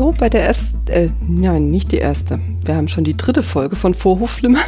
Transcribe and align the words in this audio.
Hallo 0.00 0.14
bei 0.18 0.30
der 0.30 0.44
ersten, 0.44 0.80
äh, 0.88 1.10
nein, 1.28 1.70
nicht 1.70 1.92
die 1.92 1.98
erste. 1.98 2.40
Wir 2.64 2.74
haben 2.74 2.88
schon 2.88 3.04
die 3.04 3.18
dritte 3.18 3.42
Folge 3.42 3.76
von 3.76 3.92
Vorhofflimmern. 3.92 4.64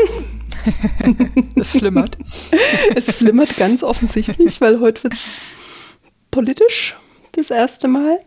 es 1.57 1.71
flimmert. 1.71 2.18
es 2.95 3.13
flimmert 3.13 3.57
ganz 3.57 3.82
offensichtlich, 3.82 4.61
weil 4.61 4.79
heute 4.81 5.05
wird 5.05 5.14
politisch 6.31 6.99
das 7.32 7.50
erste 7.50 7.89
Mal. 7.89 8.21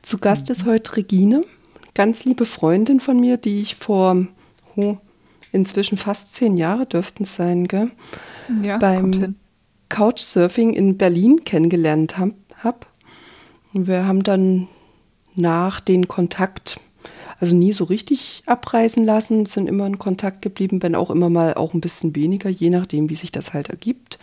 Zu 0.00 0.16
Gast 0.16 0.48
ist 0.48 0.64
heute 0.64 0.96
Regine, 0.96 1.44
ganz 1.92 2.24
liebe 2.24 2.46
Freundin 2.46 3.00
von 3.00 3.20
mir, 3.20 3.36
die 3.36 3.60
ich 3.60 3.74
vor 3.76 4.26
oh, 4.74 4.96
inzwischen 5.52 5.98
fast 5.98 6.34
zehn 6.34 6.56
Jahre 6.56 6.86
dürften 6.86 7.24
es 7.24 7.36
sein, 7.36 7.68
gell? 7.68 7.90
Ja, 8.62 8.78
beim 8.78 9.34
Couchsurfing 9.90 10.72
in 10.72 10.96
Berlin 10.96 11.44
kennengelernt 11.44 12.16
habe. 12.16 12.32
Hab. 12.64 12.86
Wir 13.74 14.06
haben 14.06 14.22
dann 14.22 14.66
nach 15.38 15.80
den 15.80 16.08
Kontakt, 16.08 16.80
also 17.40 17.54
nie 17.54 17.72
so 17.72 17.84
richtig 17.84 18.42
abreißen 18.46 19.04
lassen, 19.04 19.46
sind 19.46 19.68
immer 19.68 19.86
in 19.86 19.98
Kontakt 19.98 20.42
geblieben, 20.42 20.82
wenn 20.82 20.94
auch 20.94 21.10
immer 21.10 21.30
mal 21.30 21.54
auch 21.54 21.74
ein 21.74 21.80
bisschen 21.80 22.14
weniger, 22.16 22.50
je 22.50 22.70
nachdem, 22.70 23.08
wie 23.08 23.14
sich 23.14 23.32
das 23.32 23.54
halt 23.54 23.70
ergibt. 23.70 24.18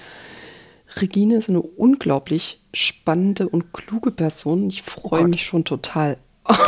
Regine 1.01 1.35
ist 1.37 1.49
eine 1.49 1.62
unglaublich 1.62 2.62
spannende 2.73 3.49
und 3.49 3.73
kluge 3.73 4.12
Person. 4.12 4.70
Ich 4.70 4.84
freue 4.84 5.23
oh 5.23 5.27
mich 5.27 5.45
schon 5.45 5.65
total. 5.65 6.17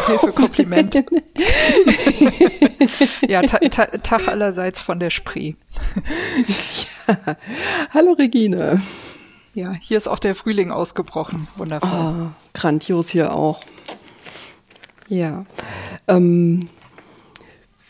Hilfe, 0.08 0.32
Kompliment. 0.32 0.96
ja, 3.28 3.44
ta 3.44 3.60
ta 3.60 3.86
Tag 3.86 4.28
allerseits 4.28 4.82
von 4.82 5.00
der 5.00 5.12
Spree. 5.12 5.54
ja. 7.08 7.38
Hallo 7.94 8.14
Regine. 8.14 8.82
Ja, 9.54 9.74
hier 9.74 9.98
ist 9.98 10.08
auch 10.08 10.20
der 10.20 10.34
Frühling 10.36 10.72
ausgebrochen. 10.72 11.48
Wundervoll. 11.58 11.90
Ah, 11.90 12.34
grandios 12.54 13.10
hier 13.10 13.34
auch. 13.34 13.62
Ja. 15.10 15.46
Ähm, 16.08 16.70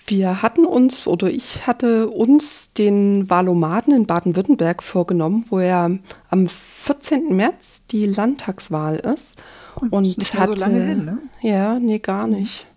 wir 0.07 0.41
hatten 0.41 0.65
uns 0.65 1.05
oder 1.05 1.29
ich 1.29 1.67
hatte 1.67 2.09
uns 2.09 2.71
den 2.73 3.29
Wahlomaten 3.29 3.91
in 3.91 4.05
Baden-Württemberg 4.05 4.81
vorgenommen, 4.81 5.45
wo 5.49 5.59
ja 5.59 5.89
am 6.29 6.47
14. 6.47 7.35
März 7.35 7.81
die 7.91 8.05
Landtagswahl 8.05 8.97
ist. 8.97 9.35
Und, 9.75 9.91
und 9.91 10.05
ist 10.05 10.17
nicht 10.17 10.33
hatte, 10.33 10.57
so 10.57 10.63
lange 10.63 10.81
hin, 10.81 11.05
ne? 11.05 11.17
Ja, 11.41 11.77
nee, 11.77 11.99
gar 11.99 12.25
nicht. 12.25 12.67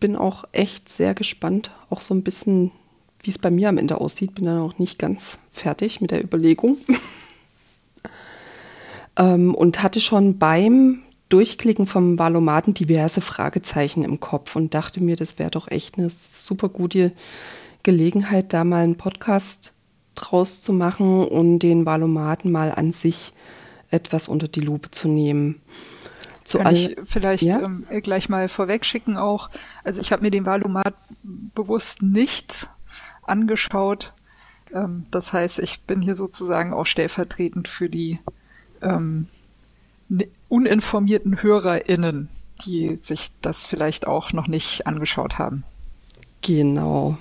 Bin 0.00 0.16
auch 0.16 0.44
echt 0.50 0.88
sehr 0.88 1.14
gespannt, 1.14 1.70
auch 1.90 2.00
so 2.00 2.12
ein 2.12 2.24
bisschen, 2.24 2.72
wie 3.22 3.30
es 3.30 3.38
bei 3.38 3.50
mir 3.50 3.68
am 3.68 3.78
Ende 3.78 4.00
aussieht. 4.00 4.34
Bin 4.34 4.46
dann 4.46 4.60
auch 4.60 4.78
nicht 4.78 4.98
ganz 4.98 5.38
fertig 5.52 6.00
mit 6.00 6.10
der 6.10 6.24
Überlegung. 6.24 6.78
ähm, 9.16 9.54
und 9.54 9.82
hatte 9.82 10.00
schon 10.00 10.38
beim 10.38 11.02
Durchklicken 11.32 11.86
vom 11.86 12.18
Valomaten 12.18 12.74
diverse 12.74 13.22
Fragezeichen 13.22 14.04
im 14.04 14.20
Kopf 14.20 14.54
und 14.54 14.74
dachte 14.74 15.02
mir, 15.02 15.16
das 15.16 15.38
wäre 15.38 15.50
doch 15.50 15.68
echt 15.68 15.96
eine 15.96 16.10
super 16.32 16.68
gute 16.68 17.12
Gelegenheit, 17.82 18.52
da 18.52 18.64
mal 18.64 18.84
einen 18.84 18.96
Podcast 18.96 19.72
draus 20.14 20.60
zu 20.60 20.74
machen 20.74 21.26
und 21.26 21.60
den 21.60 21.86
Valomaten 21.86 22.52
mal 22.52 22.70
an 22.70 22.92
sich 22.92 23.32
etwas 23.90 24.28
unter 24.28 24.46
die 24.46 24.60
Lupe 24.60 24.90
zu 24.90 25.08
nehmen. 25.08 25.62
Zu 26.44 26.58
Kann 26.58 26.74
ich 26.74 26.96
vielleicht 27.04 27.44
ja? 27.44 27.62
ähm, 27.62 27.86
gleich 28.02 28.28
mal 28.28 28.48
vorwegschicken 28.48 29.16
auch. 29.16 29.48
Also 29.84 30.02
ich 30.02 30.12
habe 30.12 30.20
mir 30.20 30.30
den 30.30 30.44
Valomat 30.44 30.94
bewusst 31.22 32.02
nicht 32.02 32.68
angeschaut. 33.22 34.12
Ähm, 34.74 35.06
das 35.10 35.32
heißt, 35.32 35.60
ich 35.60 35.80
bin 35.82 36.02
hier 36.02 36.14
sozusagen 36.14 36.74
auch 36.74 36.84
stellvertretend 36.84 37.68
für 37.68 37.88
die 37.88 38.18
ähm, 38.82 39.28
uninformierten 40.48 41.42
HörerInnen, 41.42 42.28
die 42.64 42.96
sich 42.96 43.30
das 43.40 43.64
vielleicht 43.64 44.06
auch 44.06 44.32
noch 44.32 44.46
nicht 44.46 44.86
angeschaut 44.86 45.38
haben. 45.38 45.64
Genau. 46.42 47.16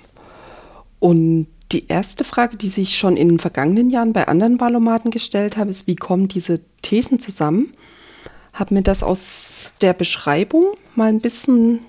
Und 0.99 1.47
die 1.71 1.87
erste 1.87 2.23
Frage, 2.23 2.57
die 2.57 2.69
sich 2.69 2.97
schon 2.97 3.15
in 3.17 3.29
den 3.29 3.39
vergangenen 3.39 3.89
Jahren 3.89 4.13
bei 4.13 4.27
anderen 4.27 4.59
Wahlomaten 4.59 5.11
gestellt 5.11 5.57
habe, 5.57 5.71
ist, 5.71 5.87
wie 5.87 5.95
kommen 5.95 6.27
diese 6.27 6.59
Thesen 6.81 7.19
zusammen? 7.19 7.73
Habe 8.53 8.73
mir 8.73 8.81
das 8.81 9.03
aus 9.03 9.73
der 9.81 9.93
Beschreibung 9.93 10.75
mal 10.95 11.07
ein 11.07 11.21
bisschen 11.21 11.79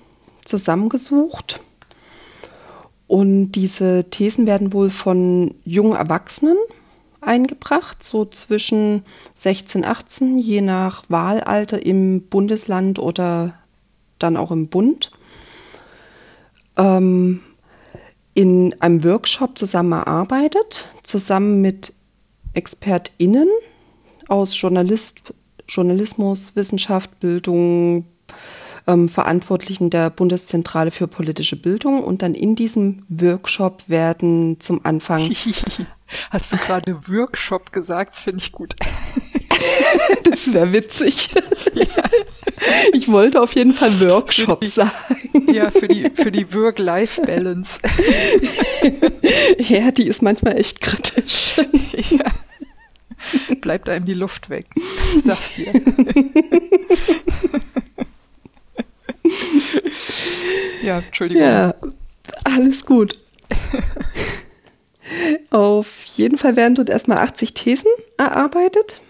zusammengesucht. 0.45 1.59
Und 3.07 3.51
diese 3.51 4.05
Thesen 4.09 4.45
werden 4.45 4.73
wohl 4.73 4.89
von 4.89 5.55
jungen 5.65 5.95
Erwachsenen 5.95 6.57
eingebracht, 7.25 8.03
so 8.03 8.25
zwischen 8.25 9.03
16, 9.39 9.85
18, 9.85 10.37
je 10.37 10.61
nach 10.61 11.03
Wahlalter 11.09 11.85
im 11.85 12.23
Bundesland 12.23 12.99
oder 12.99 13.59
dann 14.19 14.37
auch 14.37 14.51
im 14.51 14.67
Bund. 14.67 15.11
Ähm, 16.77 17.41
in 18.33 18.75
einem 18.81 19.03
Workshop 19.03 19.57
zusammenarbeitet, 19.57 20.87
zusammen 21.03 21.61
mit 21.61 21.93
ExpertInnen 22.53 23.47
aus 24.27 24.59
Journalist, 24.59 25.33
Journalismus, 25.67 26.55
Wissenschaft, 26.55 27.19
Bildung, 27.19 28.05
ähm, 28.87 29.09
Verantwortlichen 29.09 29.89
der 29.89 30.09
Bundeszentrale 30.09 30.91
für 30.91 31.07
politische 31.07 31.55
Bildung. 31.55 32.03
Und 32.03 32.21
dann 32.21 32.35
in 32.35 32.55
diesem 32.55 33.03
Workshop 33.09 33.83
werden 33.87 34.57
zum 34.59 34.85
Anfang. 34.85 35.31
Hast 36.29 36.53
du 36.53 36.57
gerade 36.57 36.95
Workshop 37.07 37.71
gesagt? 37.71 38.13
Das 38.13 38.21
finde 38.21 38.43
ich 38.43 38.51
gut. 38.51 38.75
das 40.25 40.53
wäre 40.53 40.71
witzig. 40.71 41.29
Ja. 41.73 41.85
Ich 42.93 43.11
wollte 43.11 43.41
auf 43.41 43.55
jeden 43.55 43.73
Fall 43.73 43.99
Workshop 43.99 44.61
die, 44.61 44.67
sagen. 44.67 44.91
Ja, 45.51 45.71
für 45.71 45.87
die, 45.87 46.09
für 46.13 46.31
die 46.31 46.53
Work-Life-Balance. 46.53 47.79
Ja, 49.57 49.91
die 49.91 50.07
ist 50.07 50.21
manchmal 50.21 50.59
echt 50.59 50.81
kritisch. 50.81 51.55
Ja. 52.09 52.25
Bleibt 53.61 53.87
einem 53.87 54.05
die 54.05 54.13
Luft 54.13 54.49
weg. 54.49 54.65
Sag's 55.23 55.55
dir. 55.55 55.71
ja, 60.83 60.99
Entschuldigung. 60.99 61.43
Ja, 61.43 61.73
alles 62.43 62.85
gut. 62.85 63.15
Auf 65.49 66.03
jeden 66.05 66.37
Fall 66.37 66.55
werden 66.55 66.75
dort 66.75 66.89
erstmal 66.89 67.19
80 67.19 67.53
Thesen 67.53 67.91
erarbeitet. 68.17 69.01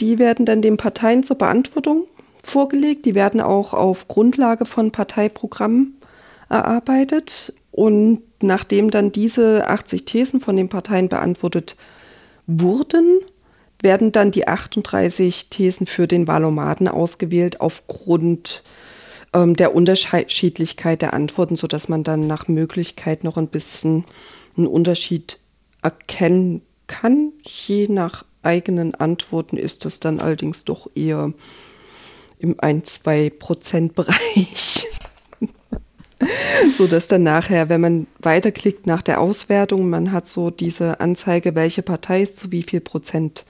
Die 0.00 0.18
werden 0.18 0.46
dann 0.46 0.62
den 0.62 0.76
Parteien 0.76 1.24
zur 1.24 1.38
Beantwortung 1.38 2.06
vorgelegt. 2.42 3.06
Die 3.06 3.14
werden 3.14 3.40
auch 3.40 3.74
auf 3.74 4.08
Grundlage 4.08 4.64
von 4.64 4.90
Parteiprogrammen 4.90 6.00
erarbeitet. 6.48 7.52
Und 7.70 8.22
nachdem 8.42 8.90
dann 8.90 9.12
diese 9.12 9.68
80 9.68 10.04
Thesen 10.04 10.40
von 10.40 10.56
den 10.56 10.68
Parteien 10.68 11.08
beantwortet 11.08 11.76
wurden, 12.46 13.20
werden 13.80 14.10
dann 14.10 14.32
die 14.32 14.48
38 14.48 15.50
Thesen 15.50 15.86
für 15.86 16.08
den 16.08 16.26
Wahlomaten 16.26 16.88
ausgewählt 16.88 17.60
aufgrund 17.60 18.64
ähm, 19.32 19.56
der 19.56 19.74
Unterschiedlichkeit 19.74 21.02
der 21.02 21.14
Antworten, 21.14 21.56
sodass 21.56 21.88
man 21.88 22.04
dann 22.04 22.26
nach 22.26 22.48
Möglichkeit 22.48 23.24
noch 23.24 23.36
ein 23.36 23.48
bisschen 23.48 24.04
einen 24.56 24.66
Unterschied 24.66 25.38
erkennen 25.82 26.62
kann. 26.86 27.32
Je 27.42 27.88
nach 27.88 28.24
eigenen 28.42 28.94
Antworten 28.94 29.56
ist 29.56 29.84
das 29.84 30.00
dann 30.00 30.20
allerdings 30.20 30.64
doch 30.64 30.90
eher 30.94 31.32
im 32.38 32.54
1-2-Prozent-Bereich. 32.54 34.86
so 36.76 36.86
dass 36.86 37.08
dann 37.08 37.22
nachher, 37.22 37.68
wenn 37.68 37.80
man 37.80 38.06
weiterklickt 38.20 38.86
nach 38.86 39.02
der 39.02 39.20
Auswertung, 39.20 39.90
man 39.90 40.12
hat 40.12 40.26
so 40.26 40.50
diese 40.50 41.00
Anzeige, 41.00 41.54
welche 41.54 41.82
Partei 41.82 42.22
ist 42.22 42.38
zu 42.38 42.50
wie 42.50 42.62
viel 42.62 42.80
Prozent 42.80 43.44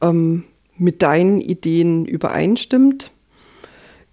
ähm, 0.00 0.44
mit 0.76 1.02
deinen 1.02 1.40
Ideen 1.40 2.04
übereinstimmt 2.04 3.12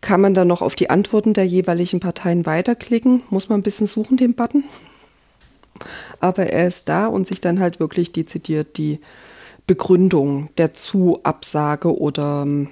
kann 0.02 0.22
man 0.22 0.34
dann 0.34 0.48
noch 0.48 0.62
auf 0.62 0.76
die 0.76 0.90
Antworten 0.90 1.34
der 1.34 1.46
jeweiligen 1.46 2.00
Parteien 2.00 2.46
weiterklicken. 2.46 3.24
Muss 3.30 3.50
man 3.50 3.60
ein 3.60 3.64
bisschen 3.64 3.88
suchen, 3.88 4.18
den 4.18 4.34
Button. 4.34 4.64
Aber 6.20 6.48
er 6.48 6.68
ist 6.68 6.90
da 6.90 7.08
und 7.08 7.28
sich 7.28 7.42
dann 7.42 7.60
halt 7.60 7.80
wirklich 7.80 8.12
dezidiert 8.12 8.78
die 8.78 9.00
Begründung 9.68 10.50
der 10.58 10.74
Zu-Absage 10.74 11.98
oder 11.98 12.44
ähm, 12.44 12.70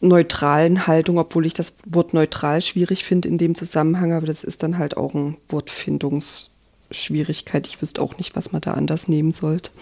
neutralen 0.00 0.86
Haltung, 0.86 1.18
obwohl 1.18 1.44
ich 1.46 1.54
das 1.54 1.74
Wort 1.84 2.14
neutral 2.14 2.62
schwierig 2.62 3.04
finde 3.04 3.28
in 3.28 3.38
dem 3.38 3.54
Zusammenhang, 3.54 4.12
aber 4.12 4.26
das 4.26 4.44
ist 4.44 4.62
dann 4.62 4.76
halt 4.78 4.96
auch 4.96 5.14
eine 5.14 5.34
Wortfindungsschwierigkeit. 5.48 7.66
Ich 7.66 7.82
wüsste 7.82 8.00
auch 8.02 8.16
nicht, 8.16 8.36
was 8.36 8.52
man 8.52 8.60
da 8.60 8.74
anders 8.74 9.08
nehmen 9.08 9.32
sollte. 9.32 9.72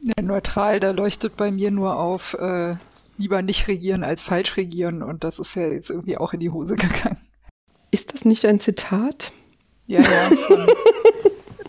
Ja, 0.00 0.22
neutral, 0.22 0.80
da 0.80 0.92
leuchtet 0.92 1.36
bei 1.36 1.50
mir 1.50 1.70
nur 1.70 1.98
auf 1.98 2.32
äh, 2.34 2.76
lieber 3.20 3.42
nicht 3.42 3.68
regieren 3.68 4.02
als 4.02 4.22
falsch 4.22 4.56
regieren 4.56 5.02
und 5.02 5.24
das 5.24 5.38
ist 5.38 5.54
ja 5.54 5.68
jetzt 5.68 5.90
irgendwie 5.90 6.16
auch 6.16 6.32
in 6.32 6.40
die 6.40 6.50
Hose 6.50 6.76
gegangen. 6.76 7.18
Ist 7.90 8.14
das 8.14 8.24
nicht 8.24 8.44
ein 8.46 8.60
Zitat? 8.60 9.32
Ja, 9.86 10.00
ja, 10.00 10.30
von, 10.46 10.68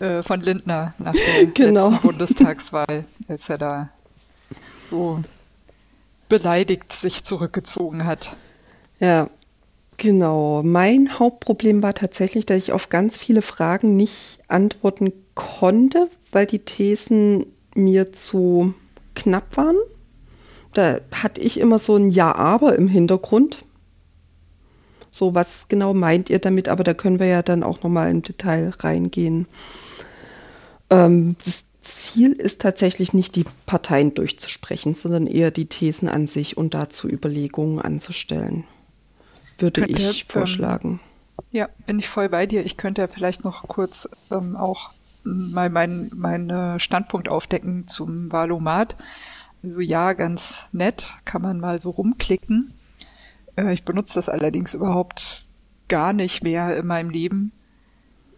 äh, 0.00 0.22
von 0.22 0.40
Lindner 0.40 0.94
nach 0.98 1.12
der 1.12 1.46
genau. 1.46 1.90
letzten 1.90 2.06
Bundestagswahl, 2.06 3.04
als 3.28 3.48
er 3.48 3.58
da 3.58 3.88
so 4.84 5.22
beleidigt 6.28 6.92
sich 6.92 7.24
zurückgezogen 7.24 8.04
hat. 8.04 8.34
Ja, 8.98 9.28
Genau, 9.98 10.64
mein 10.64 11.18
Hauptproblem 11.20 11.82
war 11.82 11.94
tatsächlich, 11.94 12.44
dass 12.44 12.56
ich 12.56 12.72
auf 12.72 12.88
ganz 12.88 13.16
viele 13.16 13.40
Fragen 13.40 13.94
nicht 13.94 14.40
antworten 14.48 15.12
konnte, 15.34 16.08
weil 16.32 16.46
die 16.46 16.58
Thesen 16.58 17.46
mir 17.76 18.12
zu 18.12 18.74
knapp 19.14 19.56
waren. 19.56 19.76
Da 20.72 21.00
hatte 21.12 21.40
ich 21.40 21.60
immer 21.60 21.78
so 21.78 21.96
ein 21.96 22.10
Ja-Aber 22.10 22.76
im 22.76 22.88
Hintergrund. 22.88 23.64
So, 25.10 25.34
was 25.34 25.68
genau 25.68 25.92
meint 25.92 26.30
ihr 26.30 26.38
damit? 26.38 26.68
Aber 26.68 26.84
da 26.84 26.94
können 26.94 27.18
wir 27.18 27.26
ja 27.26 27.42
dann 27.42 27.62
auch 27.62 27.82
nochmal 27.82 28.10
im 28.10 28.22
Detail 28.22 28.70
reingehen. 28.78 29.46
Ähm, 30.88 31.36
das 31.44 31.66
Ziel 31.82 32.32
ist 32.32 32.62
tatsächlich 32.62 33.12
nicht, 33.12 33.36
die 33.36 33.44
Parteien 33.66 34.14
durchzusprechen, 34.14 34.94
sondern 34.94 35.26
eher 35.26 35.50
die 35.50 35.66
Thesen 35.66 36.08
an 36.08 36.26
sich 36.26 36.56
und 36.56 36.74
dazu 36.74 37.08
Überlegungen 37.08 37.78
anzustellen. 37.78 38.64
Würde 39.58 39.82
könnte, 39.82 40.00
ich 40.00 40.22
ähm, 40.22 40.28
vorschlagen. 40.28 41.00
Ähm, 41.38 41.46
ja, 41.50 41.68
bin 41.86 41.98
ich 41.98 42.08
voll 42.08 42.28
bei 42.28 42.46
dir. 42.46 42.64
Ich 42.64 42.76
könnte 42.76 43.02
ja 43.02 43.08
vielleicht 43.08 43.44
noch 43.44 43.68
kurz 43.68 44.08
ähm, 44.30 44.56
auch 44.56 44.90
mal 45.24 45.70
meinen 45.70 46.10
mein, 46.14 46.80
Standpunkt 46.80 47.28
aufdecken 47.28 47.86
zum 47.86 48.32
Valomat. 48.32 48.96
Also 49.62 49.80
ja, 49.80 50.12
ganz 50.12 50.68
nett, 50.72 51.06
kann 51.24 51.42
man 51.42 51.60
mal 51.60 51.80
so 51.80 51.90
rumklicken. 51.90 52.72
Äh, 53.56 53.72
ich 53.72 53.84
benutze 53.84 54.14
das 54.14 54.28
allerdings 54.28 54.74
überhaupt 54.74 55.48
gar 55.88 56.12
nicht 56.12 56.42
mehr 56.42 56.76
in 56.76 56.86
meinem 56.86 57.10
Leben, 57.10 57.52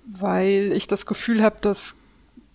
weil 0.07 0.73
ich 0.73 0.87
das 0.87 1.07
Gefühl 1.07 1.43
habe, 1.43 1.57
das 1.61 1.97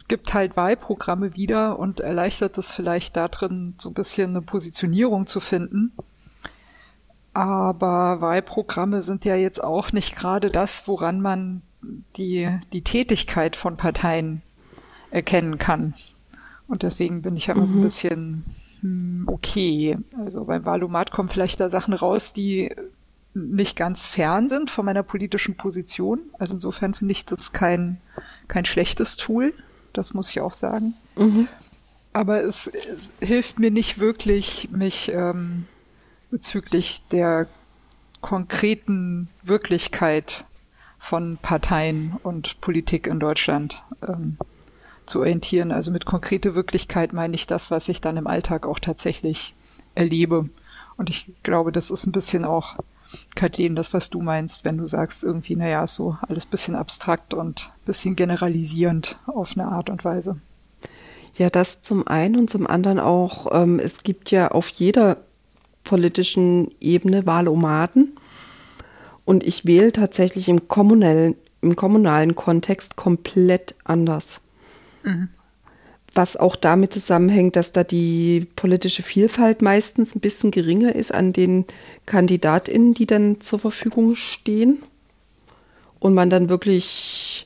gibt 0.07 0.33
halt 0.33 0.57
Wahlprogramme 0.57 1.35
wieder 1.35 1.79
und 1.79 1.99
erleichtert 1.99 2.57
es 2.57 2.71
vielleicht 2.71 3.15
darin, 3.15 3.75
so 3.77 3.89
ein 3.89 3.93
bisschen 3.93 4.31
eine 4.31 4.41
Positionierung 4.41 5.27
zu 5.27 5.39
finden. 5.39 5.93
Aber 7.33 8.19
Wahlprogramme 8.19 9.01
sind 9.03 9.23
ja 9.23 9.35
jetzt 9.35 9.63
auch 9.63 9.91
nicht 9.93 10.15
gerade 10.15 10.49
das, 10.49 10.87
woran 10.87 11.21
man 11.21 11.61
die, 12.17 12.49
die 12.73 12.81
Tätigkeit 12.81 13.55
von 13.55 13.77
Parteien 13.77 14.41
erkennen 15.11 15.57
kann. 15.57 15.93
Und 16.69 16.83
deswegen 16.83 17.23
bin 17.23 17.35
ich 17.35 17.47
ja 17.47 17.55
immer 17.55 17.63
mhm. 17.63 17.67
so 17.67 17.75
ein 17.75 17.79
mhm. 17.79 17.83
bisschen 17.83 18.45
hm, 18.81 19.23
okay. 19.27 19.97
Also 20.17 20.45
beim 20.45 20.65
Wahlomat 20.65 21.11
kommen 21.11 21.29
vielleicht 21.29 21.59
da 21.59 21.69
Sachen 21.69 21.93
raus, 21.93 22.31
die 22.31 22.73
nicht 23.33 23.75
ganz 23.75 24.01
fern 24.03 24.49
sind 24.49 24.69
von 24.69 24.85
meiner 24.85 25.03
politischen 25.03 25.55
Position. 25.55 26.19
Also 26.37 26.53
insofern 26.53 26.93
finde 26.93 27.11
ich 27.11 27.25
das 27.25 27.51
kein, 27.51 27.99
kein 28.47 28.65
schlechtes 28.65 29.17
Tool. 29.17 29.53
Das 29.93 30.13
muss 30.13 30.29
ich 30.29 30.41
auch 30.41 30.53
sagen. 30.53 30.93
Mhm. 31.15 31.47
Aber 32.13 32.43
es, 32.43 32.67
es, 32.67 33.11
hilft 33.19 33.59
mir 33.59 33.71
nicht 33.71 33.99
wirklich, 33.99 34.69
mich 34.71 35.11
ähm, 35.13 35.65
bezüglich 36.31 37.03
der 37.11 37.47
konkreten 38.21 39.29
Wirklichkeit 39.43 40.45
von 40.97 41.37
Parteien 41.37 42.17
und 42.23 42.59
Politik 42.61 43.07
in 43.07 43.19
Deutschland 43.19 43.81
ähm, 44.05 44.37
zu 45.09 45.19
orientieren. 45.19 45.71
Also 45.71 45.91
mit 45.91 46.05
konkrete 46.05 46.55
Wirklichkeit 46.55 47.13
meine 47.13 47.35
ich 47.35 47.47
das, 47.47 47.71
was 47.71 47.89
ich 47.89 48.01
dann 48.01 48.17
im 48.17 48.27
Alltag 48.27 48.65
auch 48.65 48.79
tatsächlich 48.79 49.53
erlebe. 49.95 50.49
Und 50.97 51.09
ich 51.09 51.31
glaube, 51.43 51.71
das 51.71 51.91
ist 51.91 52.05
ein 52.05 52.11
bisschen 52.11 52.45
auch, 52.45 52.75
Kathleen, 53.35 53.75
das, 53.75 53.93
was 53.93 54.09
du 54.09 54.21
meinst, 54.21 54.65
wenn 54.65 54.77
du 54.77 54.85
sagst, 54.85 55.23
irgendwie, 55.23 55.55
naja, 55.55 55.87
so 55.87 56.17
alles 56.21 56.45
bisschen 56.45 56.75
abstrakt 56.75 57.33
und 57.33 57.71
bisschen 57.85 58.15
generalisierend 58.15 59.17
auf 59.25 59.53
eine 59.55 59.67
Art 59.67 59.89
und 59.89 60.05
Weise. 60.05 60.39
Ja, 61.35 61.49
das 61.49 61.81
zum 61.81 62.07
einen 62.07 62.35
und 62.35 62.49
zum 62.49 62.67
anderen 62.67 62.99
auch, 62.99 63.47
ähm, 63.51 63.79
es 63.79 64.03
gibt 64.03 64.29
ja 64.29 64.49
auf 64.51 64.69
jeder 64.69 65.17
politischen 65.83 66.71
Ebene 66.79 67.25
Wahlomaten. 67.25 68.15
Und 69.25 69.43
ich 69.43 69.65
wähle 69.65 69.91
tatsächlich 69.91 70.49
im 70.49 70.67
kommunalen, 70.67 71.35
im 71.61 71.75
kommunalen 71.75 72.35
Kontext 72.35 72.95
komplett 72.95 73.75
anders. 73.83 74.41
Mhm. 75.03 75.29
Was 76.13 76.37
auch 76.37 76.55
damit 76.55 76.91
zusammenhängt, 76.91 77.55
dass 77.55 77.71
da 77.71 77.83
die 77.83 78.47
politische 78.55 79.03
Vielfalt 79.03 79.61
meistens 79.61 80.15
ein 80.15 80.21
bisschen 80.21 80.49
geringer 80.49 80.95
ist 80.95 81.13
an 81.13 81.33
den 81.33 81.65
KandidatInnen, 82.07 82.95
die 82.95 83.05
dann 83.05 83.41
zur 83.41 83.59
Verfügung 83.59 84.15
stehen. 84.15 84.83
Und 85.99 86.13
man 86.13 86.29
dann 86.29 86.49
wirklich 86.49 87.45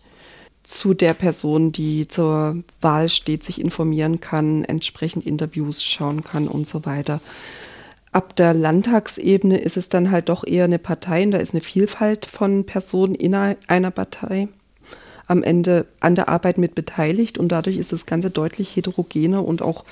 zu 0.63 0.93
der 0.93 1.13
Person, 1.13 1.71
die 1.71 2.07
zur 2.07 2.63
Wahl 2.79 3.09
steht, 3.09 3.43
sich 3.43 3.59
informieren 3.59 4.21
kann, 4.21 4.63
entsprechend 4.63 5.25
Interviews 5.25 5.83
schauen 5.83 6.23
kann 6.23 6.47
und 6.47 6.67
so 6.67 6.85
weiter. 6.85 7.19
Ab 8.11 8.35
der 8.35 8.53
Landtagsebene 8.53 9.57
ist 9.57 9.75
es 9.75 9.89
dann 9.89 10.11
halt 10.11 10.29
doch 10.29 10.45
eher 10.45 10.65
eine 10.65 10.79
Partei, 10.79 11.23
und 11.23 11.31
da 11.31 11.39
ist 11.39 11.53
eine 11.53 11.61
Vielfalt 11.61 12.25
von 12.27 12.65
Personen 12.65 13.15
in 13.15 13.33
einer 13.33 13.91
Partei 13.91 14.47
am 15.33 15.43
Ende 15.43 15.85
an 15.99 16.15
der 16.15 16.29
Arbeit 16.29 16.57
mit 16.57 16.75
beteiligt 16.75 17.37
und 17.37 17.49
dadurch 17.49 17.77
ist 17.77 17.91
das 17.91 18.05
Ganze 18.05 18.29
deutlich 18.29 18.75
heterogener 18.75 19.45
und 19.45 19.61
auch 19.61 19.83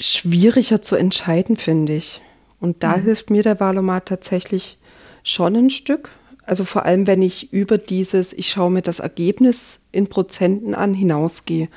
schwieriger 0.00 0.80
zu 0.80 0.94
entscheiden, 0.94 1.56
finde 1.56 1.96
ich. 1.96 2.20
Und 2.60 2.84
da 2.84 2.96
mhm. 2.96 3.02
hilft 3.02 3.30
mir 3.30 3.42
der 3.42 3.58
Wahlomat 3.58 4.06
tatsächlich 4.06 4.78
schon 5.24 5.56
ein 5.56 5.70
Stück. 5.70 6.10
Also 6.44 6.64
vor 6.64 6.84
allem, 6.84 7.06
wenn 7.06 7.22
ich 7.22 7.52
über 7.52 7.78
dieses, 7.78 8.32
ich 8.32 8.48
schaue 8.48 8.70
mir 8.70 8.82
das 8.82 9.00
Ergebnis 9.00 9.80
in 9.90 10.06
Prozenten 10.06 10.74
an, 10.74 10.94
hinausgehe 10.94 11.68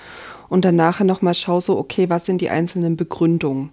und 0.49 0.65
dann 0.65 0.75
nachher 0.75 1.03
nochmal 1.03 1.33
schaue, 1.33 1.61
so, 1.61 1.77
okay, 1.77 2.09
was 2.09 2.25
sind 2.25 2.41
die 2.41 2.49
einzelnen 2.49 2.95
Begründungen? 2.95 3.71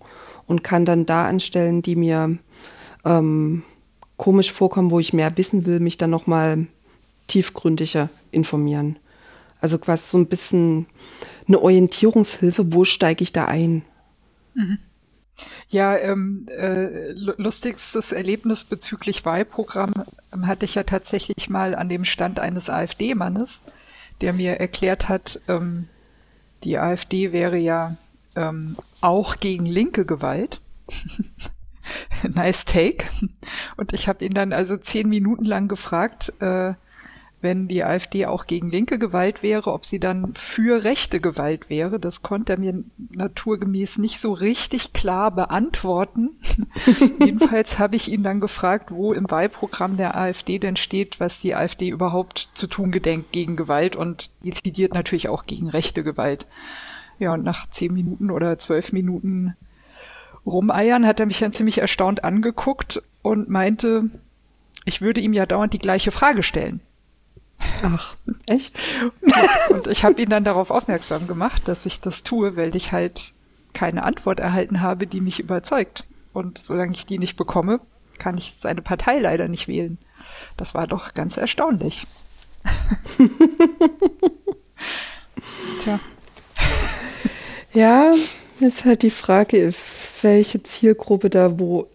und 0.50 0.64
kann 0.64 0.84
dann 0.84 1.06
da 1.06 1.28
anstellen, 1.28 1.80
die 1.80 1.94
mir 1.94 2.36
ähm, 3.04 3.62
komisch 4.16 4.50
vorkommen, 4.50 4.90
wo 4.90 4.98
ich 4.98 5.12
mehr 5.12 5.36
wissen 5.36 5.64
will, 5.64 5.78
mich 5.78 5.96
dann 5.96 6.10
nochmal 6.10 6.66
tiefgründiger 7.30 8.10
informieren. 8.32 8.98
Also 9.60 9.78
quasi 9.78 10.04
so 10.06 10.18
ein 10.18 10.26
bisschen 10.26 10.86
eine 11.46 11.60
Orientierungshilfe, 11.60 12.72
wo 12.72 12.84
steige 12.84 13.22
ich 13.22 13.32
da 13.32 13.46
ein? 13.46 13.82
Mhm. 14.54 14.78
Ja, 15.68 15.96
ähm, 15.96 16.46
äh, 16.48 17.12
lustigstes 17.12 18.12
Erlebnis 18.12 18.64
bezüglich 18.64 19.24
Wahlprogramm 19.24 19.92
ähm, 20.32 20.46
hatte 20.46 20.64
ich 20.64 20.74
ja 20.74 20.82
tatsächlich 20.82 21.48
mal 21.48 21.74
an 21.74 21.88
dem 21.88 22.04
Stand 22.04 22.40
eines 22.40 22.68
AfD-Mannes, 22.68 23.62
der 24.20 24.32
mir 24.32 24.60
erklärt 24.60 25.08
hat, 25.08 25.40
ähm, 25.48 25.88
die 26.64 26.78
AfD 26.78 27.32
wäre 27.32 27.56
ja 27.56 27.96
ähm, 28.36 28.76
auch 29.00 29.36
gegen 29.38 29.64
linke 29.64 30.04
Gewalt. 30.04 30.60
nice 32.34 32.66
take. 32.66 33.06
Und 33.76 33.94
ich 33.94 34.08
habe 34.08 34.24
ihn 34.24 34.34
dann 34.34 34.52
also 34.52 34.76
zehn 34.76 35.08
Minuten 35.08 35.44
lang 35.44 35.68
gefragt, 35.68 36.34
äh, 36.40 36.74
wenn 37.42 37.68
die 37.68 37.84
AfD 37.84 38.26
auch 38.26 38.46
gegen 38.46 38.70
linke 38.70 38.98
Gewalt 38.98 39.42
wäre, 39.42 39.72
ob 39.72 39.86
sie 39.86 39.98
dann 39.98 40.34
für 40.34 40.84
rechte 40.84 41.20
Gewalt 41.20 41.70
wäre. 41.70 41.98
Das 41.98 42.22
konnte 42.22 42.52
er 42.52 42.58
mir 42.58 42.84
naturgemäß 43.10 43.98
nicht 43.98 44.20
so 44.20 44.32
richtig 44.32 44.92
klar 44.92 45.30
beantworten. 45.30 46.30
Jedenfalls 47.18 47.78
habe 47.78 47.96
ich 47.96 48.10
ihn 48.10 48.22
dann 48.22 48.40
gefragt, 48.40 48.90
wo 48.90 49.12
im 49.12 49.30
Wahlprogramm 49.30 49.96
der 49.96 50.16
AfD 50.16 50.58
denn 50.58 50.76
steht, 50.76 51.18
was 51.18 51.40
die 51.40 51.54
AfD 51.54 51.88
überhaupt 51.88 52.50
zu 52.52 52.66
tun 52.66 52.90
gedenkt 52.92 53.32
gegen 53.32 53.56
Gewalt 53.56 53.96
und 53.96 54.30
dezidiert 54.44 54.92
natürlich 54.92 55.28
auch 55.28 55.46
gegen 55.46 55.70
rechte 55.70 56.02
Gewalt. 56.02 56.46
Ja, 57.18 57.32
und 57.32 57.44
nach 57.44 57.68
zehn 57.70 57.92
Minuten 57.92 58.30
oder 58.30 58.58
zwölf 58.58 58.92
Minuten 58.92 59.54
rumeiern 60.44 61.06
hat 61.06 61.20
er 61.20 61.26
mich 61.26 61.38
dann 61.38 61.52
ziemlich 61.52 61.78
erstaunt 61.78 62.24
angeguckt 62.24 63.02
und 63.22 63.48
meinte, 63.48 64.10
ich 64.84 65.00
würde 65.00 65.20
ihm 65.20 65.32
ja 65.32 65.46
dauernd 65.46 65.72
die 65.72 65.78
gleiche 65.78 66.10
Frage 66.10 66.42
stellen. 66.42 66.80
Ach, 67.82 68.16
echt? 68.46 68.78
Und 69.70 69.86
ich 69.86 70.04
habe 70.04 70.20
ihn 70.20 70.30
dann 70.30 70.44
darauf 70.44 70.70
aufmerksam 70.70 71.26
gemacht, 71.26 71.66
dass 71.66 71.86
ich 71.86 72.00
das 72.00 72.22
tue, 72.22 72.56
weil 72.56 72.76
ich 72.76 72.92
halt 72.92 73.32
keine 73.72 74.02
Antwort 74.02 74.40
erhalten 74.40 74.80
habe, 74.80 75.06
die 75.06 75.20
mich 75.20 75.40
überzeugt. 75.40 76.04
Und 76.32 76.58
solange 76.58 76.92
ich 76.92 77.06
die 77.06 77.18
nicht 77.18 77.36
bekomme, 77.36 77.80
kann 78.18 78.36
ich 78.38 78.54
seine 78.56 78.82
Partei 78.82 79.18
leider 79.18 79.48
nicht 79.48 79.68
wählen. 79.68 79.98
Das 80.56 80.74
war 80.74 80.86
doch 80.86 81.14
ganz 81.14 81.36
erstaunlich. 81.36 82.06
Tja. 85.82 85.98
Ja, 87.72 88.12
ist 88.60 88.84
halt 88.84 89.02
die 89.02 89.10
Frage, 89.10 89.72
welche 90.22 90.62
Zielgruppe 90.62 91.30
da 91.30 91.58
wo 91.58 91.88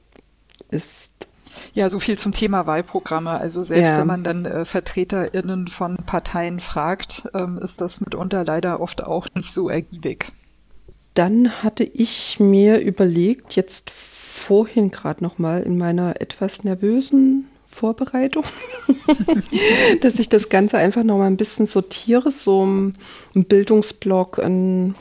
ist. 0.72 1.05
Ja, 1.74 1.90
so 1.90 2.00
viel 2.00 2.18
zum 2.18 2.32
Thema 2.32 2.66
Wahlprogramme. 2.68 3.32
Also 3.32 3.64
selbst 3.64 3.90
ja. 3.90 3.98
wenn 4.00 4.08
man 4.08 4.24
dann 4.24 4.46
äh, 4.46 4.66
VertreterInnen 4.66 5.68
von 5.68 5.98
Parteien 5.98 6.60
fragt, 6.60 7.30
ähm, 7.34 7.58
ist 7.58 7.82
das 7.82 8.02
mitunter 8.02 8.44
leider 8.44 8.80
oft 8.80 9.04
auch 9.04 9.28
nicht 9.36 9.54
so 9.54 9.70
ergiebig. 9.70 10.32
Dann 11.14 11.64
hatte 11.64 11.84
ich 11.84 12.40
mir 12.40 12.80
überlegt, 12.80 13.56
jetzt 13.56 13.92
vorhin 13.92 14.92
gerade 14.92 15.24
nochmal 15.24 15.64
in 15.64 15.78
meiner 15.78 16.22
etwas 16.22 16.64
nervösen 16.64 17.48
Vorbereitung, 17.68 18.44
dass 20.02 20.20
ich 20.20 20.30
das 20.30 20.50
Ganze 20.50 20.78
einfach 20.78 21.04
nochmal 21.04 21.28
ein 21.28 21.38
bisschen 21.38 21.68
sortiere, 21.68 22.32
so 22.32 22.66
ein 22.66 22.96
Bildungsblock, 23.34 24.40
ein 24.40 24.96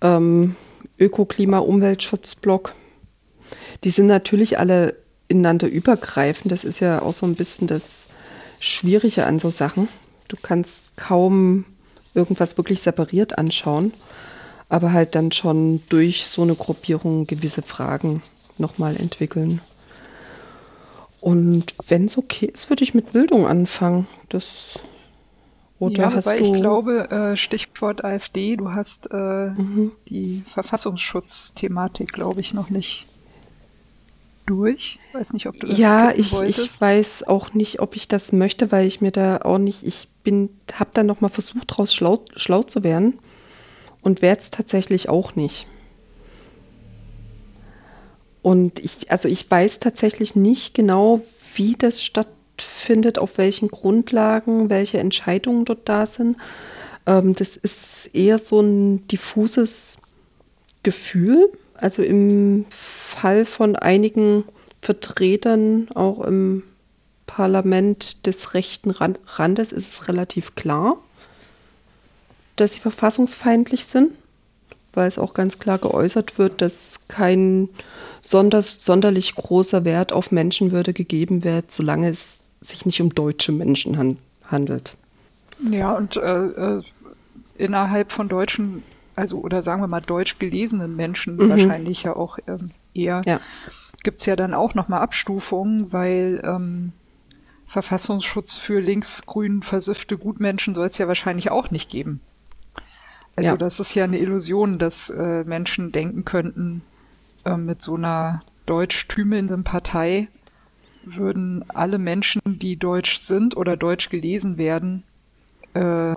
ähm, 0.00 0.56
Öko-, 0.98 1.26
Klima-, 1.26 1.58
Umweltschutzblock. 1.58 2.74
Die 3.84 3.90
sind 3.90 4.06
natürlich 4.06 4.58
alle 4.58 4.96
ineinander 5.34 5.68
übergreifen. 5.68 6.48
Das 6.48 6.64
ist 6.64 6.80
ja 6.80 7.02
auch 7.02 7.12
so 7.12 7.26
ein 7.26 7.34
bisschen 7.34 7.66
das 7.66 8.06
Schwierige 8.60 9.26
an 9.26 9.38
so 9.38 9.50
Sachen. 9.50 9.88
Du 10.28 10.36
kannst 10.40 10.96
kaum 10.96 11.64
irgendwas 12.14 12.56
wirklich 12.56 12.80
separiert 12.80 13.36
anschauen, 13.36 13.92
aber 14.68 14.92
halt 14.92 15.14
dann 15.14 15.32
schon 15.32 15.82
durch 15.88 16.26
so 16.26 16.42
eine 16.42 16.54
Gruppierung 16.54 17.26
gewisse 17.26 17.62
Fragen 17.62 18.22
nochmal 18.56 18.96
entwickeln. 18.96 19.60
Und 21.20 21.74
wenn 21.88 22.04
es 22.04 22.16
okay 22.18 22.46
ist, 22.46 22.70
würde 22.70 22.84
ich 22.84 22.94
mit 22.94 23.12
Bildung 23.12 23.46
anfangen. 23.46 24.06
Das 24.28 24.78
oder 25.78 26.02
ja, 26.02 26.12
hast 26.12 26.26
wobei 26.26 26.36
du... 26.36 26.44
ich 26.44 26.52
glaube, 26.52 27.10
äh, 27.10 27.36
Stichwort 27.36 28.04
AfD, 28.04 28.56
du 28.56 28.72
hast 28.72 29.08
äh, 29.12 29.50
mhm. 29.50 29.92
die 30.08 30.44
Verfassungsschutzthematik, 30.52 32.12
glaube 32.12 32.40
ich, 32.40 32.54
noch 32.54 32.70
nicht 32.70 33.06
durch. 34.46 34.98
Weiß 35.12 35.32
nicht, 35.32 35.46
ob 35.46 35.58
du 35.58 35.66
das 35.66 35.78
Ja, 35.78 36.12
ich, 36.14 36.32
ich 36.42 36.80
weiß 36.80 37.26
auch 37.26 37.54
nicht, 37.54 37.80
ob 37.80 37.96
ich 37.96 38.08
das 38.08 38.32
möchte, 38.32 38.72
weil 38.72 38.86
ich 38.86 39.00
mir 39.00 39.10
da 39.10 39.38
auch 39.38 39.58
nicht, 39.58 39.82
ich 39.84 40.08
bin, 40.22 40.50
habe 40.72 40.90
da 40.92 41.02
noch 41.02 41.20
mal 41.20 41.28
versucht, 41.28 41.70
daraus 41.70 41.94
schlau, 41.94 42.20
schlau 42.36 42.62
zu 42.62 42.82
werden 42.82 43.18
und 44.02 44.22
werde 44.22 44.42
es 44.42 44.50
tatsächlich 44.50 45.08
auch 45.08 45.34
nicht. 45.34 45.66
Und 48.42 48.78
ich, 48.80 49.10
also 49.10 49.28
ich 49.28 49.50
weiß 49.50 49.78
tatsächlich 49.78 50.36
nicht 50.36 50.74
genau, 50.74 51.22
wie 51.54 51.76
das 51.76 52.02
stattfindet 52.02 52.34
findet, 52.56 53.18
auf 53.18 53.38
welchen 53.38 53.68
Grundlagen, 53.68 54.70
welche 54.70 54.98
Entscheidungen 54.98 55.64
dort 55.64 55.88
da 55.88 56.06
sind. 56.06 56.36
Ähm, 57.06 57.34
das 57.34 57.56
ist 57.56 58.10
eher 58.14 58.38
so 58.38 58.60
ein 58.60 59.06
diffuses 59.08 59.98
Gefühl. 60.82 61.50
Also 61.74 62.02
im 62.02 62.66
Fall 62.70 63.44
von 63.44 63.76
einigen 63.76 64.44
Vertretern, 64.82 65.88
auch 65.94 66.20
im 66.20 66.62
Parlament 67.26 68.26
des 68.26 68.54
rechten 68.54 68.90
Randes, 68.90 69.72
ist 69.72 69.88
es 69.88 70.08
relativ 70.08 70.54
klar, 70.54 70.96
dass 72.56 72.74
sie 72.74 72.80
verfassungsfeindlich 72.80 73.86
sind, 73.86 74.12
weil 74.92 75.08
es 75.08 75.18
auch 75.18 75.34
ganz 75.34 75.58
klar 75.58 75.78
geäußert 75.78 76.38
wird, 76.38 76.62
dass 76.62 77.00
kein 77.08 77.68
sonders, 78.20 78.84
sonderlich 78.84 79.34
großer 79.34 79.84
Wert 79.84 80.12
auf 80.12 80.30
Menschenwürde 80.30 80.92
gegeben 80.92 81.44
wird, 81.44 81.70
solange 81.72 82.10
es 82.10 82.38
sich 82.60 82.86
nicht 82.86 83.00
um 83.00 83.10
deutsche 83.10 83.52
Menschen 83.52 83.98
han 83.98 84.16
handelt. 84.44 84.96
Ja, 85.70 85.92
und 85.92 86.16
äh, 86.16 86.20
äh, 86.20 86.82
innerhalb 87.56 88.12
von 88.12 88.28
deutschen, 88.28 88.82
also 89.16 89.38
oder 89.38 89.62
sagen 89.62 89.82
wir 89.82 89.88
mal 89.88 90.00
deutsch 90.00 90.38
gelesenen 90.38 90.96
Menschen 90.96 91.36
mhm. 91.36 91.48
wahrscheinlich 91.48 92.02
ja 92.02 92.16
auch 92.16 92.38
ähm, 92.46 92.70
eher, 92.94 93.22
ja. 93.26 93.40
gibt 94.02 94.20
es 94.20 94.26
ja 94.26 94.36
dann 94.36 94.54
auch 94.54 94.74
nochmal 94.74 95.00
Abstufungen, 95.00 95.92
weil 95.92 96.42
ähm, 96.44 96.92
Verfassungsschutz 97.66 98.56
für 98.56 98.80
linksgrün 98.80 99.62
versiffte 99.62 100.18
Gutmenschen 100.18 100.74
soll 100.74 100.88
es 100.88 100.98
ja 100.98 101.08
wahrscheinlich 101.08 101.50
auch 101.50 101.70
nicht 101.70 101.90
geben. 101.90 102.20
Also 103.36 103.52
ja. 103.52 103.56
das 103.56 103.80
ist 103.80 103.94
ja 103.94 104.04
eine 104.04 104.18
Illusion, 104.18 104.78
dass 104.78 105.10
äh, 105.10 105.44
Menschen 105.44 105.90
denken 105.90 106.24
könnten, 106.24 106.82
äh, 107.44 107.56
mit 107.56 107.82
so 107.82 107.96
einer 107.96 108.42
deutsch 108.66 109.08
tümelnden 109.08 109.64
Partei 109.64 110.28
würden 111.02 111.64
alle 111.68 111.98
Menschen, 111.98 112.40
die 112.46 112.76
deutsch 112.76 113.18
sind 113.18 113.56
oder 113.56 113.76
deutsch 113.76 114.08
gelesen 114.08 114.56
werden, 114.56 115.02
äh, 115.74 116.12
äh, 116.12 116.16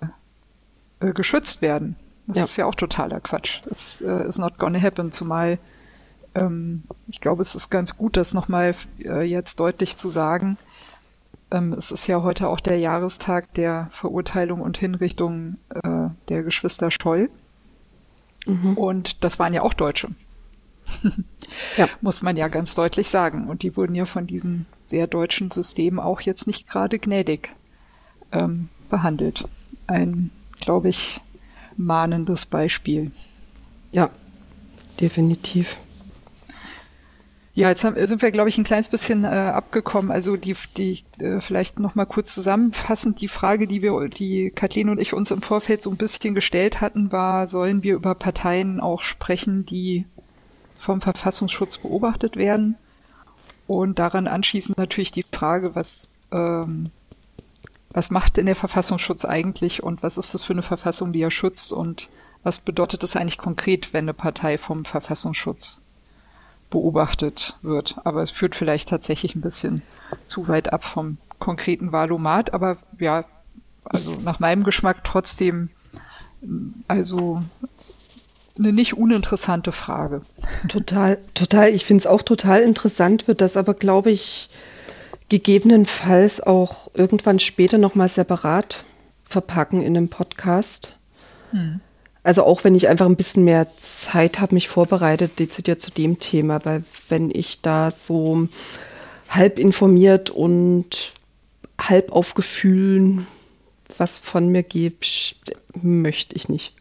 geschützt 1.13 1.61
werden. 1.61 1.95
Das 2.27 2.37
ja. 2.37 2.43
ist 2.43 2.57
ja 2.57 2.65
auch 2.65 2.75
totaler 2.75 3.19
Quatsch. 3.19 3.61
Das 3.65 4.01
äh, 4.01 4.27
is 4.27 4.37
not 4.37 4.57
gonna 4.57 4.81
happen, 4.81 5.11
zumal 5.11 5.59
ähm, 6.35 6.83
ich 7.07 7.21
glaube, 7.21 7.41
es 7.41 7.55
ist 7.55 7.69
ganz 7.69 7.97
gut, 7.97 8.17
das 8.17 8.33
nochmal 8.33 8.75
äh, 9.03 9.23
jetzt 9.23 9.59
deutlich 9.59 9.97
zu 9.97 10.09
sagen. 10.09 10.57
Ähm, 11.51 11.73
es 11.73 11.91
ist 11.91 12.07
ja 12.07 12.21
heute 12.21 12.49
auch 12.49 12.59
der 12.59 12.77
Jahrestag 12.79 13.53
der 13.53 13.87
Verurteilung 13.91 14.61
und 14.61 14.77
Hinrichtung 14.77 15.57
äh, 15.69 16.09
der 16.27 16.43
Geschwister 16.43 16.91
Scholl. 16.91 17.29
Mhm. 18.45 18.77
Und 18.77 19.23
das 19.23 19.39
waren 19.39 19.53
ja 19.53 19.61
auch 19.61 19.73
Deutsche 19.73 20.09
ja. 21.77 21.87
Muss 22.01 22.21
man 22.21 22.37
ja 22.37 22.47
ganz 22.47 22.75
deutlich 22.75 23.09
sagen. 23.09 23.47
Und 23.47 23.63
die 23.63 23.75
wurden 23.77 23.95
ja 23.95 24.05
von 24.05 24.27
diesem 24.27 24.65
sehr 24.83 25.07
deutschen 25.07 25.51
System 25.51 25.99
auch 25.99 26.21
jetzt 26.21 26.47
nicht 26.47 26.67
gerade 26.67 26.99
gnädig 26.99 27.49
ähm, 28.31 28.69
behandelt. 28.89 29.47
Ein, 29.87 30.31
glaube 30.59 30.89
ich, 30.89 31.21
mahnendes 31.77 32.45
Beispiel. 32.45 33.11
Ja, 33.91 34.09
definitiv. 34.99 35.77
Ja, 37.57 37.69
jetzt 37.69 37.83
haben, 37.83 37.95
sind 38.05 38.21
wir, 38.21 38.29
glaube 38.29 38.49
ich, 38.49 38.57
ein 38.59 38.63
kleines 38.63 38.87
bisschen 38.87 39.23
äh, 39.23 39.29
abgekommen. 39.29 40.11
Also 40.11 40.37
die, 40.37 40.55
die 40.77 41.03
äh, 41.17 41.39
vielleicht 41.39 41.79
noch 41.79 41.95
mal 41.95 42.05
kurz 42.05 42.35
zusammenfassend 42.35 43.19
die 43.19 43.27
Frage, 43.27 43.65
die 43.65 43.81
wir, 43.81 44.09
die 44.09 44.51
Kathleen 44.51 44.89
und 44.89 44.99
ich 44.99 45.13
uns 45.13 45.31
im 45.31 45.41
Vorfeld 45.41 45.81
so 45.81 45.89
ein 45.89 45.97
bisschen 45.97 46.35
gestellt 46.35 46.81
hatten, 46.81 47.11
war: 47.11 47.47
Sollen 47.47 47.81
wir 47.81 47.95
über 47.95 48.13
Parteien 48.13 48.79
auch 48.79 49.01
sprechen, 49.01 49.65
die 49.65 50.05
vom 50.77 51.01
Verfassungsschutz 51.01 51.79
beobachtet 51.79 52.35
werden. 52.35 52.75
Und 53.65 53.97
daran 53.97 54.27
anschließend 54.27 54.77
natürlich 54.77 55.11
die 55.11 55.25
Frage, 55.31 55.73
was, 55.73 56.11
ähm, 56.31 56.91
was 57.89 58.09
macht 58.09 58.37
denn 58.37 58.45
der 58.45 58.55
Verfassungsschutz 58.55 59.25
eigentlich 59.25 59.83
und 59.83 60.03
was 60.03 60.17
ist 60.17 60.33
das 60.33 60.43
für 60.43 60.53
eine 60.53 60.61
Verfassung, 60.61 61.13
die 61.13 61.21
er 61.21 61.31
schützt 61.31 61.71
und 61.71 62.09
was 62.43 62.59
bedeutet 62.59 63.03
das 63.03 63.15
eigentlich 63.15 63.37
konkret, 63.37 63.93
wenn 63.93 64.05
eine 64.05 64.13
Partei 64.13 64.57
vom 64.57 64.85
Verfassungsschutz 64.85 65.81
beobachtet 66.69 67.55
wird? 67.61 67.95
Aber 68.03 68.21
es 68.21 68.31
führt 68.31 68.55
vielleicht 68.55 68.89
tatsächlich 68.89 69.35
ein 69.35 69.41
bisschen 69.41 69.81
zu 70.27 70.47
weit 70.47 70.71
ab 70.73 70.85
vom 70.85 71.17
konkreten 71.39 71.91
Wahlomat, 71.91 72.53
aber 72.53 72.77
ja, 72.99 73.25
also 73.85 74.13
nach 74.23 74.39
meinem 74.39 74.63
Geschmack 74.63 75.03
trotzdem 75.03 75.69
also 76.87 77.41
eine 78.57 78.73
nicht 78.73 78.95
uninteressante 78.95 79.71
Frage. 79.71 80.21
Total, 80.67 81.19
total. 81.33 81.69
Ich 81.69 81.85
finde 81.85 82.01
es 82.01 82.07
auch 82.07 82.21
total 82.21 82.61
interessant, 82.61 83.27
wird 83.27 83.41
das 83.41 83.57
aber, 83.57 83.73
glaube 83.73 84.11
ich, 84.11 84.49
gegebenenfalls 85.29 86.41
auch 86.41 86.89
irgendwann 86.93 87.39
später 87.39 87.77
nochmal 87.77 88.09
separat 88.09 88.85
verpacken 89.25 89.81
in 89.81 89.97
einem 89.97 90.09
Podcast. 90.09 90.93
Hm. 91.51 91.81
Also 92.23 92.43
auch 92.43 92.63
wenn 92.63 92.75
ich 92.75 92.87
einfach 92.87 93.05
ein 93.05 93.15
bisschen 93.15 93.43
mehr 93.43 93.67
Zeit 93.77 94.39
habe, 94.39 94.55
mich 94.55 94.67
vorbereitet, 94.67 95.39
dezidiert 95.39 95.81
zu 95.81 95.91
dem 95.91 96.19
Thema, 96.19 96.63
weil 96.65 96.83
wenn 97.07 97.31
ich 97.31 97.61
da 97.61 97.91
so 97.91 98.49
halb 99.29 99.59
informiert 99.59 100.29
und 100.29 101.13
halb 101.79 102.11
auf 102.11 102.33
Gefühlen 102.33 103.27
was 103.97 104.19
von 104.19 104.49
mir 104.49 104.63
gebe, 104.63 104.97
möchte 105.81 106.35
ich 106.35 106.49
nicht. 106.49 106.75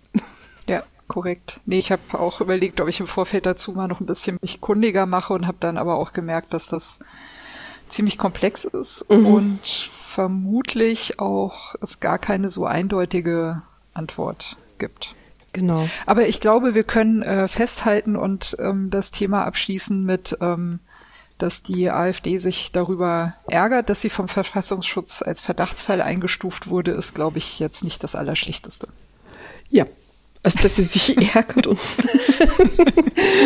Ja, 0.66 0.82
korrekt. 1.06 1.60
Nee, 1.64 1.78
ich 1.78 1.92
habe 1.92 2.18
auch 2.18 2.40
überlegt, 2.40 2.80
ob 2.80 2.88
ich 2.88 3.00
im 3.00 3.06
Vorfeld 3.06 3.46
dazu 3.46 3.72
mal 3.72 3.86
noch 3.86 4.00
ein 4.00 4.06
bisschen 4.06 4.38
mich 4.42 4.60
kundiger 4.60 5.06
mache 5.06 5.32
und 5.32 5.46
habe 5.46 5.58
dann 5.60 5.78
aber 5.78 5.96
auch 5.96 6.12
gemerkt, 6.12 6.52
dass 6.52 6.66
das 6.66 6.98
ziemlich 7.88 8.18
komplex 8.18 8.64
ist 8.64 9.08
mhm. 9.10 9.26
und 9.26 9.60
vermutlich 9.64 11.18
auch 11.18 11.74
es 11.82 12.00
gar 12.00 12.18
keine 12.18 12.50
so 12.50 12.66
eindeutige 12.66 13.62
Antwort 13.94 14.56
gibt. 14.78 15.14
Genau. 15.52 15.88
Aber 16.04 16.28
ich 16.28 16.40
glaube, 16.40 16.74
wir 16.74 16.84
können 16.84 17.22
äh, 17.22 17.48
festhalten 17.48 18.16
und 18.16 18.56
ähm, 18.58 18.90
das 18.90 19.10
Thema 19.10 19.44
abschließen 19.44 20.04
mit, 20.04 20.36
ähm, 20.40 20.80
dass 21.38 21.62
die 21.62 21.90
AfD 21.90 22.38
sich 22.38 22.72
darüber 22.72 23.34
ärgert, 23.46 23.88
dass 23.88 24.02
sie 24.02 24.10
vom 24.10 24.28
Verfassungsschutz 24.28 25.22
als 25.22 25.40
Verdachtsfall 25.40 26.02
eingestuft 26.02 26.68
wurde, 26.68 26.92
ist, 26.92 27.14
glaube 27.14 27.38
ich, 27.38 27.58
jetzt 27.58 27.84
nicht 27.84 28.04
das 28.04 28.14
Allerschlechteste. 28.14 28.88
Ja, 29.70 29.86
also, 30.46 30.60
dass 30.60 30.76
sie 30.76 30.84
sich 30.84 31.16
ärgert 31.34 31.66
und. 31.66 31.80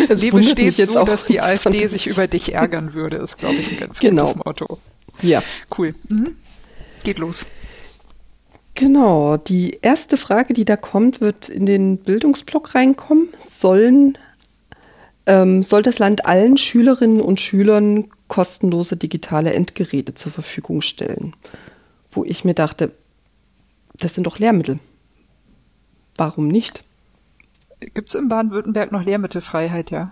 es 0.07 0.21
Lebe 0.21 0.43
steht 0.43 0.75
so, 0.75 0.99
auch, 0.99 1.05
dass 1.05 1.25
die 1.25 1.41
AfD 1.41 1.87
sich 1.87 2.05
über 2.05 2.27
dich 2.27 2.53
ärgern 2.53 2.93
würde, 2.93 3.17
ist, 3.17 3.39
glaube 3.39 3.55
ich, 3.55 3.71
ein 3.71 3.77
ganz 3.79 3.99
genau. 3.99 4.25
gutes 4.25 4.45
Motto. 4.45 4.77
Ja. 5.23 5.41
Cool. 5.75 5.95
Mhm. 6.09 6.35
Geht 7.03 7.17
los. 7.17 7.43
Genau. 8.75 9.37
Die 9.37 9.79
erste 9.81 10.15
Frage, 10.15 10.53
die 10.53 10.63
da 10.63 10.75
kommt, 10.75 11.21
wird 11.21 11.49
in 11.49 11.65
den 11.65 11.97
Bildungsblock 11.97 12.75
reinkommen. 12.75 13.29
Sollen, 13.43 14.19
ähm, 15.25 15.63
soll 15.63 15.81
das 15.81 15.97
Land 15.97 16.27
allen 16.27 16.57
Schülerinnen 16.57 17.19
und 17.19 17.41
Schülern 17.41 18.11
kostenlose 18.27 18.95
digitale 18.95 19.53
Endgeräte 19.53 20.13
zur 20.13 20.31
Verfügung 20.31 20.83
stellen? 20.83 21.35
Wo 22.11 22.23
ich 22.25 22.45
mir 22.45 22.53
dachte, 22.53 22.91
das 23.97 24.13
sind 24.13 24.25
doch 24.25 24.37
Lehrmittel. 24.37 24.77
Warum 26.15 26.47
nicht? 26.47 26.83
Gibt 27.93 28.09
es 28.09 28.15
in 28.15 28.29
Baden-Württemberg 28.29 28.91
noch 28.91 29.03
Lehrmittelfreiheit, 29.03 29.91
ja? 29.91 30.11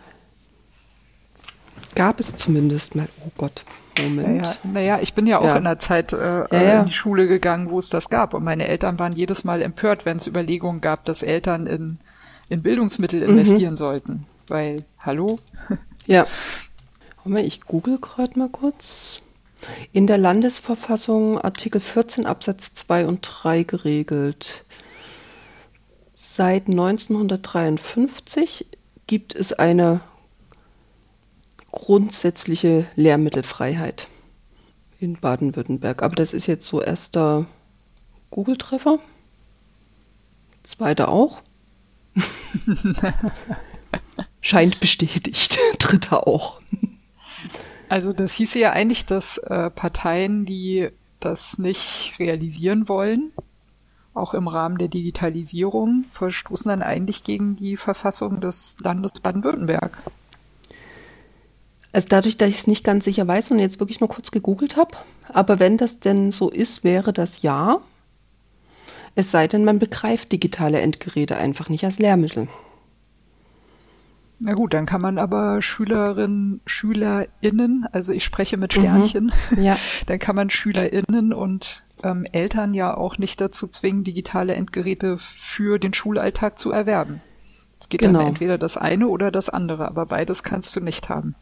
Gab 1.95 2.19
es 2.19 2.35
zumindest 2.35 2.95
mal. 2.95 3.07
Oh 3.25 3.31
Gott, 3.38 3.63
Moment. 3.99 4.41
Naja, 4.41 4.55
naja 4.63 4.99
ich 5.01 5.13
bin 5.13 5.27
ja 5.27 5.39
auch 5.39 5.45
ja. 5.45 5.57
in 5.57 5.63
der 5.63 5.79
Zeit 5.79 6.13
äh, 6.13 6.45
ja, 6.51 6.79
in 6.81 6.85
die 6.88 6.93
Schule 6.93 7.27
gegangen, 7.27 7.69
wo 7.69 7.79
es 7.79 7.89
das 7.89 8.09
gab. 8.09 8.33
Und 8.33 8.43
meine 8.43 8.67
Eltern 8.67 8.99
waren 8.99 9.13
jedes 9.13 9.43
Mal 9.43 9.61
empört, 9.61 10.05
wenn 10.05 10.17
es 10.17 10.27
Überlegungen 10.27 10.81
gab, 10.81 11.05
dass 11.05 11.23
Eltern 11.23 11.67
in, 11.67 11.97
in 12.47 12.61
Bildungsmittel 12.61 13.21
mhm. 13.21 13.29
investieren 13.29 13.75
sollten. 13.75 14.25
Weil, 14.47 14.83
hallo? 14.99 15.39
Ja. 16.07 16.25
Ich 17.35 17.61
google 17.61 17.99
gerade 17.99 18.39
mal 18.39 18.49
kurz. 18.49 19.19
In 19.91 20.07
der 20.07 20.17
Landesverfassung 20.17 21.38
Artikel 21.38 21.81
14 21.81 22.25
Absatz 22.25 22.73
2 22.73 23.05
und 23.05 23.19
3 23.21 23.61
geregelt. 23.61 24.65
Seit 26.39 26.69
1953 26.69 28.65
gibt 29.08 29.36
es 29.36 29.51
eine 29.51 30.00
grundsätzliche 31.69 32.88
Lehrmittelfreiheit 32.96 34.08
in 35.00 35.15
Baden-Württemberg. 35.15 36.01
Aber 36.01 36.15
das 36.15 36.31
ist 36.31 36.48
jetzt 36.48 36.65
so 36.65 36.81
erster 36.81 37.46
Google-Treffer. 38.31 39.00
Zweiter 40.63 41.10
auch. 41.10 41.41
Scheint 44.39 44.79
bestätigt. 44.79 45.60
Dritter 45.77 46.25
auch. 46.25 46.62
Also 47.89 48.13
das 48.13 48.31
hieße 48.31 48.60
ja 48.60 48.72
eigentlich, 48.72 49.05
dass 49.05 49.39
äh, 49.39 49.69
Parteien, 49.72 50.46
die 50.46 50.88
das 51.19 51.58
nicht 51.58 52.13
realisieren 52.17 52.88
wollen, 52.88 53.34
auch 54.13 54.33
im 54.33 54.47
Rahmen 54.47 54.77
der 54.77 54.87
Digitalisierung, 54.87 56.05
verstoßen 56.11 56.69
dann 56.69 56.81
eigentlich 56.81 57.23
gegen 57.23 57.55
die 57.55 57.77
Verfassung 57.77 58.41
des 58.41 58.77
Landes 58.81 59.13
Baden-Württemberg. 59.19 59.97
Also 61.91 62.07
dadurch, 62.09 62.37
dass 62.37 62.49
ich 62.49 62.59
es 62.59 62.67
nicht 62.67 62.83
ganz 62.83 63.05
sicher 63.05 63.27
weiß 63.27 63.51
und 63.51 63.59
jetzt 63.59 63.79
wirklich 63.79 63.99
nur 63.99 64.09
kurz 64.09 64.31
gegoogelt 64.31 64.77
habe, 64.77 64.95
aber 65.31 65.59
wenn 65.59 65.77
das 65.77 65.99
denn 65.99 66.31
so 66.31 66.49
ist, 66.49 66.83
wäre 66.83 67.13
das 67.13 67.41
ja. 67.41 67.79
Es 69.15 69.31
sei 69.31 69.47
denn, 69.47 69.65
man 69.65 69.79
begreift 69.79 70.31
digitale 70.31 70.79
Endgeräte 70.81 71.37
einfach 71.37 71.69
nicht 71.69 71.83
als 71.83 71.97
Lehrmittel. 71.97 72.47
Na 74.39 74.53
gut, 74.53 74.73
dann 74.73 74.85
kann 74.85 75.01
man 75.01 75.17
aber 75.17 75.61
Schülerinnen, 75.61 76.61
SchülerInnen, 76.65 77.87
also 77.91 78.13
ich 78.13 78.23
spreche 78.23 78.55
mit 78.55 78.75
mhm. 78.75 78.79
Sternchen, 78.79 79.33
mhm, 79.51 79.61
ja. 79.61 79.77
dann 80.05 80.19
kann 80.19 80.35
man 80.35 80.49
SchülerInnen 80.49 81.33
und 81.33 81.83
ähm, 82.03 82.25
Eltern 82.32 82.74
ja 82.74 82.96
auch 82.96 83.18
nicht 83.18 83.41
dazu 83.41 83.68
zwingen, 83.68 84.03
digitale 84.03 84.56
Endgeräte 84.56 85.18
für 85.18 85.79
den 85.79 85.94
Schulalltag 85.94 86.58
zu 86.58 86.72
erwerben. 86.72 87.22
Es 87.79 87.89
geht 87.89 88.01
genau. 88.01 88.20
dann 88.20 88.27
entweder 88.29 88.58
das 88.58 88.77
eine 88.77 89.08
oder 89.08 89.32
das 89.32 89.50
andere, 89.50 89.88
aber 89.88 90.06
beides 90.06 90.44
kannst 90.44 90.75
du 90.75 90.82
nicht 90.82 91.10
haben. 91.10 91.36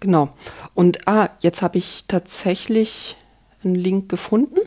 Genau. 0.00 0.30
Und 0.74 1.06
ah, 1.06 1.30
jetzt 1.40 1.62
habe 1.62 1.78
ich 1.78 2.04
tatsächlich 2.08 3.16
einen 3.62 3.76
Link 3.76 4.08
gefunden. 4.08 4.58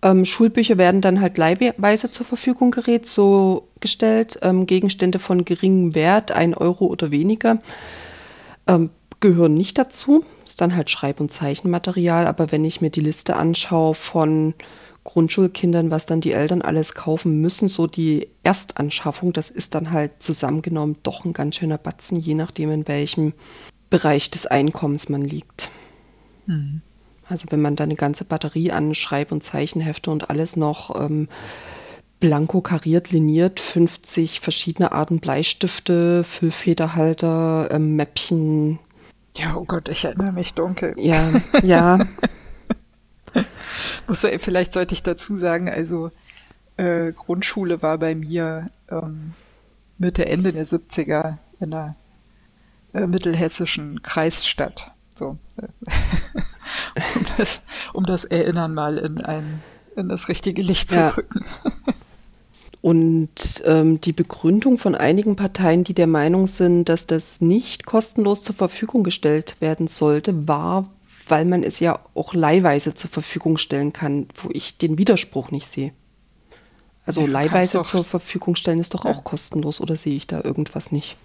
Ähm, 0.00 0.24
Schulbücher 0.24 0.78
werden 0.78 1.00
dann 1.00 1.20
halt 1.20 1.36
leihweise 1.38 2.10
zur 2.10 2.24
Verfügung 2.24 2.70
gerät, 2.70 3.06
so 3.06 3.68
gestellt. 3.80 4.38
Ähm, 4.42 4.66
Gegenstände 4.66 5.18
von 5.18 5.44
geringem 5.44 5.94
Wert, 5.94 6.32
ein 6.32 6.54
Euro 6.54 6.86
oder 6.86 7.10
weniger, 7.10 7.58
ähm, 8.66 8.90
gehören 9.20 9.54
nicht 9.54 9.78
dazu. 9.78 10.24
Ist 10.46 10.60
dann 10.60 10.74
halt 10.74 10.90
Schreib- 10.90 11.20
und 11.20 11.32
Zeichenmaterial. 11.32 12.26
Aber 12.26 12.52
wenn 12.52 12.64
ich 12.64 12.80
mir 12.80 12.90
die 12.90 13.00
Liste 13.00 13.36
anschaue 13.36 13.94
von 13.94 14.54
Grundschulkindern, 15.04 15.90
was 15.90 16.06
dann 16.06 16.20
die 16.20 16.32
Eltern 16.32 16.62
alles 16.62 16.94
kaufen 16.94 17.40
müssen, 17.40 17.68
so 17.68 17.86
die 17.86 18.28
Erstanschaffung, 18.42 19.32
das 19.32 19.48
ist 19.48 19.74
dann 19.74 19.90
halt 19.90 20.22
zusammengenommen 20.22 20.96
doch 21.02 21.24
ein 21.24 21.32
ganz 21.32 21.56
schöner 21.56 21.78
Batzen, 21.78 22.18
je 22.18 22.34
nachdem 22.34 22.70
in 22.70 22.86
welchem 22.88 23.32
Bereich 23.90 24.30
des 24.30 24.46
Einkommens 24.46 25.08
man 25.08 25.22
liegt. 25.22 25.70
Mhm. 26.46 26.82
Also 27.26 27.46
wenn 27.50 27.60
man 27.60 27.76
da 27.76 27.84
eine 27.84 27.94
ganze 27.94 28.24
Batterie 28.24 28.72
an 28.72 28.94
Schreib- 28.94 29.32
und 29.32 29.42
Zeichenhefte 29.42 30.10
und 30.10 30.30
alles 30.30 30.56
noch 30.56 30.98
ähm, 31.00 31.28
blanko 32.20 32.60
kariert, 32.60 33.10
liniert, 33.10 33.60
50 33.60 34.40
verschiedene 34.40 34.92
Arten 34.92 35.20
Bleistifte, 35.20 36.24
Füllfederhalter, 36.24 37.68
ähm, 37.70 37.96
Mäppchen. 37.96 38.78
Ja, 39.36 39.56
oh 39.56 39.64
Gott, 39.64 39.88
ich 39.88 40.04
erinnere 40.04 40.32
mich 40.32 40.54
dunkel. 40.54 40.94
Ja, 40.98 41.32
ja. 41.62 41.98
Muss, 44.08 44.26
vielleicht 44.38 44.72
sollte 44.72 44.94
ich 44.94 45.02
dazu 45.02 45.36
sagen, 45.36 45.68
also 45.68 46.10
äh, 46.76 47.12
Grundschule 47.12 47.82
war 47.82 47.98
bei 47.98 48.14
mir 48.14 48.70
ähm, 48.90 49.34
Mitte, 49.98 50.26
Ende 50.26 50.52
der 50.52 50.64
70er 50.64 51.38
in 51.60 51.70
der 51.70 51.94
äh, 52.94 53.06
mittelhessischen 53.06 54.02
Kreisstadt. 54.02 54.92
So, 55.14 55.38
um, 57.16 57.26
das, 57.36 57.60
um 57.92 58.06
das 58.06 58.24
Erinnern 58.24 58.74
mal 58.74 58.98
in 58.98 59.20
ein 59.20 59.62
in 59.98 60.08
das 60.08 60.28
richtige 60.28 60.62
Licht 60.62 60.90
zu 60.90 60.98
ja. 60.98 61.08
rücken. 61.08 61.44
Und 62.80 63.62
ähm, 63.64 64.00
die 64.00 64.12
Begründung 64.12 64.78
von 64.78 64.94
einigen 64.94 65.34
Parteien, 65.34 65.82
die 65.82 65.94
der 65.94 66.06
Meinung 66.06 66.46
sind, 66.46 66.88
dass 66.88 67.06
das 67.06 67.40
nicht 67.40 67.86
kostenlos 67.86 68.44
zur 68.44 68.54
Verfügung 68.54 69.02
gestellt 69.02 69.56
werden 69.60 69.88
sollte, 69.88 70.46
war, 70.46 70.88
weil 71.28 71.44
man 71.44 71.64
es 71.64 71.80
ja 71.80 71.98
auch 72.14 72.34
leihweise 72.34 72.94
zur 72.94 73.10
Verfügung 73.10 73.58
stellen 73.58 73.92
kann, 73.92 74.28
wo 74.42 74.48
ich 74.52 74.78
den 74.78 74.96
Widerspruch 74.96 75.50
nicht 75.50 75.70
sehe. 75.70 75.92
Also 77.04 77.22
ja, 77.22 77.26
leihweise 77.26 77.82
zur 77.82 78.04
Verfügung 78.04 78.54
stellen 78.54 78.80
ist 78.80 78.94
doch 78.94 79.04
ja. 79.04 79.10
auch 79.10 79.24
kostenlos, 79.24 79.80
oder 79.80 79.96
sehe 79.96 80.14
ich 80.14 80.26
da 80.26 80.42
irgendwas 80.42 80.92
nicht? 80.92 81.16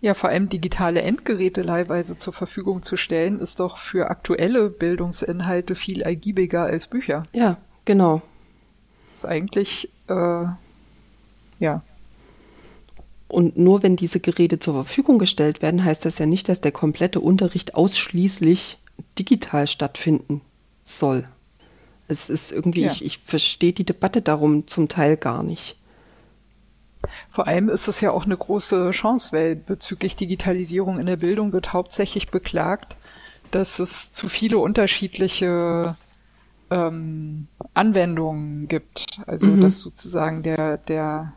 Ja, 0.00 0.14
vor 0.14 0.30
allem 0.30 0.48
digitale 0.48 1.00
Endgeräte 1.00 1.62
leihweise 1.62 2.18
zur 2.18 2.32
Verfügung 2.32 2.82
zu 2.82 2.96
stellen, 2.96 3.40
ist 3.40 3.60
doch 3.60 3.78
für 3.78 4.10
aktuelle 4.10 4.68
Bildungsinhalte 4.68 5.74
viel 5.74 6.02
ergiebiger 6.02 6.64
als 6.64 6.86
Bücher. 6.86 7.24
Ja, 7.32 7.56
genau. 7.84 8.20
Ist 9.12 9.24
eigentlich, 9.24 9.90
äh, 10.08 10.44
ja. 11.58 11.82
Und 13.28 13.58
nur 13.58 13.82
wenn 13.82 13.96
diese 13.96 14.20
Geräte 14.20 14.60
zur 14.60 14.74
Verfügung 14.74 15.18
gestellt 15.18 15.60
werden, 15.60 15.84
heißt 15.84 16.04
das 16.04 16.18
ja 16.18 16.26
nicht, 16.26 16.48
dass 16.48 16.60
der 16.60 16.72
komplette 16.72 17.20
Unterricht 17.20 17.74
ausschließlich 17.74 18.78
digital 19.18 19.66
stattfinden 19.66 20.42
soll. 20.84 21.26
Es 22.08 22.30
ist 22.30 22.52
irgendwie, 22.52 22.82
ja. 22.82 22.92
ich, 22.92 23.04
ich 23.04 23.18
verstehe 23.18 23.72
die 23.72 23.84
Debatte 23.84 24.22
darum 24.22 24.68
zum 24.68 24.88
Teil 24.88 25.16
gar 25.16 25.42
nicht. 25.42 25.76
Vor 27.30 27.46
allem 27.46 27.68
ist 27.68 27.88
es 27.88 28.00
ja 28.00 28.10
auch 28.10 28.24
eine 28.24 28.36
große 28.36 28.90
Chance, 28.92 29.32
weil 29.32 29.56
bezüglich 29.56 30.16
Digitalisierung 30.16 30.98
in 30.98 31.06
der 31.06 31.16
Bildung 31.16 31.52
wird 31.52 31.72
hauptsächlich 31.72 32.30
beklagt, 32.30 32.96
dass 33.50 33.78
es 33.78 34.12
zu 34.12 34.28
viele 34.28 34.58
unterschiedliche 34.58 35.96
ähm, 36.70 37.48
Anwendungen 37.74 38.68
gibt. 38.68 39.06
Also 39.26 39.48
mhm. 39.48 39.60
dass 39.60 39.80
sozusagen 39.80 40.42
der, 40.42 40.78
der 40.78 41.32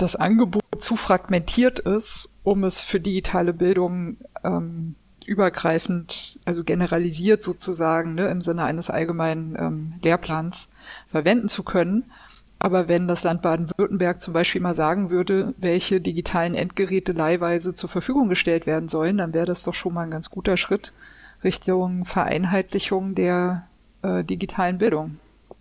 das 0.00 0.16
Angebot 0.16 0.62
zu 0.78 0.96
fragmentiert 0.96 1.78
ist, 1.78 2.40
um 2.42 2.64
es 2.64 2.82
für 2.82 3.00
digitale 3.00 3.52
Bildung 3.52 4.16
ähm, 4.42 4.94
übergreifend, 5.26 6.40
also 6.44 6.64
generalisiert 6.64 7.42
sozusagen, 7.42 8.14
ne, 8.14 8.28
im 8.28 8.40
Sinne 8.40 8.64
eines 8.64 8.90
allgemeinen 8.90 9.56
ähm, 9.58 9.92
Lehrplans 10.02 10.70
verwenden 11.10 11.48
zu 11.48 11.62
können. 11.62 12.04
Aber 12.58 12.88
wenn 12.88 13.08
das 13.08 13.24
Land 13.24 13.42
Baden-Württemberg 13.42 14.20
zum 14.20 14.34
Beispiel 14.34 14.60
mal 14.60 14.74
sagen 14.74 15.08
würde, 15.08 15.54
welche 15.56 16.00
digitalen 16.00 16.54
Endgeräte 16.54 17.12
leihweise 17.12 17.74
zur 17.74 17.88
Verfügung 17.88 18.28
gestellt 18.28 18.66
werden 18.66 18.88
sollen, 18.88 19.18
dann 19.18 19.32
wäre 19.32 19.46
das 19.46 19.62
doch 19.62 19.74
schon 19.74 19.94
mal 19.94 20.02
ein 20.02 20.10
ganz 20.10 20.30
guter 20.30 20.56
Schritt 20.56 20.92
Richtung 21.42 22.04
Vereinheitlichung 22.04 23.14
der 23.14 23.66
äh, 24.02 24.24
digitalen 24.24 24.78
Bildung. 24.78 25.18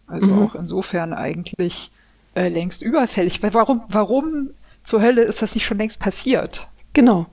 Also 0.07 0.27
mhm. 0.27 0.43
auch 0.43 0.55
insofern 0.55 1.13
eigentlich 1.13 1.91
äh, 2.35 2.49
längst 2.49 2.81
überfällig. 2.81 3.41
Weil 3.43 3.53
warum, 3.53 3.81
warum 3.87 4.51
zur 4.83 5.01
Hölle 5.01 5.23
ist 5.23 5.41
das 5.41 5.55
nicht 5.55 5.65
schon 5.65 5.77
längst 5.77 5.99
passiert? 5.99 6.69
Genau. 6.93 7.27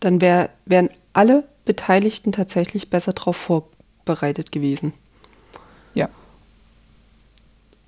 Dann 0.00 0.20
wär, 0.20 0.50
wären 0.64 0.90
alle 1.12 1.44
Beteiligten 1.64 2.32
tatsächlich 2.32 2.90
besser 2.90 3.12
darauf 3.12 3.36
vorbereitet 3.36 4.52
gewesen. 4.52 4.92
Ja. 5.94 6.08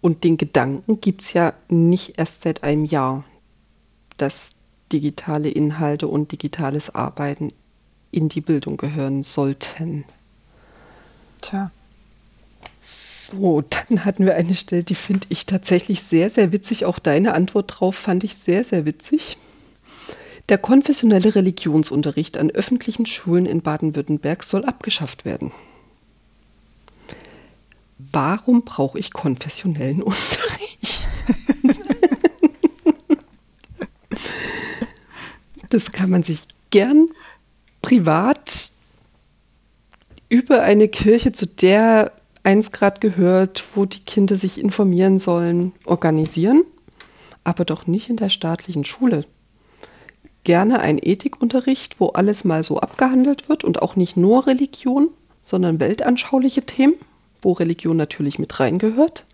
Und 0.00 0.24
den 0.24 0.36
Gedanken 0.36 1.00
gibt 1.00 1.22
es 1.22 1.32
ja 1.32 1.52
nicht 1.68 2.18
erst 2.18 2.42
seit 2.42 2.62
einem 2.64 2.84
Jahr, 2.84 3.24
dass 4.16 4.52
digitale 4.92 5.50
Inhalte 5.50 6.08
und 6.08 6.32
digitales 6.32 6.94
Arbeiten 6.94 7.52
in 8.10 8.28
die 8.28 8.40
Bildung 8.40 8.76
gehören 8.76 9.22
sollten. 9.22 10.04
Tja. 11.40 11.70
So, 13.30 13.62
dann 13.62 14.04
hatten 14.04 14.24
wir 14.24 14.34
eine 14.34 14.54
Stelle, 14.54 14.82
die 14.82 14.94
finde 14.94 15.26
ich 15.30 15.46
tatsächlich 15.46 16.02
sehr, 16.02 16.30
sehr 16.30 16.52
witzig. 16.52 16.84
Auch 16.84 16.98
deine 16.98 17.34
Antwort 17.34 17.72
drauf 17.78 17.96
fand 17.96 18.24
ich 18.24 18.34
sehr, 18.34 18.64
sehr 18.64 18.86
witzig. 18.86 19.36
Der 20.48 20.58
konfessionelle 20.58 21.34
Religionsunterricht 21.34 22.36
an 22.38 22.50
öffentlichen 22.50 23.06
Schulen 23.06 23.46
in 23.46 23.62
Baden-Württemberg 23.62 24.42
soll 24.42 24.64
abgeschafft 24.64 25.24
werden 25.24 25.52
warum 28.12 28.62
brauche 28.62 28.98
ich 28.98 29.12
konfessionellen 29.12 30.02
Unterricht? 30.02 31.08
das 35.70 35.92
kann 35.92 36.10
man 36.10 36.22
sich 36.22 36.40
gern 36.70 37.08
privat 37.82 38.70
über 40.28 40.62
eine 40.62 40.88
Kirche, 40.88 41.32
zu 41.32 41.46
der 41.46 42.12
eins 42.42 42.72
gerade 42.72 43.00
gehört, 43.00 43.64
wo 43.74 43.84
die 43.84 44.00
Kinder 44.00 44.36
sich 44.36 44.60
informieren 44.60 45.20
sollen, 45.20 45.72
organisieren, 45.84 46.62
aber 47.44 47.64
doch 47.64 47.86
nicht 47.86 48.08
in 48.08 48.16
der 48.16 48.28
staatlichen 48.28 48.84
Schule. 48.84 49.24
gerne 50.42 50.80
einen 50.80 50.98
Ethikunterricht, 51.02 52.00
wo 52.00 52.08
alles 52.08 52.44
mal 52.44 52.64
so 52.64 52.80
abgehandelt 52.80 53.48
wird 53.50 53.62
und 53.62 53.82
auch 53.82 53.94
nicht 53.94 54.16
nur 54.16 54.46
Religion, 54.46 55.10
sondern 55.44 55.80
weltanschauliche 55.80 56.62
Themen, 56.62 56.94
wo 57.42 57.52
Religion 57.52 57.96
natürlich 57.96 58.38
mit 58.38 58.58
reingehört. 58.58 59.26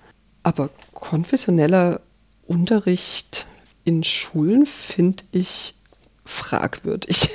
Aber 0.42 0.70
konfessioneller 0.94 2.00
Unterricht 2.46 3.46
in 3.84 4.02
Schulen 4.02 4.66
finde 4.66 5.22
ich 5.30 5.74
fragwürdig. 6.24 7.30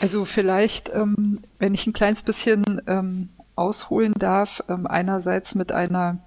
Also 0.00 0.24
vielleicht, 0.24 0.90
ähm, 0.94 1.40
wenn 1.58 1.74
ich 1.74 1.86
ein 1.86 1.92
kleines 1.92 2.22
bisschen 2.22 2.80
ähm, 2.86 3.28
ausholen 3.60 4.14
darf, 4.14 4.64
ähm, 4.68 4.86
einerseits 4.86 5.54
mit 5.54 5.70
einer 5.70 6.18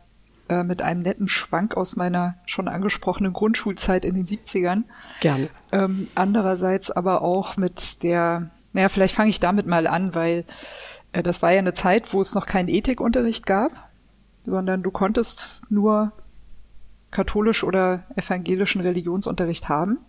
äh, 0.50 0.64
mit 0.64 0.82
einem 0.82 1.02
netten 1.02 1.28
Schwank 1.28 1.78
aus 1.78 1.96
meiner 1.96 2.36
schon 2.46 2.68
angesprochenen 2.68 3.32
Grundschulzeit 3.34 4.04
in 4.04 4.16
den 4.16 4.26
70ern. 4.26 4.84
Gerne. 5.22 5.50
Ähm, 5.72 6.10
andererseits 6.16 6.92
aber 6.92 7.22
auch 7.22 7.56
mit 7.56 8.04
der, 8.04 8.50
naja, 8.74 8.90
vielleicht 8.90 9.16
fange 9.16 9.30
ich 9.30 9.40
damit 9.40 9.68
mal 9.68 9.88
an, 9.88 10.16
weil 10.16 10.46
äh, 11.14 11.24
das 11.24 11.42
war 11.42 11.52
ja 11.52 11.60
eine 11.60 11.74
Zeit, 11.74 12.14
wo 12.14 12.20
es 12.20 12.36
noch 12.36 12.46
keinen 12.46 12.68
Ethikunterricht 12.68 13.46
gab, 13.46 13.72
sondern 14.46 14.84
du 14.84 14.92
konntest 14.92 15.62
nur 15.70 16.12
katholisch 17.10 17.64
oder 17.64 18.04
evangelischen 18.16 18.82
Religionsunterricht 18.82 19.70
haben. 19.70 20.00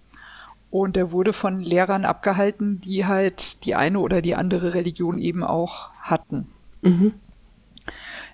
Und 0.70 0.96
der 0.96 1.12
wurde 1.12 1.32
von 1.32 1.60
Lehrern 1.60 2.04
abgehalten, 2.04 2.80
die 2.80 3.06
halt 3.06 3.64
die 3.64 3.76
eine 3.76 4.00
oder 4.00 4.20
die 4.20 4.34
andere 4.34 4.74
Religion 4.74 5.18
eben 5.18 5.44
auch 5.44 5.90
hatten. 6.00 6.48
Mhm. 6.84 7.14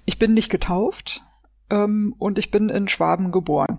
Ich 0.05 0.19
bin 0.19 0.35
nicht 0.35 0.51
getauft 0.51 1.23
ähm, 1.71 2.15
und 2.19 2.39
ich 2.39 2.51
bin 2.51 2.69
in 2.69 2.89
Schwaben 2.89 3.33
geboren. 3.33 3.79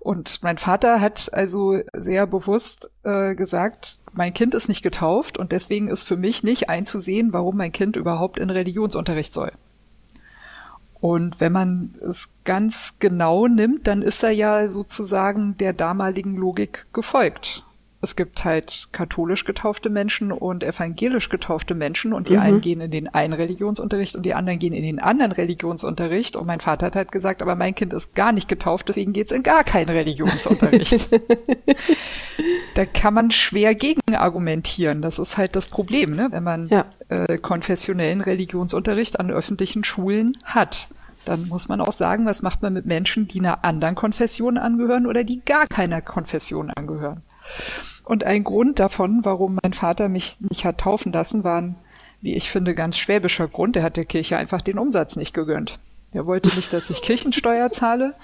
Und 0.00 0.42
mein 0.42 0.58
Vater 0.58 1.00
hat 1.00 1.30
also 1.32 1.80
sehr 1.92 2.26
bewusst 2.26 2.90
äh, 3.02 3.34
gesagt, 3.34 4.02
mein 4.12 4.34
Kind 4.34 4.54
ist 4.54 4.68
nicht 4.68 4.82
getauft 4.82 5.38
und 5.38 5.50
deswegen 5.52 5.88
ist 5.88 6.02
für 6.02 6.16
mich 6.16 6.42
nicht 6.42 6.68
einzusehen, 6.68 7.32
warum 7.32 7.56
mein 7.56 7.72
Kind 7.72 7.96
überhaupt 7.96 8.38
in 8.38 8.50
Religionsunterricht 8.50 9.32
soll. 9.32 9.52
Und 11.00 11.40
wenn 11.40 11.52
man 11.52 11.94
es 12.00 12.30
ganz 12.44 12.98
genau 12.98 13.46
nimmt, 13.46 13.86
dann 13.86 14.02
ist 14.02 14.22
er 14.22 14.30
ja 14.30 14.68
sozusagen 14.70 15.56
der 15.58 15.72
damaligen 15.72 16.36
Logik 16.36 16.86
gefolgt 16.92 17.65
es 18.02 18.14
gibt 18.14 18.44
halt 18.44 18.88
katholisch 18.92 19.44
getaufte 19.44 19.88
Menschen 19.88 20.30
und 20.30 20.62
evangelisch 20.62 21.28
getaufte 21.28 21.74
Menschen 21.74 22.12
und 22.12 22.28
die 22.28 22.34
mhm. 22.34 22.40
einen 22.40 22.60
gehen 22.60 22.80
in 22.80 22.90
den 22.90 23.08
einen 23.08 23.32
Religionsunterricht 23.32 24.14
und 24.14 24.22
die 24.24 24.34
anderen 24.34 24.58
gehen 24.58 24.72
in 24.72 24.82
den 24.82 24.98
anderen 24.98 25.32
Religionsunterricht 25.32 26.36
und 26.36 26.46
mein 26.46 26.60
Vater 26.60 26.86
hat 26.86 26.96
halt 26.96 27.10
gesagt, 27.10 27.42
aber 27.42 27.56
mein 27.56 27.74
Kind 27.74 27.92
ist 27.92 28.14
gar 28.14 28.32
nicht 28.32 28.48
getauft, 28.48 28.88
deswegen 28.88 29.12
geht's 29.12 29.32
in 29.32 29.42
gar 29.42 29.64
keinen 29.64 29.88
Religionsunterricht. 29.88 31.08
da 32.74 32.84
kann 32.84 33.14
man 33.14 33.30
schwer 33.30 33.74
gegen 33.74 34.00
argumentieren. 34.14 35.02
Das 35.02 35.18
ist 35.18 35.36
halt 35.36 35.56
das 35.56 35.66
Problem, 35.66 36.14
ne? 36.14 36.28
wenn 36.30 36.44
man 36.44 36.68
ja. 36.68 36.84
äh, 37.08 37.38
konfessionellen 37.38 38.20
Religionsunterricht 38.20 39.18
an 39.18 39.30
öffentlichen 39.30 39.84
Schulen 39.84 40.36
hat 40.44 40.88
dann 41.24 41.48
muss 41.48 41.68
man 41.68 41.80
auch 41.80 41.92
sagen, 41.92 42.24
was 42.24 42.40
macht 42.40 42.62
man 42.62 42.72
mit 42.72 42.86
Menschen, 42.86 43.26
die 43.26 43.40
einer 43.40 43.64
anderen 43.64 43.96
Konfession 43.96 44.58
angehören 44.58 45.06
oder 45.06 45.24
die 45.24 45.44
gar 45.44 45.66
keiner 45.66 46.00
Konfession 46.00 46.70
angehören. 46.70 47.22
Und 48.04 48.24
ein 48.24 48.44
Grund 48.44 48.78
davon, 48.78 49.24
warum 49.24 49.58
mein 49.62 49.72
Vater 49.72 50.08
mich 50.08 50.36
nicht 50.40 50.64
hat 50.64 50.78
taufen 50.78 51.12
lassen, 51.12 51.42
war 51.44 51.60
ein, 51.60 51.74
wie 52.20 52.34
ich 52.34 52.50
finde, 52.50 52.74
ganz 52.74 52.98
schwäbischer 52.98 53.48
Grund. 53.48 53.76
Er 53.76 53.82
hat 53.82 53.96
der 53.96 54.04
Kirche 54.04 54.36
einfach 54.36 54.62
den 54.62 54.78
Umsatz 54.78 55.16
nicht 55.16 55.34
gegönnt. 55.34 55.78
Er 56.12 56.26
wollte 56.26 56.54
nicht, 56.54 56.72
dass 56.72 56.88
ich 56.88 57.02
Kirchensteuer 57.02 57.70
zahle, 57.72 58.14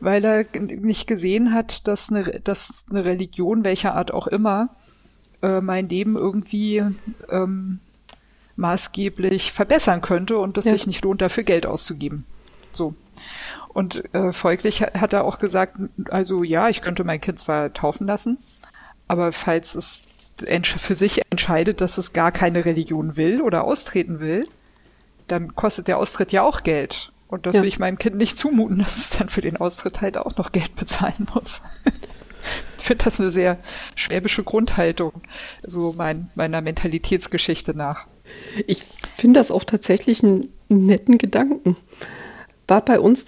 weil 0.00 0.24
er 0.24 0.44
nicht 0.60 1.06
gesehen 1.06 1.52
hat, 1.54 1.88
dass 1.88 2.10
eine, 2.10 2.22
dass 2.44 2.86
eine 2.90 3.04
Religion, 3.04 3.64
welcher 3.64 3.94
Art 3.94 4.12
auch 4.12 4.26
immer, 4.26 4.68
äh, 5.42 5.60
mein 5.60 5.88
Leben 5.88 6.16
irgendwie 6.16 6.84
ähm, 7.30 7.80
maßgeblich 8.56 9.52
verbessern 9.52 10.02
könnte 10.02 10.38
und 10.38 10.58
es 10.58 10.66
ja. 10.66 10.72
sich 10.72 10.86
nicht 10.86 11.02
lohnt, 11.02 11.22
dafür 11.22 11.44
Geld 11.44 11.66
auszugeben. 11.66 12.24
So. 12.72 12.94
Und 13.68 14.14
äh, 14.14 14.32
folglich 14.32 14.82
hat 14.82 15.12
er 15.12 15.24
auch 15.24 15.38
gesagt, 15.38 15.76
also 16.10 16.42
ja, 16.42 16.68
ich 16.68 16.82
könnte 16.82 17.04
mein 17.04 17.20
Kind 17.20 17.38
zwar 17.38 17.72
taufen 17.72 18.06
lassen, 18.06 18.38
aber 19.10 19.32
falls 19.32 19.74
es 19.74 20.04
für 20.38 20.94
sich 20.94 21.20
entscheidet, 21.30 21.80
dass 21.80 21.98
es 21.98 22.12
gar 22.12 22.30
keine 22.30 22.64
Religion 22.64 23.16
will 23.16 23.42
oder 23.42 23.64
austreten 23.64 24.20
will, 24.20 24.46
dann 25.26 25.56
kostet 25.56 25.88
der 25.88 25.98
Austritt 25.98 26.30
ja 26.30 26.42
auch 26.44 26.62
Geld. 26.62 27.10
Und 27.26 27.44
das 27.44 27.56
ja. 27.56 27.62
will 27.62 27.68
ich 27.68 27.80
meinem 27.80 27.98
Kind 27.98 28.16
nicht 28.16 28.38
zumuten, 28.38 28.78
dass 28.84 28.96
es 28.98 29.10
dann 29.10 29.28
für 29.28 29.40
den 29.40 29.56
Austritt 29.56 30.00
halt 30.00 30.16
auch 30.16 30.36
noch 30.36 30.52
Geld 30.52 30.76
bezahlen 30.76 31.26
muss. 31.34 31.60
ich 32.78 32.84
finde 32.84 33.04
das 33.04 33.18
eine 33.18 33.32
sehr 33.32 33.58
schwäbische 33.96 34.44
Grundhaltung, 34.44 35.12
so 35.64 35.92
mein, 35.96 36.30
meiner 36.36 36.60
Mentalitätsgeschichte 36.60 37.74
nach. 37.74 38.06
Ich 38.68 38.84
finde 39.16 39.40
das 39.40 39.50
auch 39.50 39.64
tatsächlich 39.64 40.22
einen 40.22 40.52
netten 40.68 41.18
Gedanken. 41.18 41.76
War 42.68 42.84
bei 42.84 43.00
uns, 43.00 43.24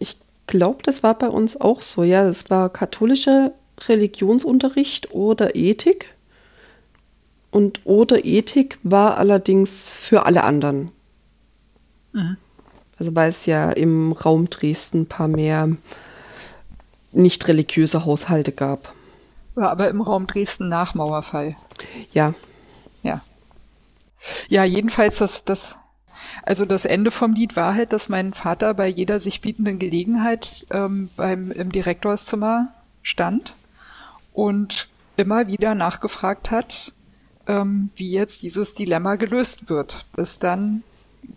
ich 0.00 0.16
glaube, 0.48 0.82
das 0.82 1.04
war 1.04 1.16
bei 1.16 1.28
uns 1.28 1.60
auch 1.60 1.82
so, 1.82 2.02
ja, 2.02 2.28
es 2.28 2.50
war 2.50 2.68
katholische 2.68 3.52
Religionsunterricht 3.88 5.12
oder 5.12 5.54
Ethik. 5.54 6.06
Und 7.50 7.80
oder 7.84 8.24
Ethik 8.24 8.78
war 8.82 9.16
allerdings 9.16 9.94
für 9.94 10.26
alle 10.26 10.44
anderen. 10.44 10.90
Mhm. 12.12 12.36
Also 12.98 13.14
weil 13.14 13.30
es 13.30 13.46
ja 13.46 13.70
im 13.70 14.12
Raum 14.12 14.50
Dresden 14.50 15.02
ein 15.02 15.06
paar 15.06 15.28
mehr 15.28 15.70
nicht 17.12 17.48
religiöse 17.48 18.04
Haushalte 18.04 18.52
gab. 18.52 18.92
Ja, 19.56 19.70
aber 19.70 19.88
im 19.88 20.00
Raum 20.00 20.26
Dresden 20.26 20.68
nach 20.68 20.94
Mauerfall. 20.94 21.56
Ja. 22.12 22.34
Ja. 23.02 23.22
Ja, 24.48 24.64
jedenfalls 24.64 25.18
das, 25.18 25.44
das, 25.44 25.76
also 26.42 26.64
das 26.64 26.84
Ende 26.84 27.10
vom 27.10 27.32
Lied 27.32 27.56
war 27.56 27.74
halt, 27.74 27.92
dass 27.92 28.08
mein 28.08 28.34
Vater 28.34 28.74
bei 28.74 28.86
jeder 28.86 29.20
sich 29.20 29.40
bietenden 29.40 29.78
Gelegenheit 29.78 30.66
ähm, 30.70 31.08
beim, 31.16 31.50
im 31.52 31.70
Direktorszimmer 31.70 32.68
stand 33.02 33.54
und 34.36 34.88
immer 35.16 35.48
wieder 35.48 35.74
nachgefragt 35.74 36.50
hat, 36.50 36.92
ähm, 37.46 37.90
wie 37.96 38.12
jetzt 38.12 38.42
dieses 38.42 38.74
Dilemma 38.74 39.16
gelöst 39.16 39.70
wird, 39.70 40.04
bis 40.14 40.38
dann 40.38 40.82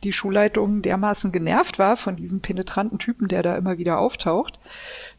die 0.04 0.12
Schulleitung 0.14 0.82
dermaßen 0.82 1.32
genervt 1.32 1.80
war 1.80 1.98
von 1.98 2.16
diesem 2.16 2.42
penetranten 2.42 3.00
Typen, 3.00 3.28
der 3.28 3.42
da 3.42 3.56
immer 3.56 3.78
wieder 3.78 3.98
auftaucht, 4.00 4.60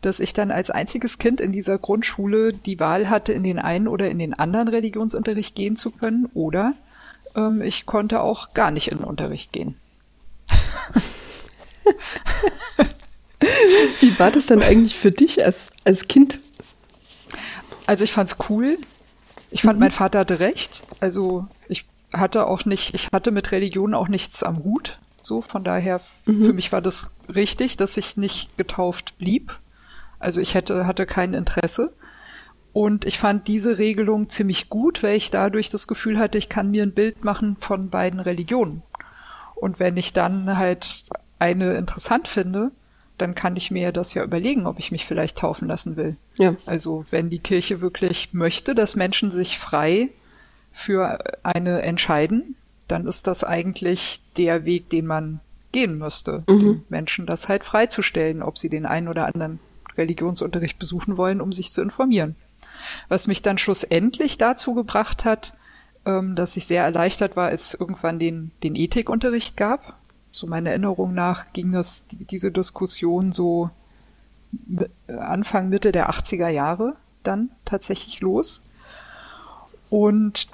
dass 0.02 0.20
ich 0.20 0.32
dann 0.34 0.50
als 0.52 0.70
einziges 0.70 1.18
Kind 1.18 1.40
in 1.40 1.52
dieser 1.52 1.78
Grundschule 1.78 2.52
die 2.52 2.78
Wahl 2.78 3.08
hatte, 3.08 3.32
in 3.32 3.42
den 3.42 3.58
einen 3.58 3.88
oder 3.88 4.10
in 4.10 4.18
den 4.18 4.34
anderen 4.34 4.68
Religionsunterricht 4.68 5.54
gehen 5.54 5.74
zu 5.74 5.90
können 5.90 6.28
oder 6.34 6.74
ähm, 7.34 7.62
ich 7.62 7.86
konnte 7.86 8.20
auch 8.20 8.52
gar 8.52 8.70
nicht 8.70 8.88
in 8.88 8.98
den 8.98 9.06
Unterricht 9.06 9.52
gehen. 9.52 9.74
Wie 14.00 14.18
war 14.18 14.30
das 14.30 14.44
dann 14.46 14.62
eigentlich 14.62 14.96
für 14.96 15.10
dich 15.10 15.42
als, 15.44 15.72
als 15.84 16.06
Kind? 16.08 16.38
Also 17.90 18.04
ich 18.04 18.12
fand's 18.12 18.36
cool. 18.48 18.78
Ich 19.50 19.62
fand, 19.62 19.80
mhm. 19.80 19.86
mein 19.86 19.90
Vater 19.90 20.20
hatte 20.20 20.38
recht. 20.38 20.84
Also 21.00 21.48
ich 21.66 21.86
hatte 22.14 22.46
auch 22.46 22.64
nicht, 22.64 22.94
ich 22.94 23.08
hatte 23.12 23.32
mit 23.32 23.50
Religion 23.50 23.94
auch 23.94 24.06
nichts 24.06 24.44
am 24.44 24.62
Hut. 24.62 25.00
So, 25.22 25.42
von 25.42 25.64
daher, 25.64 26.00
mhm. 26.24 26.46
für 26.46 26.52
mich 26.52 26.70
war 26.70 26.82
das 26.82 27.10
richtig, 27.34 27.76
dass 27.76 27.96
ich 27.96 28.16
nicht 28.16 28.56
getauft 28.56 29.18
blieb. 29.18 29.58
Also 30.20 30.40
ich 30.40 30.54
hätte, 30.54 30.86
hatte 30.86 31.04
kein 31.04 31.34
Interesse. 31.34 31.92
Und 32.72 33.06
ich 33.06 33.18
fand 33.18 33.48
diese 33.48 33.78
Regelung 33.78 34.28
ziemlich 34.28 34.68
gut, 34.68 35.02
weil 35.02 35.16
ich 35.16 35.32
dadurch 35.32 35.68
das 35.68 35.88
Gefühl 35.88 36.16
hatte, 36.20 36.38
ich 36.38 36.48
kann 36.48 36.70
mir 36.70 36.84
ein 36.84 36.94
Bild 36.94 37.24
machen 37.24 37.56
von 37.58 37.90
beiden 37.90 38.20
Religionen. 38.20 38.84
Und 39.56 39.80
wenn 39.80 39.96
ich 39.96 40.12
dann 40.12 40.56
halt 40.56 41.06
eine 41.40 41.74
interessant 41.74 42.28
finde, 42.28 42.70
dann 43.20 43.34
kann 43.34 43.56
ich 43.56 43.70
mir 43.70 43.92
das 43.92 44.14
ja 44.14 44.22
überlegen, 44.24 44.66
ob 44.66 44.78
ich 44.78 44.92
mich 44.92 45.06
vielleicht 45.06 45.38
taufen 45.38 45.68
lassen 45.68 45.96
will. 45.96 46.16
Ja. 46.36 46.56
Also 46.66 47.04
wenn 47.10 47.30
die 47.30 47.38
Kirche 47.38 47.80
wirklich 47.80 48.30
möchte, 48.32 48.74
dass 48.74 48.96
Menschen 48.96 49.30
sich 49.30 49.58
frei 49.58 50.08
für 50.72 51.18
eine 51.42 51.82
entscheiden, 51.82 52.56
dann 52.88 53.06
ist 53.06 53.26
das 53.26 53.44
eigentlich 53.44 54.20
der 54.36 54.64
Weg, 54.64 54.90
den 54.90 55.06
man 55.06 55.40
gehen 55.72 55.98
müsste, 55.98 56.44
mhm. 56.48 56.60
den 56.60 56.84
Menschen 56.88 57.26
das 57.26 57.48
halt 57.48 57.64
freizustellen, 57.64 58.42
ob 58.42 58.58
sie 58.58 58.68
den 58.68 58.86
einen 58.86 59.08
oder 59.08 59.26
anderen 59.26 59.60
Religionsunterricht 59.96 60.78
besuchen 60.78 61.16
wollen, 61.16 61.40
um 61.40 61.52
sich 61.52 61.72
zu 61.72 61.82
informieren. 61.82 62.34
Was 63.08 63.26
mich 63.26 63.42
dann 63.42 63.58
schlussendlich 63.58 64.38
dazu 64.38 64.74
gebracht 64.74 65.24
hat, 65.24 65.54
ähm, 66.06 66.34
dass 66.34 66.56
ich 66.56 66.66
sehr 66.66 66.82
erleichtert 66.82 67.36
war, 67.36 67.48
als 67.48 67.68
es 67.68 67.80
irgendwann 67.80 68.18
den, 68.18 68.52
den 68.62 68.74
Ethikunterricht 68.74 69.56
gab 69.56 69.99
so 70.32 70.46
meiner 70.46 70.70
Erinnerung 70.70 71.14
nach 71.14 71.52
ging 71.52 71.72
das, 71.72 72.06
diese 72.08 72.50
Diskussion 72.50 73.32
so 73.32 73.70
Anfang, 75.06 75.68
Mitte 75.68 75.92
der 75.92 76.10
80er 76.10 76.48
Jahre 76.48 76.96
dann 77.22 77.50
tatsächlich 77.64 78.20
los. 78.20 78.64
Und 79.90 80.48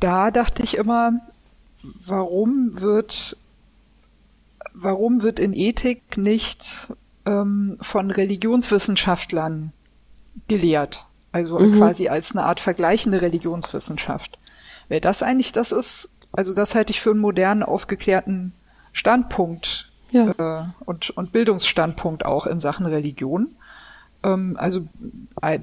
da 0.00 0.30
dachte 0.30 0.62
ich 0.62 0.76
immer, 0.76 1.12
warum 1.82 2.80
wird, 2.80 3.36
warum 4.72 5.22
wird 5.22 5.38
in 5.38 5.52
Ethik 5.52 6.16
nicht 6.16 6.88
ähm, 7.26 7.78
von 7.80 8.10
Religionswissenschaftlern 8.10 9.72
gelehrt? 10.48 11.06
Also 11.32 11.58
mhm. 11.58 11.78
quasi 11.78 12.08
als 12.08 12.32
eine 12.32 12.44
Art 12.44 12.60
vergleichende 12.60 13.20
Religionswissenschaft. 13.20 14.38
Weil 14.88 15.00
das 15.00 15.22
eigentlich 15.22 15.52
das 15.52 15.72
ist, 15.72 16.14
also 16.32 16.54
das 16.54 16.74
halte 16.74 16.92
ich 16.92 17.00
für 17.00 17.10
einen 17.10 17.20
modernen, 17.20 17.62
aufgeklärten 17.62 18.52
Standpunkt 18.98 19.88
ja. 20.10 20.30
äh, 20.38 20.64
und, 20.84 21.10
und 21.10 21.32
Bildungsstandpunkt 21.32 22.24
auch 22.24 22.46
in 22.46 22.58
Sachen 22.58 22.84
Religion. 22.84 23.54
Ähm, 24.24 24.56
also 24.58 24.88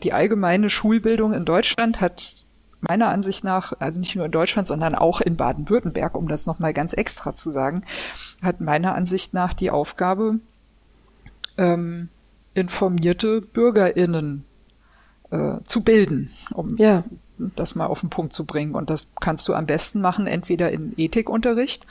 die 0.02 0.14
allgemeine 0.14 0.70
Schulbildung 0.70 1.34
in 1.34 1.44
Deutschland 1.44 2.00
hat 2.00 2.38
meiner 2.80 3.10
Ansicht 3.10 3.44
nach, 3.44 3.74
also 3.80 4.00
nicht 4.00 4.16
nur 4.16 4.26
in 4.26 4.32
Deutschland, 4.32 4.68
sondern 4.68 4.96
auch 4.96 5.20
in 5.20 5.36
Baden-Württemberg, 5.36 6.16
um 6.16 6.28
das 6.28 6.46
nochmal 6.46 6.74
ganz 6.74 6.94
extra 6.94 7.36
zu 7.36 7.52
sagen, 7.52 7.84
hat 8.42 8.62
meiner 8.62 8.96
Ansicht 8.96 9.34
nach 9.34 9.54
die 9.54 9.72
Aufgabe, 9.72 10.40
ähm, 11.58 12.10
informierte 12.54 13.42
BürgerInnen 13.42 14.46
äh, 15.32 15.58
zu 15.64 15.82
bilden, 15.82 16.30
um 16.54 16.78
ja. 16.78 17.04
Das 17.38 17.76
mal 17.76 17.88
auf 17.88 18.02
den 18.02 18.10
Punkt 18.10 18.34
zu 18.34 18.46
bringen. 18.46 18.76
Und 18.76 18.90
das 18.90 19.08
kannst 19.20 19.48
du 19.48 19.54
am 19.54 19.66
besten 19.66 20.02
machen, 20.02 20.28
entweder 20.28 20.72
in 20.72 20.94
Ethikunterricht 20.98 21.86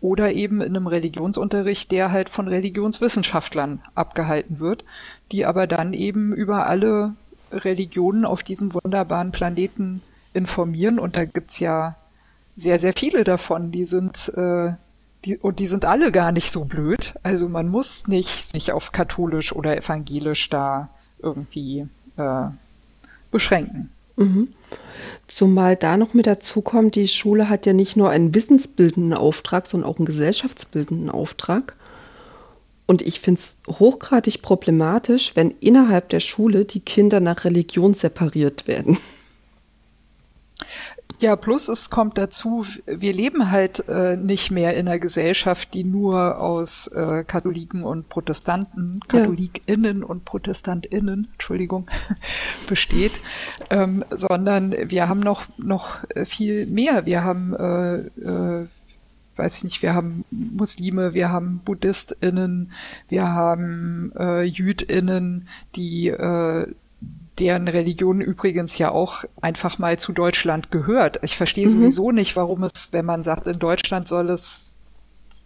oder 0.00 0.32
eben 0.32 0.60
in 0.60 0.76
einem 0.76 0.86
Religionsunterricht, 0.86 1.90
der 1.90 2.10
halt 2.12 2.28
von 2.28 2.48
Religionswissenschaftlern 2.48 3.82
abgehalten 3.94 4.60
wird, 4.60 4.84
die 5.32 5.46
aber 5.46 5.66
dann 5.66 5.92
eben 5.92 6.32
über 6.32 6.66
alle 6.66 7.14
Religionen 7.52 8.24
auf 8.24 8.42
diesem 8.42 8.72
wunderbaren 8.74 9.32
Planeten 9.32 10.02
informieren. 10.32 10.98
Und 10.98 11.16
da 11.16 11.24
gibt's 11.24 11.58
ja 11.58 11.96
sehr, 12.56 12.78
sehr 12.78 12.92
viele 12.92 13.24
davon, 13.24 13.72
die 13.72 13.84
sind 13.84 14.32
äh, 14.36 14.72
die, 15.24 15.36
und 15.36 15.58
die 15.58 15.66
sind 15.66 15.84
alle 15.84 16.12
gar 16.12 16.32
nicht 16.32 16.50
so 16.50 16.64
blöd. 16.64 17.14
Also 17.22 17.48
man 17.48 17.68
muss 17.68 18.08
nicht 18.08 18.50
sich 18.50 18.72
auf 18.72 18.92
katholisch 18.92 19.54
oder 19.54 19.76
evangelisch 19.76 20.48
da 20.48 20.88
irgendwie 21.18 21.86
äh, 22.16 22.46
beschränken. 23.30 23.90
Mhm. 24.16 24.48
Zumal 25.28 25.76
da 25.76 25.96
noch 25.96 26.14
mit 26.14 26.26
dazu 26.26 26.60
kommt, 26.60 26.96
die 26.96 27.08
Schule 27.08 27.48
hat 27.48 27.66
ja 27.66 27.72
nicht 27.72 27.96
nur 27.96 28.10
einen 28.10 28.34
wissensbildenden 28.34 29.14
Auftrag, 29.14 29.66
sondern 29.66 29.88
auch 29.88 29.98
einen 29.98 30.06
gesellschaftsbildenden 30.06 31.10
Auftrag. 31.10 31.76
Und 32.86 33.02
ich 33.02 33.20
finde 33.20 33.40
es 33.40 33.56
hochgradig 33.68 34.42
problematisch, 34.42 35.36
wenn 35.36 35.52
innerhalb 35.60 36.08
der 36.08 36.18
Schule 36.18 36.64
die 36.64 36.80
Kinder 36.80 37.20
nach 37.20 37.44
Religion 37.44 37.94
separiert 37.94 38.66
werden. 38.66 38.98
Ja, 41.20 41.36
plus 41.36 41.68
es 41.68 41.90
kommt 41.90 42.16
dazu, 42.16 42.64
wir 42.86 43.12
leben 43.12 43.50
halt 43.50 43.86
äh, 43.88 44.16
nicht 44.16 44.50
mehr 44.50 44.74
in 44.74 44.88
einer 44.88 44.98
Gesellschaft, 44.98 45.74
die 45.74 45.84
nur 45.84 46.40
aus 46.40 46.86
äh, 46.86 47.24
Katholiken 47.24 47.84
und 47.84 48.08
Protestanten, 48.08 49.00
KatholikInnen 49.06 50.00
ja. 50.00 50.06
und 50.06 50.24
ProtestantInnen, 50.24 51.28
Entschuldigung, 51.32 51.90
besteht, 52.68 53.20
ähm, 53.68 54.02
sondern 54.08 54.74
wir 54.90 55.10
haben 55.10 55.20
noch, 55.20 55.42
noch 55.58 55.98
viel 56.24 56.64
mehr. 56.64 57.04
Wir 57.04 57.22
haben, 57.22 57.52
äh, 57.54 57.96
äh, 57.98 58.66
weiß 59.36 59.58
ich 59.58 59.64
nicht, 59.64 59.82
wir 59.82 59.92
haben 59.92 60.24
Muslime, 60.30 61.12
wir 61.12 61.30
haben 61.30 61.60
BuddhistInnen, 61.66 62.72
wir 63.10 63.28
haben 63.28 64.10
äh, 64.18 64.44
JüdInnen, 64.44 65.48
die 65.76 66.08
äh, 66.08 66.66
deren 67.38 67.68
Religion 67.68 68.20
übrigens 68.20 68.76
ja 68.78 68.90
auch 68.90 69.24
einfach 69.40 69.78
mal 69.78 69.98
zu 69.98 70.12
Deutschland 70.12 70.70
gehört. 70.70 71.20
Ich 71.22 71.36
verstehe 71.36 71.66
mhm. 71.66 71.72
sowieso 71.72 72.10
nicht, 72.10 72.36
warum 72.36 72.62
es, 72.64 72.92
wenn 72.92 73.06
man 73.06 73.24
sagt, 73.24 73.46
in 73.46 73.58
Deutschland 73.58 74.08
soll 74.08 74.30
es 74.30 74.76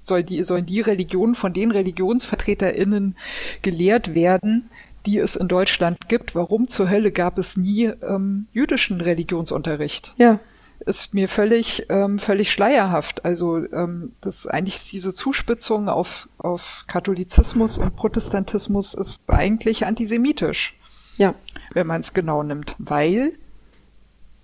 soll 0.07 0.23
die, 0.23 0.45
sollen 0.45 0.67
die 0.67 0.81
Religionen 0.81 1.35
von 1.35 1.53
den 1.53 1.71
ReligionsvertreterInnen 1.71 3.17
gelehrt 3.63 4.15
werden, 4.15 4.69
die 5.07 5.19
es 5.19 5.37
in 5.37 5.49
Deutschland 5.49 6.09
gibt. 6.09 6.35
Warum 6.35 6.69
zur 6.69 6.89
Hölle 6.89 7.13
gab 7.13 7.39
es 7.39 7.57
nie 7.57 7.85
ähm, 7.87 8.47
jüdischen 8.53 9.01
Religionsunterricht? 9.01 10.15
Ja. 10.17 10.41
Ist 10.81 11.15
mir 11.15 11.29
völlig, 11.29 11.87
ähm, 11.89 12.19
völlig 12.19 12.51
schleierhaft. 12.51 13.25
Also 13.25 13.65
ähm, 13.73 14.13
das 14.21 14.47
eigentlich 14.47 14.81
diese 14.91 15.15
Zuspitzung 15.15 15.89
auf, 15.89 16.29
auf 16.37 16.85
Katholizismus 16.87 17.79
und 17.79 17.97
Protestantismus 17.97 18.95
ist 18.95 19.23
eigentlich 19.29 19.87
antisemitisch. 19.87 20.77
Ja. 21.17 21.35
Wenn 21.75 21.87
man 21.87 22.01
es 22.01 22.15
genau 22.15 22.43
nimmt. 22.43 22.75
Weil 22.79 23.35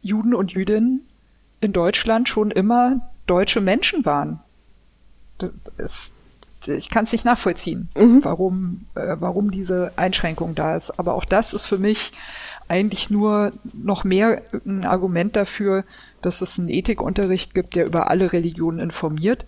Juden 0.02 0.34
und 0.34 0.52
Jüdinnen 0.52 1.06
in 1.60 1.72
Deutschland 1.72 2.28
schon 2.28 2.50
immer 2.50 3.10
deutsche 3.26 3.60
Menschen 3.60 4.04
waren. 4.04 4.40
Ist, 5.78 6.12
ich 6.66 6.90
kann 6.90 7.04
es 7.04 7.12
nicht 7.12 7.24
nachvollziehen, 7.24 7.88
mhm. 7.96 8.24
warum, 8.24 8.86
äh, 8.94 9.16
warum 9.18 9.50
diese 9.50 9.92
Einschränkung 9.96 10.54
da 10.54 10.76
ist. 10.76 10.98
Aber 10.98 11.14
auch 11.14 11.24
das 11.24 11.54
ist 11.54 11.66
für 11.66 11.78
mich 11.78 12.12
eigentlich 12.68 13.10
nur 13.10 13.52
noch 13.72 14.04
mehr 14.04 14.42
ein 14.64 14.84
Argument 14.84 15.34
dafür, 15.36 15.84
dass 16.22 16.40
es 16.40 16.58
einen 16.58 16.68
Ethikunterricht 16.68 17.54
gibt, 17.54 17.74
der 17.74 17.86
über 17.86 18.10
alle 18.10 18.32
Religionen 18.32 18.78
informiert. 18.78 19.46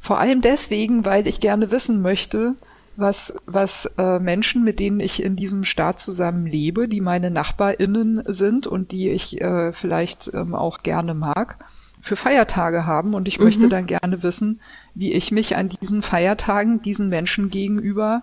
Vor 0.00 0.18
allem 0.18 0.40
deswegen, 0.40 1.04
weil 1.04 1.26
ich 1.26 1.40
gerne 1.40 1.70
wissen 1.70 2.02
möchte, 2.02 2.54
was, 2.96 3.34
was 3.46 3.86
äh, 3.98 4.18
Menschen, 4.18 4.64
mit 4.64 4.78
denen 4.78 5.00
ich 5.00 5.22
in 5.22 5.36
diesem 5.36 5.64
Staat 5.64 6.00
zusammen 6.00 6.46
lebe, 6.46 6.88
die 6.88 7.00
meine 7.00 7.30
NachbarInnen 7.30 8.22
sind 8.26 8.66
und 8.66 8.92
die 8.92 9.10
ich 9.10 9.40
äh, 9.40 9.72
vielleicht 9.72 10.30
ähm, 10.32 10.54
auch 10.54 10.82
gerne 10.82 11.14
mag, 11.14 11.64
für 12.00 12.16
Feiertage 12.16 12.86
haben. 12.86 13.14
Und 13.14 13.28
ich 13.28 13.38
mhm. 13.38 13.44
möchte 13.44 13.68
dann 13.68 13.86
gerne 13.86 14.22
wissen, 14.22 14.60
wie 14.94 15.12
ich 15.12 15.32
mich 15.32 15.56
an 15.56 15.68
diesen 15.68 16.02
Feiertagen 16.02 16.82
diesen 16.82 17.08
Menschen 17.08 17.50
gegenüber 17.50 18.22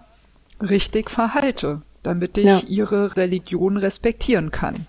richtig 0.61 1.09
verhalte, 1.09 1.81
damit 2.03 2.37
ich 2.37 2.45
ja. 2.45 2.61
ihre 2.67 3.17
Religion 3.17 3.77
respektieren 3.77 4.51
kann. 4.51 4.87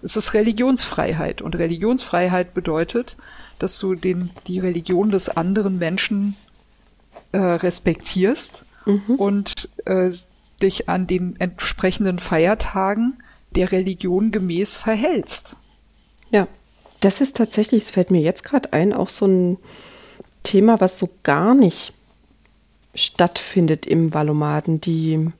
Es 0.00 0.16
ist 0.16 0.32
Religionsfreiheit 0.32 1.42
und 1.42 1.56
Religionsfreiheit 1.56 2.54
bedeutet, 2.54 3.16
dass 3.58 3.78
du 3.80 3.94
den, 3.94 4.30
die 4.46 4.60
Religion 4.60 5.10
des 5.10 5.28
anderen 5.28 5.78
Menschen 5.78 6.36
äh, 7.32 7.38
respektierst 7.38 8.64
mhm. 8.88 9.14
und 9.16 9.68
äh, 9.84 10.10
dich 10.62 10.88
an 10.88 11.06
den 11.06 11.36
entsprechenden 11.38 12.18
Feiertagen 12.18 13.22
der 13.54 13.70
Religion 13.70 14.32
gemäß 14.32 14.76
verhältst. 14.76 15.56
Ja, 16.30 16.48
das 17.00 17.20
ist 17.20 17.36
tatsächlich, 17.36 17.84
es 17.84 17.90
fällt 17.90 18.10
mir 18.10 18.20
jetzt 18.20 18.44
gerade 18.44 18.72
ein, 18.72 18.92
auch 18.92 19.08
so 19.08 19.26
ein 19.26 19.58
Thema, 20.42 20.80
was 20.80 20.98
so 20.98 21.08
gar 21.22 21.54
nicht 21.54 21.92
stattfindet 22.94 23.86
im 23.86 24.12
Valomaten. 24.12 24.80
Die 24.80 25.30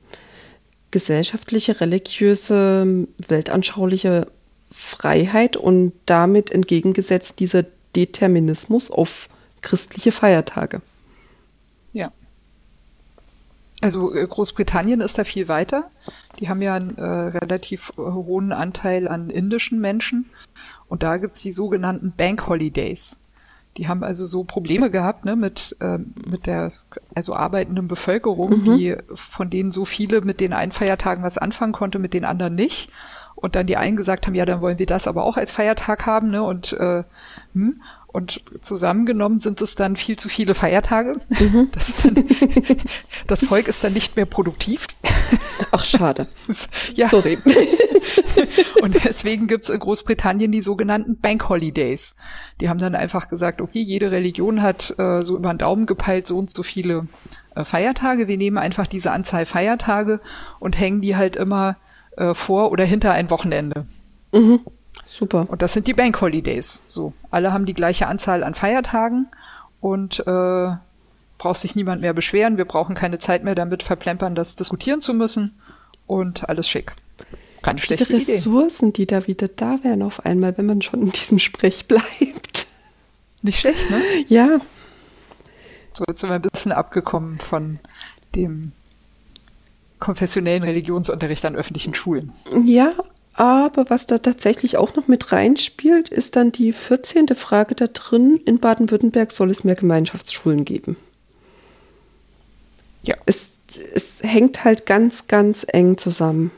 gesellschaftliche, 0.91 1.81
religiöse, 1.81 3.07
weltanschauliche 3.27 4.27
Freiheit 4.71 5.57
und 5.57 5.93
damit 6.05 6.51
entgegengesetzt 6.51 7.39
dieser 7.39 7.65
Determinismus 7.95 8.91
auf 8.91 9.29
christliche 9.61 10.11
Feiertage. 10.11 10.81
Also 13.81 14.13
äh, 14.13 14.25
Großbritannien 14.27 15.01
ist 15.01 15.17
da 15.17 15.23
viel 15.23 15.47
weiter. 15.47 15.89
Die 16.39 16.49
haben 16.49 16.61
ja 16.61 16.75
einen 16.75 16.97
äh, 16.97 17.03
relativ 17.03 17.93
äh, 17.97 18.01
hohen 18.01 18.51
Anteil 18.51 19.07
an 19.07 19.29
indischen 19.29 19.79
Menschen. 19.79 20.29
Und 20.87 21.03
da 21.03 21.17
gibt's 21.17 21.41
die 21.41 21.51
sogenannten 21.51 22.13
Bank 22.15 22.47
Holidays. 22.47 23.17
Die 23.77 23.87
haben 23.87 24.03
also 24.03 24.25
so 24.25 24.43
Probleme 24.43 24.91
gehabt 24.91 25.23
ne, 25.25 25.35
mit, 25.35 25.77
äh, 25.79 25.99
mit 26.29 26.47
der 26.47 26.73
also 27.15 27.35
arbeitenden 27.35 27.87
Bevölkerung, 27.87 28.61
mhm. 28.61 28.77
die 28.77 28.97
von 29.13 29.49
denen 29.49 29.71
so 29.71 29.85
viele 29.85 30.21
mit 30.21 30.41
den 30.41 30.51
einen 30.53 30.71
Feiertagen 30.71 31.23
was 31.23 31.37
anfangen 31.37 31.71
konnte, 31.71 31.99
mit 31.99 32.13
den 32.13 32.25
anderen 32.25 32.55
nicht. 32.55 32.91
Und 33.35 33.55
dann 33.55 33.67
die 33.67 33.77
einen 33.77 33.95
gesagt 33.95 34.27
haben, 34.27 34.35
ja, 34.35 34.45
dann 34.45 34.59
wollen 34.59 34.79
wir 34.79 34.85
das 34.85 35.07
aber 35.07 35.23
auch 35.23 35.37
als 35.37 35.51
Feiertag 35.51 36.05
haben, 36.05 36.29
ne? 36.29 36.43
Und 36.43 36.73
äh, 36.73 37.03
hm. 37.53 37.81
Und 38.11 38.41
zusammengenommen 38.61 39.37
sind 39.37 39.61
es 39.61 39.75
dann 39.75 39.95
viel 39.95 40.17
zu 40.17 40.29
viele 40.29 40.55
Feiertage. 40.55 41.17
Mhm. 41.29 41.69
Das, 41.79 42.01
dann, 42.01 42.15
das, 43.27 43.45
Volk 43.45 43.67
ist 43.67 43.83
dann 43.83 43.93
nicht 43.93 44.15
mehr 44.15 44.25
produktiv. 44.25 44.87
Ach, 45.71 45.85
schade. 45.85 46.27
ja. 46.95 47.07
Sorry. 47.09 47.37
Und 48.81 49.03
deswegen 49.03 49.47
gibt's 49.47 49.69
in 49.69 49.79
Großbritannien 49.79 50.51
die 50.51 50.61
sogenannten 50.61 51.19
Bank 51.19 51.49
Holidays. 51.49 52.15
Die 52.59 52.69
haben 52.69 52.79
dann 52.79 52.95
einfach 52.95 53.27
gesagt, 53.27 53.61
okay, 53.61 53.81
jede 53.81 54.09
Religion 54.09 54.63
hat 54.63 54.95
äh, 54.97 55.21
so 55.21 55.37
über 55.37 55.53
den 55.53 55.59
Daumen 55.59 55.85
gepeilt 55.85 56.25
so 56.25 56.37
und 56.39 56.53
so 56.53 56.63
viele 56.63 57.07
äh, 57.55 57.63
Feiertage. 57.63 58.27
Wir 58.27 58.37
nehmen 58.37 58.57
einfach 58.57 58.87
diese 58.87 59.11
Anzahl 59.11 59.45
Feiertage 59.45 60.19
und 60.59 60.79
hängen 60.79 61.01
die 61.01 61.15
halt 61.15 61.35
immer 61.35 61.77
äh, 62.17 62.33
vor 62.33 62.71
oder 62.71 62.85
hinter 62.85 63.11
ein 63.11 63.29
Wochenende. 63.29 63.85
Mhm. 64.33 64.61
Super. 65.19 65.45
Und 65.49 65.61
das 65.61 65.73
sind 65.73 65.85
die 65.85 65.93
Bank 65.93 66.21
Holidays. 66.21 66.83
So, 66.87 67.11
alle 67.29 67.51
haben 67.51 67.65
die 67.65 67.73
gleiche 67.73 68.07
Anzahl 68.07 68.41
an 68.41 68.55
Feiertagen 68.55 69.27
und 69.81 70.21
äh, 70.21 70.71
braucht 71.37 71.57
sich 71.57 71.75
niemand 71.75 72.01
mehr 72.01 72.13
beschweren. 72.13 72.55
Wir 72.55 72.63
brauchen 72.63 72.95
keine 72.95 73.19
Zeit 73.19 73.43
mehr 73.43 73.55
damit 73.55 73.83
verplempern, 73.83 74.33
das 74.33 74.55
diskutieren 74.55 75.01
zu 75.01 75.13
müssen 75.13 75.59
und 76.07 76.47
alles 76.47 76.69
schick. 76.69 76.93
Keine 77.61 77.79
schlechte 77.79 78.05
die 78.05 78.23
Idee. 78.23 78.35
Ressourcen, 78.35 78.93
die 78.93 79.05
da 79.05 79.27
wieder 79.27 79.49
da 79.49 79.79
wären 79.83 80.03
auf 80.03 80.25
einmal, 80.25 80.57
wenn 80.57 80.65
man 80.65 80.81
schon 80.81 81.01
in 81.01 81.11
diesem 81.11 81.39
Sprech 81.39 81.87
bleibt. 81.87 82.67
Nicht 83.41 83.59
schlecht, 83.59 83.89
ne? 83.89 84.01
Ja. 84.27 84.61
So, 85.91 86.05
jetzt 86.07 86.21
sind 86.21 86.29
wir 86.29 86.35
ein 86.35 86.41
bisschen 86.41 86.71
abgekommen 86.71 87.39
von 87.39 87.79
dem 88.35 88.71
konfessionellen 89.99 90.63
Religionsunterricht 90.63 91.43
an 91.43 91.57
öffentlichen 91.57 91.93
Schulen. 91.93 92.31
Ja, 92.65 92.93
Aber 93.39 93.89
was 93.89 94.05
da 94.05 94.17
tatsächlich 94.17 94.75
auch 94.75 94.95
noch 94.95 95.07
mit 95.07 95.31
reinspielt, 95.31 96.09
ist 96.09 96.35
dann 96.35 96.51
die 96.51 96.73
14. 96.73 97.29
Frage 97.37 97.73
da 97.73 97.87
drin. 97.87 98.41
In 98.43 98.59
Baden-Württemberg 98.59 99.31
soll 99.31 99.49
es 99.49 99.63
mehr 99.63 99.75
Gemeinschaftsschulen 99.75 100.65
geben. 100.65 100.97
Ja. 103.03 103.15
Es, 103.25 103.51
es 103.93 104.21
hängt 104.23 104.65
halt 104.65 104.85
ganz, 104.85 105.27
ganz 105.27 105.65
eng 105.65 105.97
zusammen, 105.97 106.51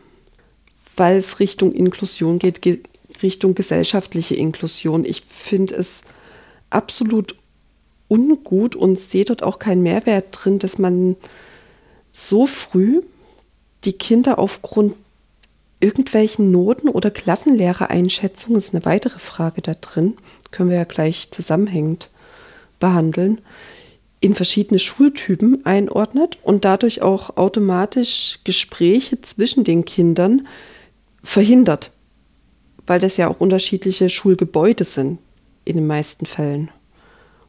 weil 0.97 1.17
es 1.17 1.39
Richtung 1.39 1.71
Inklusion 1.71 2.39
geht, 2.39 2.63
ge 2.63 2.79
Richtung 3.21 3.53
gesellschaftliche 3.53 4.33
Inklusion. 4.33 5.05
Ich 5.05 5.21
finde 5.27 5.75
es 5.75 6.01
absolut 6.71 7.35
ungut 8.07 8.75
und 8.75 8.99
sehe 8.99 9.25
dort 9.25 9.43
auch 9.43 9.59
keinen 9.59 9.83
Mehrwert 9.83 10.29
drin, 10.31 10.57
dass 10.57 10.79
man 10.79 11.15
so 12.11 12.47
früh 12.47 13.03
die 13.83 13.93
Kinder 13.93 14.39
aufgrund 14.39 14.95
irgendwelchen 15.81 16.51
Noten 16.51 16.87
oder 16.87 17.11
Klassenlehrereinschätzungen, 17.11 18.57
ist 18.57 18.73
eine 18.73 18.85
weitere 18.85 19.19
Frage 19.19 19.61
da 19.61 19.73
drin, 19.73 20.15
können 20.51 20.69
wir 20.69 20.77
ja 20.77 20.83
gleich 20.83 21.31
zusammenhängend 21.31 22.09
behandeln, 22.79 23.41
in 24.19 24.35
verschiedene 24.35 24.79
Schultypen 24.79 25.65
einordnet 25.65 26.37
und 26.43 26.63
dadurch 26.63 27.01
auch 27.01 27.37
automatisch 27.37 28.39
Gespräche 28.43 29.21
zwischen 29.21 29.63
den 29.63 29.83
Kindern 29.83 30.47
verhindert, 31.23 31.91
weil 32.85 32.99
das 32.99 33.17
ja 33.17 33.27
auch 33.27 33.39
unterschiedliche 33.39 34.09
Schulgebäude 34.09 34.85
sind 34.85 35.19
in 35.65 35.75
den 35.75 35.87
meisten 35.87 36.25
Fällen 36.25 36.69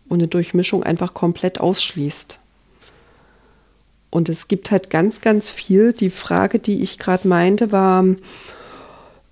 und 0.08 0.20
eine 0.20 0.28
Durchmischung 0.28 0.82
einfach 0.82 1.14
komplett 1.14 1.60
ausschließt. 1.60 2.38
Und 4.12 4.28
es 4.28 4.46
gibt 4.46 4.70
halt 4.70 4.90
ganz, 4.90 5.22
ganz 5.22 5.48
viel. 5.48 5.94
Die 5.94 6.10
Frage, 6.10 6.58
die 6.58 6.82
ich 6.82 6.98
gerade 6.98 7.26
meinte, 7.26 7.72
war 7.72 8.04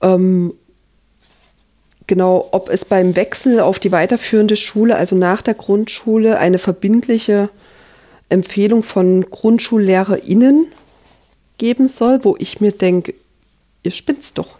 ähm, 0.01 0.55
genau, 2.07 2.49
ob 2.53 2.71
es 2.71 2.87
beim 2.87 3.15
Wechsel 3.15 3.61
auf 3.61 3.79
die 3.79 3.93
weiterführende 3.93 4.57
Schule, 4.57 4.97
also 4.97 5.17
nach 5.17 5.43
der 5.43 5.53
Grundschule, 5.53 6.39
eine 6.39 6.57
verbindliche 6.57 7.51
Empfehlung 8.31 8.83
von 8.83 9.29
GrundschullehrerInnen 9.29 10.69
geben 11.59 11.87
soll, 11.87 12.25
wo 12.25 12.37
ich 12.39 12.63
mir 12.63 12.73
denke, 12.73 13.13
ihr 13.83 13.91
spinnt's 13.91 14.33
doch. 14.33 14.57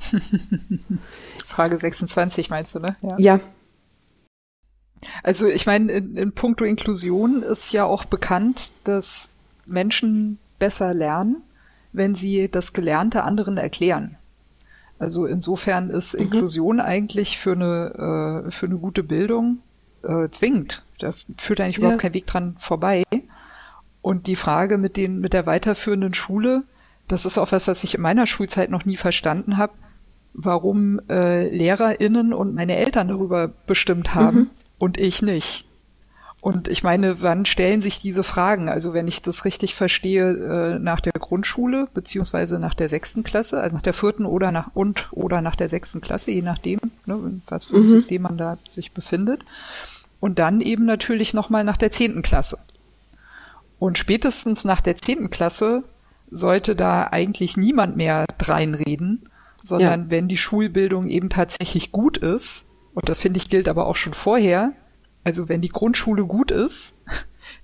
Frage 1.46 1.76
26 1.76 2.48
meinst 2.48 2.74
du, 2.74 2.78
ne? 2.78 2.96
Ja. 3.02 3.18
ja. 3.18 3.40
Also 5.22 5.48
ich 5.48 5.66
meine, 5.66 5.92
in, 5.92 6.16
in 6.16 6.32
puncto 6.32 6.64
Inklusion 6.64 7.42
ist 7.42 7.72
ja 7.72 7.84
auch 7.84 8.06
bekannt, 8.06 8.72
dass 8.84 9.28
Menschen 9.66 10.38
besser 10.58 10.94
lernen, 10.94 11.42
wenn 11.92 12.14
sie 12.14 12.50
das 12.50 12.72
Gelernte 12.72 13.24
anderen 13.24 13.56
erklären. 13.56 14.16
Also 14.98 15.26
insofern 15.26 15.90
ist 15.90 16.14
mhm. 16.14 16.24
Inklusion 16.24 16.80
eigentlich 16.80 17.38
für 17.38 17.52
eine, 17.52 18.44
äh, 18.46 18.50
für 18.50 18.66
eine 18.66 18.76
gute 18.76 19.02
Bildung 19.02 19.58
äh, 20.02 20.28
zwingend. 20.30 20.84
Da 20.98 21.14
führt 21.38 21.60
eigentlich 21.60 21.76
ja. 21.76 21.80
überhaupt 21.80 22.02
kein 22.02 22.14
Weg 22.14 22.26
dran 22.26 22.56
vorbei. 22.58 23.04
Und 24.02 24.26
die 24.26 24.36
Frage 24.36 24.78
mit 24.78 24.96
den, 24.96 25.20
mit 25.20 25.32
der 25.32 25.46
weiterführenden 25.46 26.14
Schule, 26.14 26.62
das 27.08 27.26
ist 27.26 27.38
auch 27.38 27.52
was, 27.52 27.66
was 27.66 27.82
ich 27.82 27.94
in 27.94 28.02
meiner 28.02 28.26
Schulzeit 28.26 28.70
noch 28.70 28.84
nie 28.84 28.96
verstanden 28.96 29.56
habe, 29.56 29.72
warum 30.32 31.00
äh, 31.10 31.48
LehrerInnen 31.48 32.32
und 32.32 32.54
meine 32.54 32.76
Eltern 32.76 33.08
darüber 33.08 33.48
bestimmt 33.48 34.14
haben 34.14 34.38
mhm. 34.38 34.50
und 34.78 34.98
ich 34.98 35.22
nicht. 35.22 35.66
Und 36.40 36.68
ich 36.68 36.82
meine, 36.82 37.20
wann 37.20 37.44
stellen 37.44 37.82
sich 37.82 37.98
diese 37.98 38.24
Fragen? 38.24 38.70
Also 38.70 38.94
wenn 38.94 39.06
ich 39.06 39.20
das 39.20 39.44
richtig 39.44 39.74
verstehe, 39.74 40.30
äh, 40.30 40.78
nach 40.78 41.00
der 41.00 41.12
Grundschule 41.12 41.88
beziehungsweise 41.92 42.58
nach 42.58 42.72
der 42.72 42.88
sechsten 42.88 43.24
Klasse, 43.24 43.60
also 43.60 43.76
nach 43.76 43.82
der 43.82 43.92
vierten 43.92 44.24
oder 44.24 44.50
nach 44.50 44.70
und 44.72 45.08
oder 45.12 45.42
nach 45.42 45.54
der 45.54 45.68
sechsten 45.68 46.00
Klasse, 46.00 46.30
je 46.30 46.40
nachdem, 46.40 46.80
ne, 47.04 47.40
was 47.48 47.66
für 47.66 47.76
ein 47.76 47.84
mhm. 47.84 47.90
System 47.90 48.22
man 48.22 48.38
da 48.38 48.56
sich 48.66 48.92
befindet. 48.92 49.44
Und 50.18 50.38
dann 50.38 50.60
eben 50.60 50.86
natürlich 50.86 51.34
nochmal 51.34 51.64
nach 51.64 51.76
der 51.76 51.92
zehnten 51.92 52.22
Klasse. 52.22 52.58
Und 53.78 53.98
spätestens 53.98 54.64
nach 54.64 54.80
der 54.80 54.96
zehnten 54.96 55.30
Klasse 55.30 55.84
sollte 56.30 56.76
da 56.76 57.04
eigentlich 57.04 57.56
niemand 57.56 57.96
mehr 57.96 58.24
dreinreden, 58.38 59.28
sondern 59.62 60.04
ja. 60.04 60.10
wenn 60.10 60.28
die 60.28 60.36
Schulbildung 60.36 61.08
eben 61.08 61.28
tatsächlich 61.28 61.92
gut 61.92 62.16
ist, 62.16 62.66
und 62.94 63.08
das 63.08 63.20
finde 63.20 63.38
ich 63.38 63.48
gilt 63.50 63.68
aber 63.68 63.86
auch 63.86 63.96
schon 63.96 64.14
vorher, 64.14 64.72
also 65.24 65.48
wenn 65.48 65.60
die 65.60 65.68
Grundschule 65.68 66.24
gut 66.24 66.50
ist, 66.50 66.98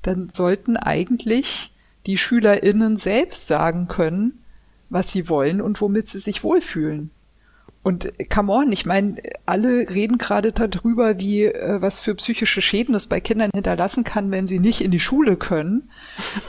dann 0.02 0.28
sollten 0.28 0.76
eigentlich 0.76 1.72
die 2.06 2.18
SchülerInnen 2.18 2.96
selbst 2.96 3.48
sagen 3.48 3.88
können, 3.88 4.44
was 4.88 5.10
sie 5.10 5.28
wollen 5.28 5.60
und 5.60 5.80
womit 5.80 6.08
sie 6.08 6.20
sich 6.20 6.44
wohlfühlen. 6.44 7.10
Und 7.86 8.12
come 8.30 8.52
on, 8.52 8.72
ich 8.72 8.84
meine, 8.84 9.22
alle 9.44 9.88
reden 9.90 10.18
gerade 10.18 10.50
darüber, 10.50 11.20
wie 11.20 11.44
äh, 11.44 11.80
was 11.80 12.00
für 12.00 12.16
psychische 12.16 12.60
Schäden 12.60 12.96
es 12.96 13.06
bei 13.06 13.20
Kindern 13.20 13.52
hinterlassen 13.54 14.02
kann, 14.02 14.32
wenn 14.32 14.48
sie 14.48 14.58
nicht 14.58 14.80
in 14.80 14.90
die 14.90 14.98
Schule 14.98 15.36
können. 15.36 15.88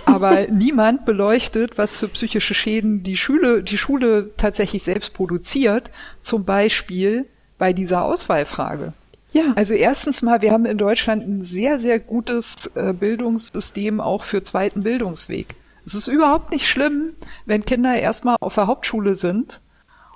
Aber 0.05 0.47
niemand 0.51 1.05
beleuchtet, 1.05 1.77
was 1.77 1.95
für 1.95 2.07
psychische 2.07 2.55
Schäden 2.55 3.03
die 3.03 3.17
Schule, 3.17 3.61
die 3.61 3.77
Schule 3.77 4.31
tatsächlich 4.35 4.81
selbst 4.81 5.13
produziert, 5.13 5.91
zum 6.23 6.43
Beispiel 6.43 7.27
bei 7.59 7.71
dieser 7.71 8.03
Auswahlfrage. 8.03 8.93
Ja. 9.37 9.53
Also 9.55 9.75
erstens 9.75 10.23
mal, 10.23 10.41
wir 10.41 10.51
haben 10.51 10.65
in 10.65 10.79
Deutschland 10.79 11.27
ein 11.27 11.41
sehr, 11.43 11.79
sehr 11.79 11.99
gutes 11.99 12.71
äh, 12.75 12.93
Bildungssystem 12.93 14.01
auch 14.01 14.23
für 14.23 14.41
zweiten 14.41 14.81
Bildungsweg. 14.81 15.55
Es 15.85 15.93
ist 15.93 16.07
überhaupt 16.07 16.51
nicht 16.51 16.67
schlimm, 16.67 17.13
wenn 17.45 17.63
Kinder 17.63 17.95
erstmal 17.95 18.35
auf 18.39 18.55
der 18.55 18.67
Hauptschule 18.67 19.15
sind 19.15 19.61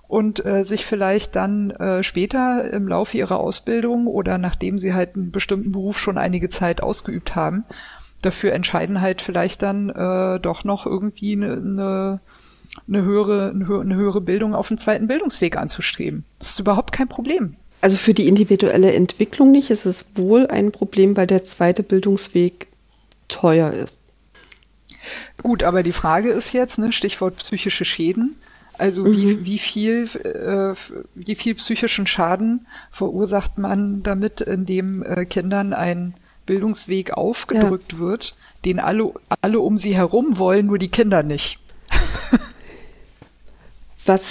und 0.08 0.44
äh, 0.44 0.64
sich 0.64 0.86
vielleicht 0.86 1.36
dann 1.36 1.70
äh, 1.72 2.04
später 2.04 2.74
im 2.74 2.88
Laufe 2.88 3.16
ihrer 3.16 3.40
Ausbildung 3.40 4.08
oder 4.08 4.40
nachdem 4.40 4.80
sie 4.80 4.94
halt 4.94 5.16
einen 5.16 5.32
bestimmten 5.32 5.72
Beruf 5.72 6.00
schon 6.00 6.18
einige 6.18 6.50
Zeit 6.50 6.82
ausgeübt 6.82 7.36
haben, 7.36 7.64
dafür 8.24 8.54
entscheiden 8.54 9.02
halt 9.02 9.22
vielleicht 9.22 9.62
dann 9.62 9.90
äh, 9.90 10.40
doch 10.40 10.64
noch 10.64 10.88
irgendwie 10.88 11.34
eine, 11.34 11.54
eine, 11.54 12.20
eine, 12.88 13.04
höhere, 13.04 13.52
eine 13.52 13.96
höhere 13.96 14.22
Bildung 14.22 14.56
auf 14.56 14.68
dem 14.68 14.80
zweiten 14.80 15.08
Bildungsweg 15.08 15.58
anzustreben. 15.58 16.26
Das 16.40 16.50
ist 16.50 16.60
überhaupt 16.60 16.92
kein 16.92 17.08
Problem. 17.08 17.56
Also 17.82 17.98
für 17.98 18.14
die 18.14 18.28
individuelle 18.28 18.94
Entwicklung 18.94 19.52
nicht. 19.52 19.72
Es 19.72 19.86
ist 19.86 20.06
wohl 20.16 20.48
ein 20.48 20.72
Problem, 20.72 21.18
weil 21.18 21.28
der 21.28 21.46
zweite 21.46 21.84
Bildungsweg 21.84 22.68
teuer 23.28 23.74
ist. 23.74 23.98
Gut, 25.42 25.64
aber 25.64 25.82
die 25.82 25.92
Frage 25.92 26.30
ist 26.30 26.54
jetzt, 26.54 26.78
ne, 26.78 26.92
Stichwort 26.92 27.38
psychische 27.38 27.86
Schäden. 27.86 28.36
Also 28.78 29.04
mhm. 29.04 29.12
wie, 29.14 29.46
wie 29.46 29.60
viel, 29.60 30.08
äh, 30.24 30.76
wie 31.16 31.36
viel 31.36 31.56
psychischen 31.56 32.08
Schaden 32.08 32.68
verursacht 32.90 33.58
man 33.58 34.04
damit, 34.04 34.42
indem 34.42 35.04
äh, 35.04 35.26
Kindern 35.26 35.74
ein 35.74 36.14
Bildungsweg 36.46 37.14
aufgedrückt 37.14 37.94
ja. 37.94 38.00
wird, 38.00 38.36
den 38.66 38.80
alle, 38.80 39.14
alle 39.42 39.60
um 39.60 39.78
sie 39.78 39.96
herum 39.96 40.38
wollen, 40.38 40.68
nur 40.68 40.80
die 40.80 40.90
Kinder 40.90 41.24
nicht. 41.24 41.60
Was 44.06 44.26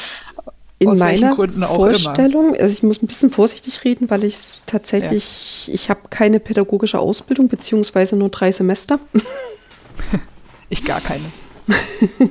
in 0.80 0.96
meiner 0.96 1.36
Vorstellung, 1.36 2.56
also 2.56 2.72
ich 2.72 2.82
muss 2.82 3.02
ein 3.02 3.06
bisschen 3.06 3.30
vorsichtig 3.30 3.84
reden, 3.84 4.08
weil 4.08 4.24
ich 4.24 4.38
tatsächlich, 4.64 5.66
ja. 5.66 5.74
ich 5.74 5.90
habe 5.90 6.00
keine 6.08 6.40
pädagogische 6.40 6.98
Ausbildung, 6.98 7.48
beziehungsweise 7.48 8.16
nur 8.16 8.30
drei 8.30 8.50
Semester. 8.50 8.98
ich 10.70 10.82
gar 10.84 11.02
keine. 11.02 11.26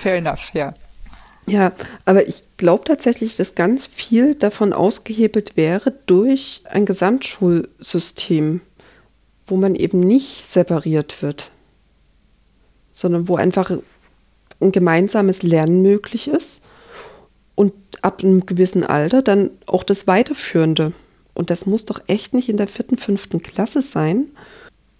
Fair 0.00 0.16
enough, 0.16 0.50
ja. 0.54 0.72
Ja, 1.46 1.72
aber 2.06 2.26
ich 2.26 2.42
glaube 2.56 2.84
tatsächlich, 2.84 3.36
dass 3.36 3.54
ganz 3.54 3.86
viel 3.86 4.34
davon 4.34 4.72
ausgehebelt 4.72 5.54
wäre 5.54 5.92
durch 6.06 6.62
ein 6.64 6.86
Gesamtschulsystem, 6.86 8.62
wo 9.46 9.56
man 9.56 9.74
eben 9.74 10.00
nicht 10.00 10.50
separiert 10.50 11.20
wird, 11.20 11.50
sondern 12.92 13.28
wo 13.28 13.36
einfach 13.36 13.70
ein 14.58 14.72
gemeinsames 14.72 15.42
Lernen 15.42 15.82
möglich 15.82 16.28
ist 16.28 16.61
ab 18.02 18.22
einem 18.22 18.46
gewissen 18.46 18.84
Alter 18.84 19.22
dann 19.22 19.50
auch 19.66 19.84
das 19.84 20.06
Weiterführende. 20.06 20.92
Und 21.34 21.50
das 21.50 21.66
muss 21.66 21.86
doch 21.86 22.02
echt 22.08 22.34
nicht 22.34 22.48
in 22.48 22.56
der 22.56 22.68
vierten, 22.68 22.98
fünften 22.98 23.42
Klasse 23.42 23.80
sein. 23.80 24.26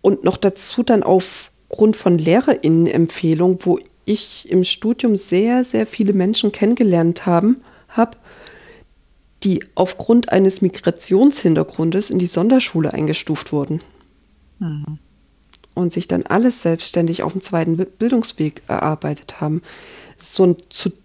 Und 0.01 0.25
noch 0.25 0.37
dazu 0.37 0.83
dann 0.83 1.03
aufgrund 1.03 1.97
von 1.97 2.19
LehrerInnen-Empfehlungen, 2.19 3.59
wo 3.63 3.79
ich 4.05 4.51
im 4.51 4.65
Studium 4.65 5.17
sehr, 5.17 5.65
sehr 5.65 5.87
viele 5.87 6.13
Menschen 6.13 6.53
kennengelernt 6.53 7.27
haben, 7.27 7.61
habe, 7.89 8.17
die 9.45 9.65
aufgrund 9.75 10.31
eines 10.31 10.63
Migrationshintergrundes 10.63 12.11
in 12.11 12.19
die 12.19 12.27
Sonderschule 12.27 12.93
eingestuft 12.93 13.53
wurden. 13.53 13.81
Mhm. 14.59 14.99
Und 15.75 15.93
sich 15.93 16.07
dann 16.07 16.25
alles 16.25 16.63
selbstständig 16.63 17.23
auf 17.23 17.33
dem 17.33 17.43
zweiten 17.43 17.77
Bildungsweg 17.77 18.63
erarbeitet 18.69 19.41
haben 19.41 19.63
so 20.23 20.45
eine 20.45 20.57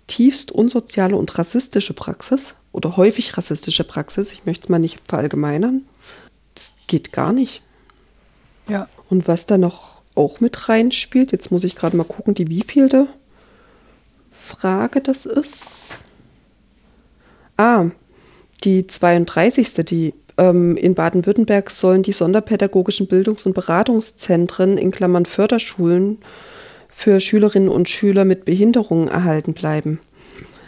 zutiefst 0.07 0.51
unsoziale 0.51 1.15
und 1.15 1.37
rassistische 1.37 1.93
Praxis 1.93 2.55
oder 2.71 2.95
häufig 2.95 3.37
rassistische 3.37 3.83
Praxis, 3.83 4.31
ich 4.31 4.45
möchte 4.45 4.65
es 4.65 4.69
mal 4.69 4.79
nicht 4.79 4.99
verallgemeinern, 5.05 5.83
das 6.55 6.73
geht 6.87 7.11
gar 7.11 7.33
nicht. 7.33 7.61
Ja. 8.69 8.87
Und 9.09 9.27
was 9.27 9.45
da 9.45 9.57
noch 9.57 10.01
auch 10.15 10.39
mit 10.39 10.69
reinspielt, 10.69 11.31
jetzt 11.31 11.51
muss 11.51 11.63
ich 11.63 11.75
gerade 11.75 11.97
mal 11.97 12.05
gucken, 12.05 12.35
die 12.35 12.49
wievielte 12.49 13.07
Frage 14.31 15.01
das 15.01 15.25
ist. 15.25 15.63
Ah, 17.57 17.87
die 18.63 18.87
32. 18.87 19.73
Die 19.85 20.13
ähm, 20.37 20.77
in 20.77 20.95
Baden-Württemberg 20.95 21.69
sollen 21.69 22.03
die 22.03 22.13
sonderpädagogischen 22.13 23.07
Bildungs- 23.07 23.45
und 23.45 23.53
Beratungszentren 23.53 24.77
in 24.77 24.91
Klammern 24.91 25.25
Förderschulen 25.25 26.19
für 26.97 27.19
Schülerinnen 27.19 27.69
und 27.69 27.89
Schüler 27.89 28.25
mit 28.25 28.43
Behinderungen 28.43 29.07
erhalten 29.07 29.53
bleiben. 29.53 29.99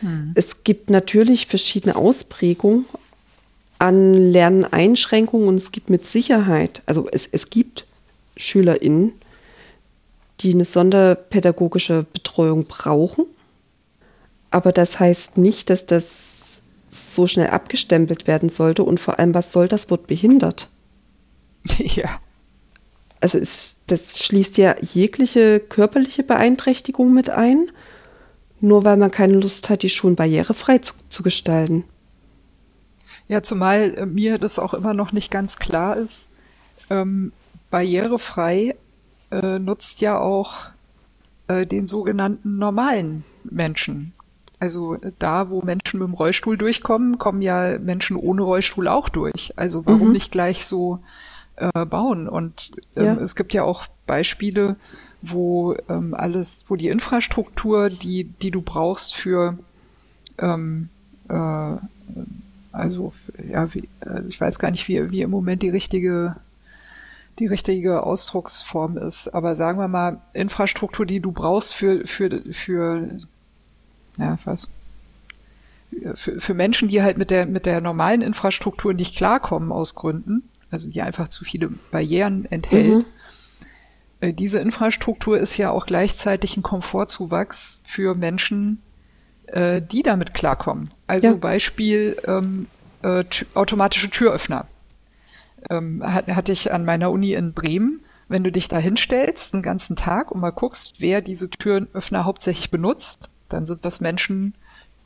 Hm. 0.01 0.33
Es 0.35 0.63
gibt 0.63 0.91
natürlich 0.91 1.47
verschiedene 1.47 1.95
Ausprägungen 1.95 2.85
an 3.79 4.13
Lerneinschränkungen 4.13 5.47
und 5.47 5.57
es 5.57 5.71
gibt 5.71 5.89
mit 5.89 6.05
Sicherheit, 6.05 6.83
also 6.85 7.09
es, 7.11 7.27
es 7.31 7.49
gibt 7.49 7.87
SchülerInnen, 8.37 9.13
die 10.41 10.53
eine 10.53 10.65
sonderpädagogische 10.65 12.05
Betreuung 12.13 12.65
brauchen. 12.65 13.25
Aber 14.51 14.71
das 14.71 14.99
heißt 14.99 15.39
nicht, 15.39 15.71
dass 15.71 15.87
das 15.87 16.61
so 16.91 17.25
schnell 17.25 17.47
abgestempelt 17.47 18.27
werden 18.27 18.49
sollte 18.49 18.83
und 18.83 18.99
vor 18.99 19.17
allem, 19.17 19.33
was 19.33 19.51
soll 19.51 19.67
das 19.67 19.89
Wort 19.89 20.05
behindert? 20.05 20.69
Ja. 21.79 22.19
Also 23.21 23.37
es, 23.37 23.75
das 23.87 24.19
schließt 24.19 24.57
ja 24.57 24.75
jegliche 24.81 25.59
körperliche 25.59 26.23
Beeinträchtigung 26.23 27.13
mit 27.13 27.29
ein, 27.29 27.69
nur 28.61 28.83
weil 28.83 28.97
man 28.97 29.11
keine 29.11 29.39
Lust 29.39 29.69
hat, 29.69 29.83
die 29.83 29.89
Schulen 29.89 30.15
barrierefrei 30.15 30.79
zu, 30.79 30.93
zu 31.09 31.23
gestalten. 31.23 31.85
Ja, 33.27 33.43
zumal 33.43 33.93
äh, 33.95 34.05
mir 34.05 34.37
das 34.37 34.57
auch 34.57 34.73
immer 34.73 34.93
noch 34.93 35.11
nicht 35.11 35.31
ganz 35.31 35.57
klar 35.57 35.97
ist. 35.97 36.29
Ähm, 36.89 37.31
barrierefrei 37.69 38.75
äh, 39.31 39.59
nutzt 39.59 40.01
ja 40.01 40.17
auch 40.19 40.55
äh, 41.47 41.65
den 41.65 41.87
sogenannten 41.87 42.57
normalen 42.57 43.23
Menschen. 43.43 44.13
Also 44.59 44.95
äh, 44.95 45.11
da, 45.19 45.49
wo 45.49 45.61
Menschen 45.61 45.99
mit 45.99 46.07
dem 46.07 46.13
Rollstuhl 46.13 46.57
durchkommen, 46.57 47.17
kommen 47.17 47.41
ja 47.41 47.77
Menschen 47.79 48.17
ohne 48.17 48.41
Rollstuhl 48.41 48.87
auch 48.87 49.09
durch. 49.09 49.53
Also 49.55 49.85
warum 49.85 50.07
mhm. 50.07 50.13
nicht 50.13 50.31
gleich 50.31 50.65
so 50.65 50.99
äh, 51.59 51.85
bauen? 51.85 52.27
Und 52.27 52.71
ähm, 52.95 53.05
ja. 53.05 53.13
es 53.15 53.35
gibt 53.35 53.53
ja 53.53 53.63
auch 53.63 53.87
Beispiele, 54.05 54.75
wo 55.21 55.75
ähm, 55.89 56.13
alles, 56.13 56.65
wo 56.67 56.75
die 56.75 56.87
Infrastruktur, 56.87 57.89
die, 57.89 58.25
die 58.25 58.51
du 58.51 58.61
brauchst 58.61 59.15
für 59.15 59.57
ähm, 60.37 60.89
äh, 61.27 61.75
also 62.71 63.13
ja, 63.49 63.73
wie, 63.73 63.89
also 64.01 64.29
ich 64.29 64.39
weiß 64.39 64.59
gar 64.59 64.71
nicht, 64.71 64.87
wie, 64.87 65.11
wie 65.11 65.21
im 65.21 65.31
Moment 65.31 65.61
die 65.63 65.69
richtige 65.69 66.35
die 67.39 67.47
richtige 67.47 68.03
Ausdrucksform 68.03 68.97
ist. 68.97 69.29
Aber 69.29 69.55
sagen 69.55 69.79
wir 69.79 69.87
mal, 69.87 70.21
Infrastruktur, 70.33 71.05
die 71.05 71.21
du 71.21 71.31
brauchst 71.31 71.73
für, 71.73 72.05
für, 72.05 72.41
für, 72.51 73.07
ja, 74.17 74.37
was? 74.43 74.67
Für, 76.15 76.39
für 76.39 76.53
Menschen, 76.53 76.89
die 76.89 77.01
halt 77.01 77.17
mit 77.17 77.31
der, 77.31 77.45
mit 77.45 77.65
der 77.65 77.81
normalen 77.81 78.21
Infrastruktur 78.21 78.93
nicht 78.93 79.15
klarkommen 79.15 79.71
aus 79.71 79.95
Gründen, 79.95 80.43
also 80.71 80.89
die 80.89 81.01
einfach 81.01 81.27
zu 81.27 81.43
viele 81.43 81.69
Barrieren 81.91 82.45
enthält. 82.45 82.97
Mhm. 82.97 83.05
Äh, 84.21 84.33
diese 84.33 84.59
Infrastruktur 84.59 85.39
ist 85.39 85.57
ja 85.57 85.71
auch 85.71 85.85
gleichzeitig 85.85 86.57
ein 86.57 86.63
Komfortzuwachs 86.63 87.81
für 87.85 88.15
Menschen, 88.15 88.81
äh, 89.47 89.81
die 89.81 90.03
damit 90.03 90.33
klarkommen. 90.33 90.91
Also 91.07 91.27
ja. 91.29 91.33
Beispiel 91.33 92.17
ähm, 92.25 92.67
äh, 93.01 93.23
automatische 93.53 94.09
Türöffner 94.09 94.67
ähm, 95.69 96.03
hatte 96.05 96.51
ich 96.51 96.71
an 96.71 96.85
meiner 96.85 97.11
Uni 97.11 97.33
in 97.33 97.53
Bremen. 97.53 98.01
Wenn 98.27 98.43
du 98.43 98.51
dich 98.51 98.67
da 98.67 98.77
hinstellst, 98.77 99.53
den 99.53 99.63
ganzen 99.63 99.95
Tag 99.95 100.31
und 100.31 100.39
mal 100.39 100.51
guckst, 100.51 101.01
wer 101.01 101.21
diese 101.21 101.49
Türöffner 101.49 102.25
hauptsächlich 102.25 102.69
benutzt, 102.69 103.31
dann 103.49 103.65
sind 103.65 103.85
das 103.85 104.01
Menschen, 104.01 104.53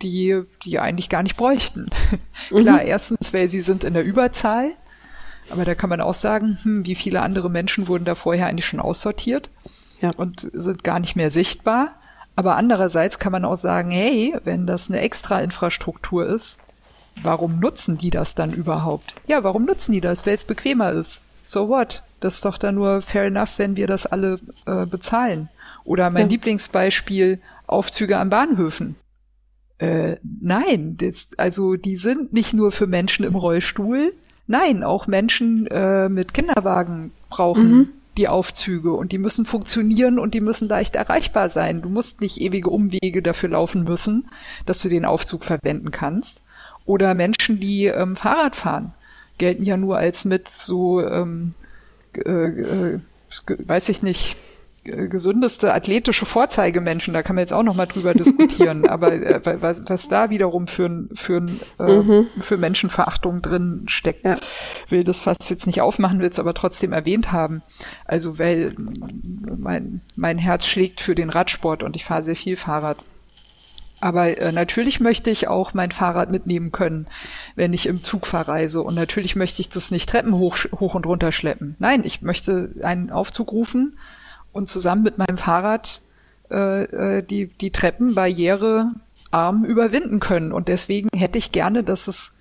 die, 0.02 0.42
die 0.66 0.80
eigentlich 0.80 1.10
gar 1.10 1.24
nicht 1.24 1.38
bräuchten. 1.38 1.90
Mhm. 2.52 2.60
Klar, 2.60 2.82
erstens, 2.82 3.34
weil 3.34 3.48
sie 3.48 3.62
sind 3.62 3.86
in 3.86 3.94
der 3.94 4.04
Überzahl, 4.04 4.72
aber 5.50 5.66
da 5.66 5.76
kann 5.76 5.90
man 5.90 6.02
auch 6.02 6.14
sagen, 6.14 6.58
hm, 6.64 6.86
wie 6.86 6.96
viele 6.96 7.22
andere 7.22 7.50
Menschen 7.50 7.88
wurden 7.88 8.06
da 8.06 8.16
vorher 8.16 8.48
eigentlich 8.48 8.66
schon 8.66 8.80
aussortiert 8.80 9.50
ja. 10.02 10.12
und 10.16 10.48
sind 10.54 10.84
gar 10.84 11.00
nicht 11.00 11.16
mehr 11.16 11.32
sichtbar. 11.32 11.96
Aber 12.36 12.56
andererseits 12.56 13.20
kann 13.20 13.32
man 13.32 13.46
auch 13.46 13.58
sagen, 13.58 13.92
hey, 13.92 14.36
wenn 14.44 14.66
das 14.66 14.90
eine 14.90 15.02
extra 15.02 15.40
Infrastruktur 15.40 16.26
ist, 16.26 16.58
warum 17.22 17.60
nutzen 17.60 17.98
die 17.98 18.10
das 18.10 18.36
dann 18.36 18.52
überhaupt? 18.52 19.14
Ja, 19.28 19.44
warum 19.44 19.66
nutzen 19.66 19.92
die 19.92 20.02
das? 20.02 20.26
Weil 20.26 20.34
es 20.34 20.46
bequemer 20.46 20.92
ist. 20.92 21.24
So 21.46 21.70
what? 21.70 22.04
Das 22.20 22.36
ist 22.36 22.46
doch 22.46 22.58
dann 22.58 22.76
nur 22.76 23.02
fair 23.02 23.26
enough, 23.26 23.60
wenn 23.60 23.76
wir 23.76 23.86
das 23.86 24.06
alle 24.06 24.40
äh, 24.66 24.86
bezahlen. 24.86 25.50
Oder 25.84 26.10
mein 26.10 26.28
ja. 26.28 26.30
Lieblingsbeispiel, 26.30 27.42
Aufzüge 27.68 28.18
an 28.18 28.30
Bahnhöfen. 28.30 28.96
Äh, 29.78 30.18
nein, 30.24 30.96
das, 30.98 31.32
also 31.38 31.76
die 31.76 31.98
sind 31.98 32.32
nicht 32.34 32.54
nur 32.54 32.72
für 32.72 32.88
Menschen 32.88 33.26
im 33.26 33.36
Rollstuhl. 33.36 34.14
Nein, 34.48 34.84
auch 34.84 35.08
Menschen 35.08 35.68
äh, 35.68 36.10
mit 36.10 36.34
Kinderwagen 36.34 37.12
brauchen 37.30 37.72
mhm. 37.72 37.90
die 38.18 38.28
Aufzüge 38.28 38.92
und 38.92 39.12
die 39.12 39.18
müssen 39.18 39.46
funktionieren 39.46 40.20
und 40.20 40.34
die 40.34 40.42
müssen 40.42 40.68
leicht 40.68 40.96
erreichbar 40.96 41.50
sein. 41.50 41.82
Du 41.82 41.90
musst 41.90 42.22
nicht 42.22 42.42
ewige 42.42 42.70
Umwege 42.70 43.22
dafür 43.22 43.50
laufen 43.50 43.84
müssen, 43.84 44.28
dass 44.66 44.82
du 44.82 44.90
den 44.90 45.06
Aufzug 45.06 45.46
verwenden 45.46 45.92
kannst. 45.92 46.44
Oder 46.86 47.14
Menschen, 47.14 47.62
die 47.62 47.86
ähm, 47.86 48.18
Fahrrad 48.18 48.58
fahren, 48.58 48.94
gelten 49.38 49.64
ja 49.64 49.78
nur 49.78 49.98
als 49.98 50.26
mit 50.26 50.50
so, 50.50 51.02
ähm, 51.02 51.54
äh, 52.26 52.30
äh, 52.30 53.00
weiß 53.66 53.88
ich 53.90 54.04
nicht, 54.04 54.36
gesündeste 54.84 55.74
athletische 55.74 56.26
Vorzeigemenschen, 56.26 57.14
da 57.14 57.24
kann 57.24 57.36
man 57.36 57.44
jetzt 57.44 57.54
auch 57.54 57.64
noch 57.64 57.76
mal 57.76 57.86
drüber 57.86 58.14
diskutieren, 58.14 58.86
aber 58.90 59.14
äh, 59.14 59.62
was, 59.62 59.82
was 59.88 60.10
da 60.10 60.30
wiederum 60.30 60.68
für, 60.68 61.08
für, 61.14 61.46
äh, 61.80 61.96
mhm. 61.96 62.28
für 62.42 62.58
Menschenverachtung 62.58 63.42
drin 63.42 63.84
steckt, 63.88 64.26
ja. 64.26 64.38
will 64.90 65.04
das 65.04 65.20
fast 65.20 65.50
jetzt 65.50 65.68
nicht 65.68 65.82
aufmachen, 65.82 66.20
will 66.20 66.30
es 66.30 66.40
aber 66.40 66.54
trotzdem 66.54 66.92
erwähnt 66.92 67.32
haben. 67.32 67.62
Also 68.06 68.40
weil 68.40 68.76
mein, 68.78 70.02
mein 70.16 70.38
Herz 70.38 70.66
schlägt 70.66 71.00
für 71.00 71.16
den 71.16 71.30
Radsport 71.30 71.84
und 71.84 71.96
ich 71.96 72.04
fahre 72.04 72.24
sehr 72.24 72.36
viel 72.36 72.58
Fahrrad. 72.58 73.06
Aber 74.02 74.38
äh, 74.38 74.52
natürlich 74.52 75.00
möchte 75.00 75.30
ich 75.30 75.48
auch 75.48 75.74
mein 75.74 75.94
Fahrrad 75.94 76.30
mitnehmen 76.30 76.74
können, 76.74 77.08
wenn 77.56 77.72
ich 77.72 77.86
im 77.86 78.02
Zug 78.02 78.28
verreise. 78.28 78.82
Und 78.82 78.96
natürlich 78.96 79.38
möchte 79.38 79.62
ich 79.62 79.70
das 79.70 79.92
nicht 79.92 80.10
Treppen 80.10 80.34
hoch, 80.34 80.58
hoch 80.78 80.96
und 80.96 81.06
runter 81.06 81.32
schleppen. 81.32 81.78
Nein, 81.80 82.04
ich 82.04 82.22
möchte 82.22 82.74
einen 82.84 83.12
Aufzug 83.12 83.54
rufen 83.54 83.98
und 84.54 84.70
zusammen 84.70 85.04
mit 85.04 85.18
meinem 85.18 85.38
Fahrrad 85.38 86.02
äh, 86.50 87.18
äh 87.18 87.22
die, 87.24 87.48
die 87.48 87.72
Treppen 87.72 88.16
barrierearm 88.16 89.66
überwinden 89.66 90.20
können. 90.20 90.54
Und 90.54 90.70
deswegen 90.70 91.10
hätte 91.14 91.38
ich 91.38 91.52
gerne, 91.52 91.84
dass 91.84 92.08
es 92.08 92.38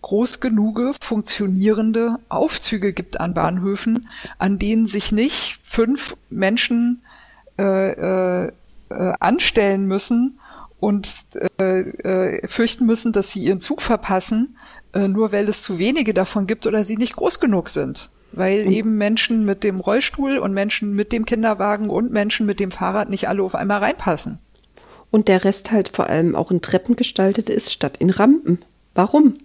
groß 0.00 0.40
genug 0.40 0.80
funktionierende 1.02 2.18
Aufzüge 2.28 2.92
gibt 2.92 3.20
an 3.20 3.34
Bahnhöfen, 3.34 4.08
an 4.38 4.58
denen 4.58 4.86
sich 4.86 5.12
nicht 5.12 5.58
fünf 5.64 6.16
Menschen 6.30 7.02
äh, 7.58 7.90
äh, 7.90 8.52
äh 8.90 9.12
anstellen 9.18 9.86
müssen, 9.86 10.38
und 10.80 11.10
äh, 11.58 11.80
äh, 11.80 12.48
fürchten 12.48 12.86
müssen, 12.86 13.12
dass 13.12 13.30
sie 13.30 13.40
ihren 13.40 13.60
Zug 13.60 13.82
verpassen, 13.82 14.56
äh, 14.92 15.08
nur 15.08 15.32
weil 15.32 15.48
es 15.48 15.62
zu 15.62 15.78
wenige 15.78 16.14
davon 16.14 16.46
gibt 16.46 16.66
oder 16.66 16.84
sie 16.84 16.96
nicht 16.96 17.16
groß 17.16 17.40
genug 17.40 17.68
sind. 17.68 18.10
Weil 18.32 18.66
mhm. 18.66 18.72
eben 18.72 18.98
Menschen 18.98 19.44
mit 19.44 19.64
dem 19.64 19.80
Rollstuhl 19.80 20.38
und 20.38 20.52
Menschen 20.52 20.94
mit 20.94 21.12
dem 21.12 21.24
Kinderwagen 21.24 21.90
und 21.90 22.12
Menschen 22.12 22.46
mit 22.46 22.60
dem 22.60 22.70
Fahrrad 22.70 23.08
nicht 23.08 23.28
alle 23.28 23.42
auf 23.42 23.54
einmal 23.54 23.78
reinpassen. 23.78 24.38
Und 25.10 25.28
der 25.28 25.44
Rest 25.44 25.70
halt 25.70 25.88
vor 25.96 26.08
allem 26.08 26.36
auch 26.36 26.50
in 26.50 26.60
Treppen 26.60 26.96
gestaltet 26.96 27.48
ist, 27.48 27.72
statt 27.72 27.96
in 27.98 28.10
Rampen. 28.10 28.62
Warum? 28.94 29.38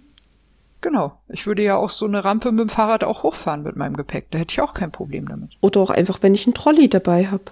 Genau. 0.82 1.18
Ich 1.28 1.46
würde 1.46 1.62
ja 1.62 1.76
auch 1.76 1.88
so 1.88 2.04
eine 2.04 2.24
Rampe 2.24 2.52
mit 2.52 2.60
dem 2.60 2.68
Fahrrad 2.68 3.04
auch 3.04 3.22
hochfahren 3.22 3.62
mit 3.62 3.74
meinem 3.74 3.96
Gepäck. 3.96 4.26
Da 4.30 4.38
hätte 4.38 4.52
ich 4.52 4.60
auch 4.60 4.74
kein 4.74 4.92
Problem 4.92 5.26
damit. 5.26 5.52
Oder 5.62 5.80
auch 5.80 5.88
einfach, 5.88 6.22
wenn 6.22 6.34
ich 6.34 6.46
einen 6.46 6.52
Trolley 6.52 6.90
dabei 6.90 7.28
habe. 7.28 7.44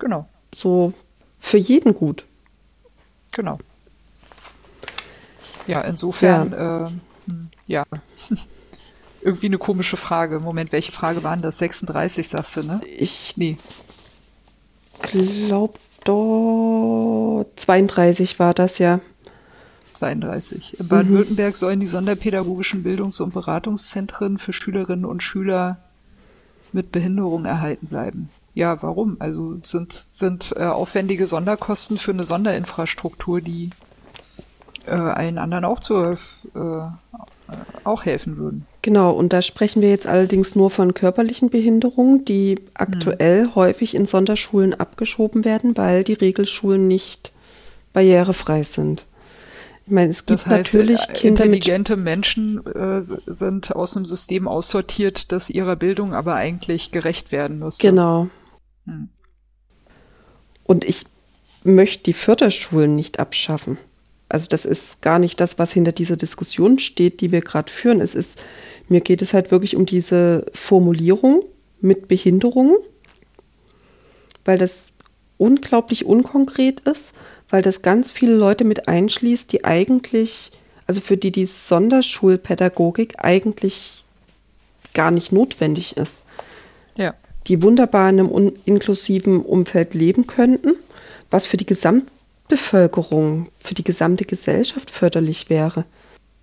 Genau. 0.00 0.28
So 0.52 0.92
für 1.38 1.58
jeden 1.58 1.94
gut. 1.94 2.24
Genau. 3.30 3.58
Ja, 5.68 5.82
insofern, 5.82 6.50
ja. 6.50 6.86
Äh, 6.86 6.90
hm, 7.26 7.48
ja. 7.68 7.84
Irgendwie 9.22 9.46
eine 9.46 9.58
komische 9.58 9.96
Frage. 9.96 10.40
Moment, 10.40 10.72
welche 10.72 10.92
Frage 10.92 11.22
waren 11.22 11.42
das? 11.42 11.58
36, 11.58 12.28
sagst 12.28 12.56
du, 12.56 12.62
ne? 12.62 12.80
Ich. 12.86 13.34
Nee. 13.36 13.58
Glaub 15.02 15.78
doch. 16.04 17.46
32 17.56 18.38
war 18.38 18.54
das 18.54 18.78
ja. 18.78 19.00
32. 19.94 20.80
In 20.80 20.88
Baden-Württemberg 20.88 21.54
mhm. 21.54 21.58
sollen 21.58 21.80
die 21.80 21.86
sonderpädagogischen 21.86 22.82
Bildungs- 22.82 23.20
und 23.20 23.34
Beratungszentren 23.34 24.38
für 24.38 24.52
Schülerinnen 24.52 25.04
und 25.04 25.22
Schüler 25.22 25.78
mit 26.72 26.92
Behinderung 26.92 27.44
erhalten 27.44 27.86
bleiben. 27.86 28.30
Ja, 28.54 28.82
warum? 28.82 29.16
Also 29.18 29.58
sind, 29.60 29.92
sind 29.92 30.54
äh, 30.56 30.64
aufwendige 30.64 31.26
Sonderkosten 31.26 31.98
für 31.98 32.12
eine 32.12 32.24
Sonderinfrastruktur, 32.24 33.40
die 33.40 33.70
äh, 34.86 34.92
allen 34.92 35.38
anderen 35.38 35.64
auch 35.64 35.80
zur 35.80 36.18
äh, 36.54 36.82
auch 37.84 38.04
helfen 38.04 38.36
würden. 38.36 38.66
Genau, 38.82 39.12
und 39.12 39.32
da 39.32 39.42
sprechen 39.42 39.82
wir 39.82 39.90
jetzt 39.90 40.06
allerdings 40.06 40.54
nur 40.54 40.70
von 40.70 40.94
körperlichen 40.94 41.50
Behinderungen, 41.50 42.24
die 42.24 42.60
aktuell 42.72 43.44
hm. 43.44 43.54
häufig 43.54 43.94
in 43.94 44.06
Sonderschulen 44.06 44.72
abgeschoben 44.72 45.44
werden, 45.44 45.76
weil 45.76 46.02
die 46.02 46.14
Regelschulen 46.14 46.88
nicht 46.88 47.32
barrierefrei 47.92 48.62
sind. 48.62 49.04
Ich 49.84 49.92
meine, 49.92 50.10
es 50.10 50.24
gibt 50.24 50.40
das 50.40 50.46
heißt, 50.46 50.74
natürlich 50.74 51.00
äh, 51.08 51.12
Kinder 51.12 51.44
intelligente 51.44 51.96
Menschen 51.96 52.64
äh, 52.64 53.02
sind 53.02 53.74
aus 53.74 53.92
dem 53.92 54.06
System 54.06 54.48
aussortiert, 54.48 55.32
das 55.32 55.50
ihrer 55.50 55.76
Bildung 55.76 56.14
aber 56.14 56.36
eigentlich 56.36 56.90
gerecht 56.90 57.32
werden 57.32 57.58
müsste. 57.58 57.86
Genau. 57.88 58.28
Hm. 58.86 59.08
Und 60.64 60.84
ich 60.84 61.04
möchte 61.64 62.04
die 62.04 62.12
Förderschulen 62.12 62.96
nicht 62.96 63.18
abschaffen. 63.18 63.76
Also 64.30 64.46
das 64.48 64.64
ist 64.64 65.02
gar 65.02 65.18
nicht 65.18 65.40
das, 65.40 65.58
was 65.58 65.72
hinter 65.72 65.90
dieser 65.90 66.16
Diskussion 66.16 66.78
steht, 66.78 67.20
die 67.20 67.32
wir 67.32 67.40
gerade 67.40 67.70
führen. 67.70 68.00
Es 68.00 68.14
ist, 68.14 68.44
mir 68.88 69.00
geht 69.00 69.22
es 69.22 69.34
halt 69.34 69.50
wirklich 69.50 69.74
um 69.74 69.86
diese 69.86 70.46
Formulierung 70.54 71.42
mit 71.80 72.06
Behinderungen, 72.06 72.76
weil 74.44 74.56
das 74.56 74.86
unglaublich 75.36 76.06
unkonkret 76.06 76.78
ist, 76.80 77.12
weil 77.48 77.62
das 77.62 77.82
ganz 77.82 78.12
viele 78.12 78.36
Leute 78.36 78.62
mit 78.62 78.86
einschließt, 78.86 79.50
die 79.50 79.64
eigentlich, 79.64 80.52
also 80.86 81.00
für 81.00 81.16
die 81.16 81.32
die 81.32 81.46
Sonderschulpädagogik 81.46 83.14
eigentlich 83.18 84.04
gar 84.94 85.10
nicht 85.10 85.32
notwendig 85.32 85.96
ist. 85.96 86.22
Ja. 86.94 87.14
Die 87.48 87.64
wunderbar 87.64 88.08
in 88.10 88.20
einem 88.20 88.52
inklusiven 88.64 89.40
Umfeld 89.40 89.94
leben 89.94 90.28
könnten, 90.28 90.76
was 91.32 91.48
für 91.48 91.56
die 91.56 91.66
Gesamtbevölkerung, 92.50 93.48
für 93.60 93.74
die 93.74 93.84
gesamte 93.84 94.24
Gesellschaft 94.24 94.90
förderlich 94.90 95.48
wäre. 95.50 95.84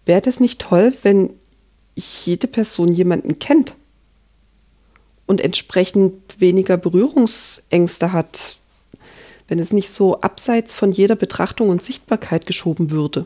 Wäre 0.05 0.22
das 0.22 0.39
nicht 0.39 0.62
toll, 0.62 0.93
wenn 1.03 1.34
jede 1.95 2.47
Person 2.47 2.93
jemanden 2.93 3.39
kennt 3.39 3.76
und 5.26 5.41
entsprechend 5.41 6.39
weniger 6.39 6.78
Berührungsängste 6.78 8.14
hat, 8.14 8.58
wenn 9.47 9.60
es 9.60 9.74
nicht 9.74 9.89
so 9.89 10.22
abseits 10.22 10.74
von 10.74 10.91
jeder 10.91 11.16
Betrachtung 11.16 11.70
und 11.70 11.84
Sichtbarkeit 11.84 12.45
geschoben 12.45 12.89
würde. 12.89 13.26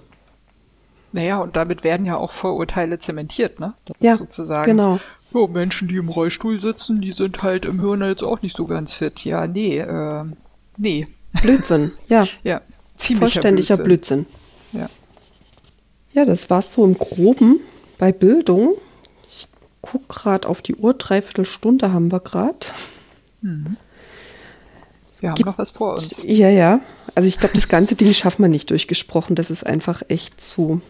Naja, 1.12 1.40
und 1.40 1.56
damit 1.58 1.84
werden 1.84 2.06
ja 2.06 2.16
auch 2.16 2.32
Vorurteile 2.32 2.98
zementiert, 2.98 3.60
ne? 3.60 3.74
Das 3.86 3.98
ja, 4.00 4.16
sozusagen. 4.16 4.72
Genau. 4.72 5.00
Ja, 5.34 5.48
Menschen, 5.48 5.88
die 5.88 5.98
im 5.98 6.10
Rollstuhl 6.10 6.58
sitzen, 6.58 7.02
die 7.02 7.12
sind 7.12 7.44
halt 7.44 7.66
im 7.66 7.82
Hirn 7.82 8.02
jetzt 8.02 8.24
auch 8.24 8.42
nicht 8.42 8.56
so 8.56 8.66
ganz 8.66 8.94
fit. 8.94 9.24
Ja, 9.26 9.46
nee, 9.46 9.78
äh, 9.78 10.24
nee. 10.78 11.08
Blödsinn, 11.42 11.92
ja. 12.08 12.28
ja, 12.44 12.62
ziemlich. 12.98 13.34
Vollständiger 13.34 13.78
Blödsinn. 13.78 14.26
Blödsinn. 14.26 14.82
Ja. 14.82 14.90
Ja, 16.14 16.26
das 16.26 16.50
war's 16.50 16.74
so 16.74 16.84
im 16.86 16.98
Groben 16.98 17.60
bei 17.98 18.12
Bildung. 18.12 18.76
Ich 19.30 19.48
guck 19.82 20.10
gerade 20.10 20.48
auf 20.48 20.62
die 20.62 20.76
Uhr, 20.76 20.94
dreiviertel 20.94 21.46
Stunde 21.46 21.94
haben 21.94 22.12
wir 22.12 22.20
gerade. 22.20 22.58
Mhm. 23.42 23.78
Wir 25.20 25.30
haben 25.30 25.36
Gibt, 25.36 25.48
noch 25.48 25.58
was 25.58 25.72
vor 25.72 25.94
uns. 25.94 26.24
Ja, 26.24 26.50
ja. 26.50 26.82
Also 27.14 27.28
ich 27.28 27.38
glaube, 27.38 27.56
das 27.56 27.70
ganze 27.70 27.96
Ding 27.96 28.14
schaffen 28.14 28.42
wir 28.42 28.50
nicht 28.50 28.70
durchgesprochen. 28.72 29.36
Das 29.36 29.52
ist 29.52 29.66
einfach 29.66 30.02
echt 30.08 30.42
zu. 30.42 30.82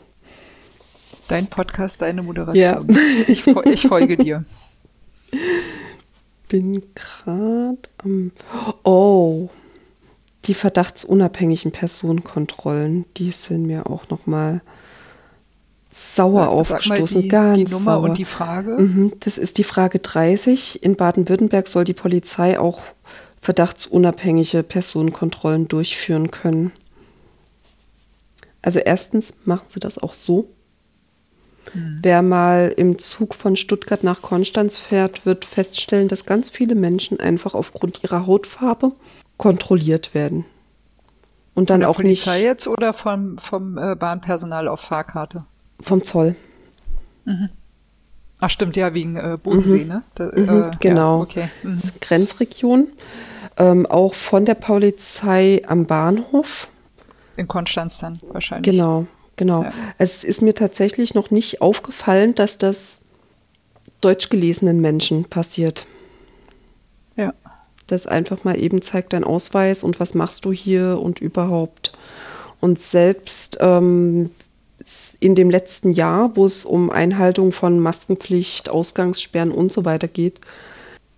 Dein 1.27 1.47
Podcast, 1.47 2.01
deine 2.01 2.23
Moderation. 2.23 2.87
Ja. 2.89 3.01
Ich, 3.27 3.45
ich 3.45 3.81
folge 3.87 4.17
dir. 4.17 4.45
Bin 6.49 6.81
gerade 6.95 7.77
am. 7.97 8.31
Oh, 8.83 9.49
die 10.45 10.53
verdachtsunabhängigen 10.53 11.71
Personenkontrollen, 11.71 13.05
die 13.17 13.31
sind 13.31 13.63
mir 13.63 13.87
auch 13.87 14.09
noch 14.09 14.25
mal 14.25 14.61
sauer 15.91 16.43
ja, 16.43 16.47
aufgestoßen. 16.47 17.21
Die, 17.21 17.27
ganz 17.27 17.57
die 17.57 17.65
Nummer 17.65 17.95
sauer. 17.95 18.03
und 18.09 18.17
die 18.17 18.25
Frage? 18.25 18.77
Mhm, 18.77 19.13
das 19.19 19.37
ist 19.37 19.57
die 19.57 19.63
Frage 19.63 19.99
30. 19.99 20.83
In 20.83 20.95
Baden-Württemberg 20.95 21.67
soll 21.67 21.83
die 21.83 21.93
Polizei 21.93 22.59
auch 22.59 22.81
verdachtsunabhängige 23.41 24.63
Personenkontrollen 24.63 25.67
durchführen 25.67 26.31
können. 26.31 26.71
Also 28.61 28.79
erstens 28.79 29.33
machen 29.45 29.65
sie 29.69 29.79
das 29.79 29.97
auch 29.97 30.13
so. 30.13 30.49
Mhm. 31.73 31.99
Wer 32.01 32.21
mal 32.21 32.73
im 32.75 32.99
Zug 32.99 33.35
von 33.35 33.55
Stuttgart 33.55 34.03
nach 34.03 34.21
Konstanz 34.21 34.77
fährt, 34.77 35.25
wird 35.25 35.45
feststellen, 35.45 36.07
dass 36.07 36.25
ganz 36.25 36.49
viele 36.49 36.75
Menschen 36.75 37.19
einfach 37.19 37.53
aufgrund 37.53 38.03
ihrer 38.03 38.27
Hautfarbe 38.27 38.93
kontrolliert 39.41 40.13
werden. 40.13 40.45
Und 41.55 41.71
dann 41.71 41.83
auch 41.83 41.95
Polizei 41.95 42.37
nicht. 42.37 42.45
jetzt 42.45 42.67
oder 42.67 42.93
vom, 42.93 43.39
vom 43.39 43.75
äh, 43.75 43.95
Bahnpersonal 43.95 44.67
auf 44.67 44.81
Fahrkarte? 44.81 45.45
Vom 45.81 46.03
Zoll. 46.03 46.35
Mhm. 47.25 47.49
Ach 48.39 48.51
stimmt, 48.51 48.77
ja, 48.77 48.93
wegen 48.93 49.15
äh, 49.15 49.39
Bodensee, 49.41 49.81
mhm. 49.81 49.87
ne? 49.87 50.03
Da, 50.13 50.25
mhm, 50.25 50.63
äh, 50.63 50.71
genau. 50.79 51.17
Ja, 51.17 51.23
okay. 51.23 51.49
Mhm. 51.63 51.75
Das 51.75 51.85
ist 51.85 52.01
Grenzregion 52.01 52.89
ähm, 53.57 53.87
auch 53.87 54.13
von 54.13 54.45
der 54.45 54.53
Polizei 54.53 55.63
am 55.65 55.87
Bahnhof. 55.87 56.67
In 57.35 57.47
Konstanz 57.47 57.97
dann 57.97 58.19
wahrscheinlich. 58.21 58.71
Genau, 58.71 59.07
genau. 59.37 59.63
Ja. 59.63 59.73
Es 59.97 60.23
ist 60.23 60.43
mir 60.43 60.53
tatsächlich 60.53 61.15
noch 61.15 61.31
nicht 61.31 61.63
aufgefallen, 61.63 62.35
dass 62.35 62.59
das 62.59 63.01
deutsch 64.01 64.29
gelesenen 64.29 64.81
Menschen 64.81 65.25
passiert. 65.25 65.87
Ja. 67.15 67.33
Das 67.91 68.07
einfach 68.07 68.45
mal 68.45 68.57
eben 68.57 68.81
zeigt 68.81 69.11
dein 69.11 69.25
Ausweis 69.25 69.83
und 69.83 69.99
was 69.99 70.13
machst 70.13 70.45
du 70.45 70.53
hier 70.53 70.99
und 71.01 71.19
überhaupt. 71.19 71.91
Und 72.61 72.79
selbst 72.79 73.57
ähm, 73.59 74.29
in 75.19 75.35
dem 75.35 75.49
letzten 75.49 75.91
Jahr, 75.91 76.35
wo 76.37 76.45
es 76.45 76.63
um 76.63 76.89
Einhaltung 76.89 77.51
von 77.51 77.79
Maskenpflicht, 77.79 78.69
Ausgangssperren 78.69 79.51
und 79.51 79.73
so 79.73 79.83
weiter 79.83 80.07
geht, 80.07 80.39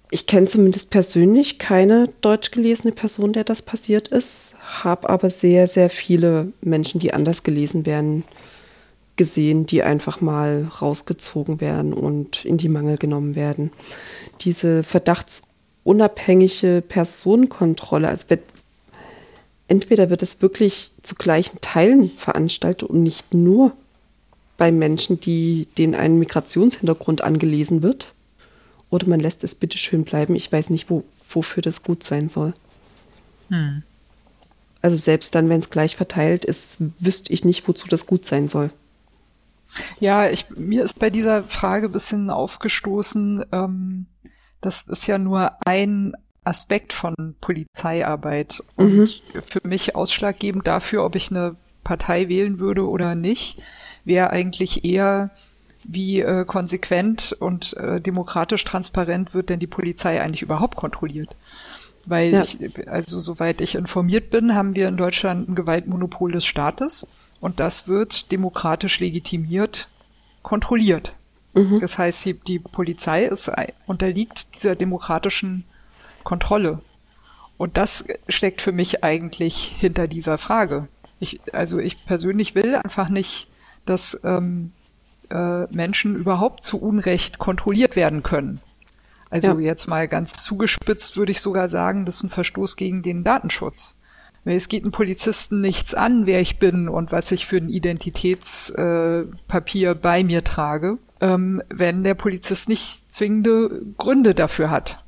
ich 0.10 0.26
kenne 0.26 0.48
zumindest 0.48 0.90
persönlich 0.90 1.60
keine 1.60 2.10
deutsch 2.22 2.50
gelesene 2.52 2.92
Person, 2.92 3.34
der 3.34 3.44
das 3.44 3.62
passiert 3.62 4.08
ist, 4.08 4.56
habe 4.60 5.10
aber 5.10 5.30
sehr, 5.30 5.68
sehr 5.68 5.92
viele 5.92 6.54
Menschen, 6.62 7.00
die 7.00 7.14
anders 7.14 7.44
gelesen 7.44 7.86
werden, 7.86 8.24
gesehen, 9.16 9.68
die 9.68 9.84
einfach 9.84 10.22
mal 10.22 10.68
rausgezogen 10.82 11.62
werden 11.62 11.94
und 11.94 12.46
in 12.46 12.58
die 12.58 12.70
Mangel 12.70 12.98
genommen 12.98 13.36
werden. 13.36 13.72
Diese 14.42 14.84
verdachtsunabhängige 15.84 16.84
Personenkontrolle, 16.88 18.08
also 18.08 18.30
wird, 18.30 18.44
entweder 19.68 20.10
wird 20.10 20.24
es 20.24 20.42
wirklich 20.42 20.92
zu 21.04 21.16
gleichen 21.16 21.60
Teilen 21.62 22.12
veranstaltet 22.12 22.90
und 22.90 23.04
nicht 23.04 23.34
nur 23.34 23.74
bei 24.58 24.72
Menschen, 24.72 25.20
die 25.20 25.68
denen 25.78 25.96
ein 25.96 26.20
Migrationshintergrund 26.20 27.24
angelesen 27.24 27.82
wird, 27.82 28.14
oder 28.90 29.08
man 29.08 29.20
lässt 29.20 29.44
es 29.44 29.56
bitte 29.56 29.78
schön 29.78 30.04
bleiben. 30.04 30.36
Ich 30.36 30.52
weiß 30.52 30.70
nicht, 30.70 30.90
wo, 30.90 31.04
wofür 31.30 31.64
das 31.64 31.82
gut 31.82 32.04
sein 32.04 32.30
soll. 32.30 32.54
Hm. 33.50 33.82
Also 34.82 34.98
selbst 34.98 35.34
dann, 35.34 35.50
wenn 35.50 35.62
es 35.62 35.72
gleich 35.72 35.96
verteilt 35.96 36.46
ist, 36.46 36.78
wüsste 37.00 37.34
ich 37.34 37.44
nicht, 37.44 37.68
wozu 37.68 37.88
das 37.88 38.06
gut 38.06 38.26
sein 38.26 38.48
soll. 38.48 38.70
Ja, 40.00 40.30
ich, 40.30 40.48
mir 40.52 40.84
ist 40.84 41.00
bei 41.00 41.10
dieser 41.10 41.44
Frage 41.44 41.88
ein 41.88 41.92
bisschen 41.92 42.30
aufgestoßen, 42.30 43.44
ähm, 43.52 44.06
das 44.66 44.84
ist 44.84 45.08
ja 45.08 45.18
nur 45.18 45.52
ein 45.66 46.14
Aspekt 46.44 46.94
von 46.94 47.16
Polizeiarbeit 47.40 48.64
und 48.76 48.98
mhm. 48.98 49.08
für 49.44 49.62
mich 49.64 49.96
ausschlaggebend 49.96 50.68
dafür, 50.68 51.06
ob 51.06 51.16
ich 51.16 51.32
eine 51.32 51.56
Partei 51.84 52.30
wählen 52.30 52.60
würde 52.60 52.88
oder 52.88 53.16
nicht, 53.16 53.62
wäre 54.06 54.30
eigentlich 54.30 54.84
eher 54.84 55.32
wie 55.84 56.22
äh, 56.22 56.46
konsequent 56.46 57.36
und 57.40 57.76
äh, 57.78 58.00
demokratisch 58.00 58.64
transparent 58.64 59.34
wird 59.34 59.50
denn 59.50 59.60
die 59.60 59.68
Polizei 59.68 60.22
eigentlich 60.22 60.42
überhaupt 60.42 60.78
kontrolliert? 60.78 61.36
Weil 62.06 62.32
ja. 62.32 62.42
ich, 62.42 62.88
also 62.88 63.20
soweit 63.20 63.62
ich 63.62 63.76
informiert 63.76 64.30
bin, 64.30 64.56
haben 64.56 64.76
wir 64.76 64.88
in 64.88 64.98
Deutschland 64.98 65.50
ein 65.50 65.56
Gewaltmonopol 65.56 66.32
des 66.32 66.46
Staates 66.46 67.08
und 67.40 67.60
das 67.60 67.88
wird 67.88 68.32
demokratisch 68.32 69.00
legitimiert 69.00 69.88
kontrolliert. 70.42 71.16
Mhm. 71.54 71.80
Das 71.80 71.98
heißt, 71.98 72.26
die, 72.26 72.34
die 72.34 72.60
Polizei 72.60 73.26
ist, 73.26 73.52
unterliegt 73.86 74.56
dieser 74.56 74.76
demokratischen 74.76 75.66
Kontrolle. 76.24 76.80
Und 77.58 77.78
das 77.78 78.06
steckt 78.28 78.62
für 78.62 78.72
mich 78.72 79.04
eigentlich 79.04 79.76
hinter 79.80 80.08
dieser 80.08 80.38
Frage. 80.38 80.88
Ich, 81.20 81.40
also 81.54 81.80
ich 81.80 82.06
persönlich 82.06 82.56
will 82.56 82.76
einfach 82.76 83.10
nicht, 83.10 83.48
dass 83.86 84.20
ähm, 84.24 84.72
äh, 85.30 85.66
Menschen 85.74 86.16
überhaupt 86.16 86.64
zu 86.64 86.82
Unrecht 86.82 87.40
kontrolliert 87.40 87.96
werden 87.96 88.24
können. 88.24 88.60
Also 89.30 89.54
ja. 89.54 89.60
jetzt 89.60 89.88
mal 89.88 90.08
ganz 90.08 90.34
zugespitzt 90.34 91.18
würde 91.18 91.32
ich 91.32 91.42
sogar 91.42 91.70
sagen, 91.70 92.06
das 92.06 92.18
ist 92.18 92.24
ein 92.24 92.30
Verstoß 92.30 92.76
gegen 92.76 93.02
den 93.02 93.24
Datenschutz. 93.24 93.98
Weil 94.44 94.58
es 94.58 94.68
geht 94.68 94.84
einem 94.84 94.92
Polizisten 94.92 95.62
nichts 95.62 95.96
an, 95.96 96.26
wer 96.26 96.42
ich 96.42 96.60
bin 96.60 96.90
und 96.90 97.12
was 97.12 97.32
ich 97.32 97.48
für 97.48 97.58
ein 97.58 97.70
Identitätspapier 97.70 99.92
äh, 99.92 99.96
bei 99.96 100.24
mir 100.24 100.44
trage, 100.44 100.98
ähm, 101.24 101.64
wenn 101.70 102.04
der 102.04 102.16
Polizist 102.16 102.68
nicht 102.68 103.12
zwingende 103.12 103.82
Gründe 103.98 104.36
dafür 104.36 104.70
hat, 104.70 105.04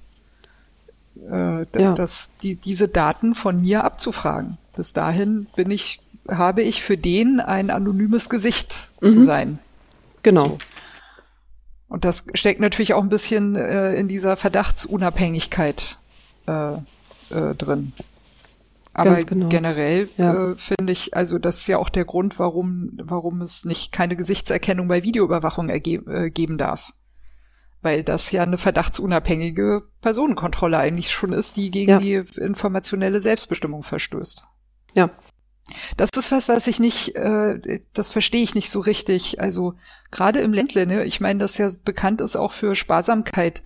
äh, 1.29 1.65
ja. 1.77 1.93
dass 1.93 2.31
die, 2.41 2.55
diese 2.55 2.87
Daten 2.87 3.35
von 3.35 3.61
mir 3.61 3.83
abzufragen. 3.83 4.57
Bis 4.77 4.93
dahin 4.93 5.47
bin 5.57 5.69
ich, 5.71 5.99
habe 6.29 6.61
ich 6.61 6.83
für 6.83 6.97
den 6.97 7.41
ein 7.41 7.69
anonymes 7.69 8.29
Gesicht 8.29 8.91
mhm. 9.01 9.07
zu 9.07 9.17
sein. 9.19 9.59
Genau. 10.23 10.45
So. 10.45 10.57
Und 11.89 12.05
das 12.05 12.25
steckt 12.33 12.61
natürlich 12.61 12.93
auch 12.93 13.03
ein 13.03 13.09
bisschen 13.09 13.57
äh, 13.57 13.95
in 13.95 14.07
dieser 14.07 14.37
Verdachtsunabhängigkeit 14.37 15.97
äh, 16.47 16.73
äh, 16.73 17.55
drin. 17.57 17.91
Aber 18.97 19.21
genau. 19.25 19.49
generell 19.49 20.07
ja. 20.15 20.51
äh, 20.51 20.55
finde 20.55 20.93
ich, 20.93 21.17
also 21.17 21.37
das 21.37 21.57
ist 21.57 21.67
ja 21.67 21.77
auch 21.79 21.89
der 21.89 22.05
Grund, 22.05 22.39
warum, 22.39 22.97
warum 23.03 23.41
es 23.41 23.65
nicht 23.65 23.91
keine 23.91 24.15
Gesichtserkennung 24.15 24.87
bei 24.87 25.03
Videoüberwachung 25.03 25.67
äh, 25.67 26.29
geben 26.29 26.57
darf. 26.57 26.93
Weil 27.81 28.03
das 28.03 28.31
ja 28.31 28.43
eine 28.43 28.57
verdachtsunabhängige 28.57 29.83
Personenkontrolle 29.99 30.77
eigentlich 30.77 31.11
schon 31.11 31.33
ist, 31.33 31.57
die 31.57 31.71
gegen 31.71 31.91
ja. 31.91 31.99
die 31.99 32.23
informationelle 32.39 33.19
Selbstbestimmung 33.19 33.83
verstößt. 33.83 34.47
Ja. 34.93 35.09
Das 35.97 36.11
ist 36.15 36.31
was, 36.31 36.47
was 36.47 36.65
ich 36.67 36.79
nicht, 36.79 37.17
äh, 37.17 37.81
das 37.91 38.11
verstehe 38.11 38.43
ich 38.43 38.55
nicht 38.55 38.69
so 38.69 38.79
richtig. 38.79 39.41
Also 39.41 39.73
gerade 40.09 40.39
im 40.39 40.53
Ländle, 40.53 40.87
ne, 40.87 41.03
ich 41.03 41.19
meine, 41.19 41.39
das 41.39 41.57
ja 41.57 41.67
bekannt 41.83 42.21
ist 42.21 42.37
auch 42.37 42.53
für 42.53 42.75
Sparsamkeit. 42.75 43.61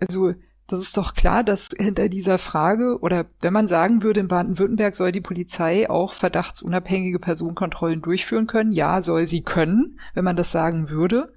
Also 0.00 0.32
das 0.70 0.80
ist 0.80 0.96
doch 0.96 1.14
klar, 1.14 1.42
dass 1.42 1.68
hinter 1.76 2.08
dieser 2.08 2.38
Frage 2.38 2.98
oder 3.00 3.26
wenn 3.40 3.52
man 3.52 3.66
sagen 3.66 4.02
würde, 4.02 4.20
in 4.20 4.28
Baden-Württemberg 4.28 4.94
soll 4.94 5.10
die 5.10 5.20
Polizei 5.20 5.90
auch 5.90 6.12
verdachtsunabhängige 6.12 7.18
Personenkontrollen 7.18 8.02
durchführen 8.02 8.46
können, 8.46 8.70
ja, 8.70 9.02
soll 9.02 9.26
sie 9.26 9.42
können, 9.42 9.98
wenn 10.14 10.24
man 10.24 10.36
das 10.36 10.52
sagen 10.52 10.88
würde, 10.88 11.32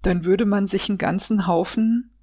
dann 0.00 0.24
würde 0.24 0.46
man 0.46 0.66
sich 0.66 0.88
einen 0.88 0.98
ganzen 0.98 1.46
Haufen 1.46 2.14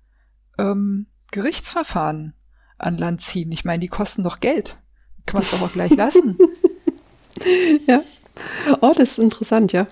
ähm, 0.57 1.07
Gerichtsverfahren 1.31 2.34
an 2.77 2.97
Land 2.97 3.21
ziehen. 3.21 3.51
Ich 3.51 3.63
meine, 3.63 3.81
die 3.81 3.88
kosten 3.88 4.23
doch 4.23 4.39
Geld. 4.39 4.81
Kann 5.25 5.38
man 5.38 5.43
es 5.43 5.51
doch 5.51 5.61
auch 5.61 5.71
gleich 5.71 5.95
lassen. 5.95 6.38
ja. 7.88 8.01
Oh, 8.81 8.93
das 8.95 9.11
ist 9.11 9.19
interessant, 9.19 9.71
ja. 9.71 9.88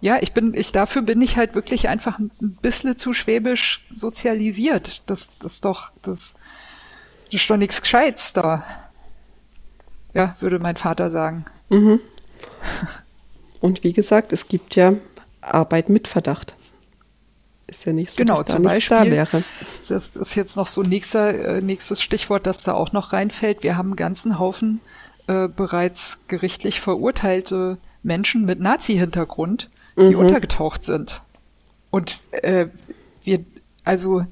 Ja, 0.00 0.18
ich 0.20 0.32
bin, 0.32 0.54
ich, 0.54 0.70
dafür 0.70 1.02
bin 1.02 1.20
ich 1.20 1.36
halt 1.36 1.54
wirklich 1.54 1.88
einfach 1.88 2.18
ein 2.18 2.30
bisschen 2.62 2.96
zu 2.96 3.12
schwäbisch 3.12 3.84
sozialisiert. 3.90 5.02
Das, 5.10 5.32
das 5.38 5.60
doch, 5.60 5.90
das, 6.02 6.34
das 7.24 7.40
ist 7.40 7.50
doch 7.50 7.56
nichts 7.56 7.82
Gescheites 7.82 8.32
da. 8.32 8.64
Ja, 10.14 10.36
würde 10.40 10.58
mein 10.58 10.76
Vater 10.76 11.10
sagen. 11.10 11.44
Mhm. 11.68 12.00
Und 13.60 13.82
wie 13.82 13.92
gesagt, 13.92 14.32
es 14.32 14.46
gibt 14.46 14.76
ja 14.76 14.94
Arbeit 15.40 15.88
mit 15.88 16.08
Verdacht. 16.08 16.54
Ist 17.66 17.84
ja 17.84 17.92
nicht 17.92 18.12
so, 18.12 18.16
genau, 18.16 18.42
dass 18.42 18.54
zum 18.54 18.62
da 18.62 18.70
Beispiel, 18.70 18.96
da 18.96 19.04
wäre. 19.10 19.42
Das 19.88 20.16
ist 20.16 20.34
jetzt 20.34 20.56
noch 20.56 20.68
so 20.68 20.82
nächster, 20.82 21.56
äh, 21.56 21.60
nächstes 21.60 22.00
Stichwort, 22.00 22.46
das 22.46 22.58
da 22.58 22.72
auch 22.72 22.92
noch 22.92 23.12
reinfällt. 23.12 23.62
Wir 23.62 23.76
haben 23.76 23.88
einen 23.88 23.96
ganzen 23.96 24.38
Haufen 24.38 24.80
äh, 25.26 25.48
bereits 25.48 26.20
gerichtlich 26.28 26.80
verurteilte 26.80 27.76
Menschen 28.02 28.46
mit 28.46 28.58
Nazi-Hintergrund, 28.60 29.68
die 29.98 30.14
mhm. 30.14 30.20
untergetaucht 30.20 30.84
sind. 30.84 31.22
Und 31.90 32.20
äh, 32.32 32.66
wir, 33.24 33.44
also 33.84 34.24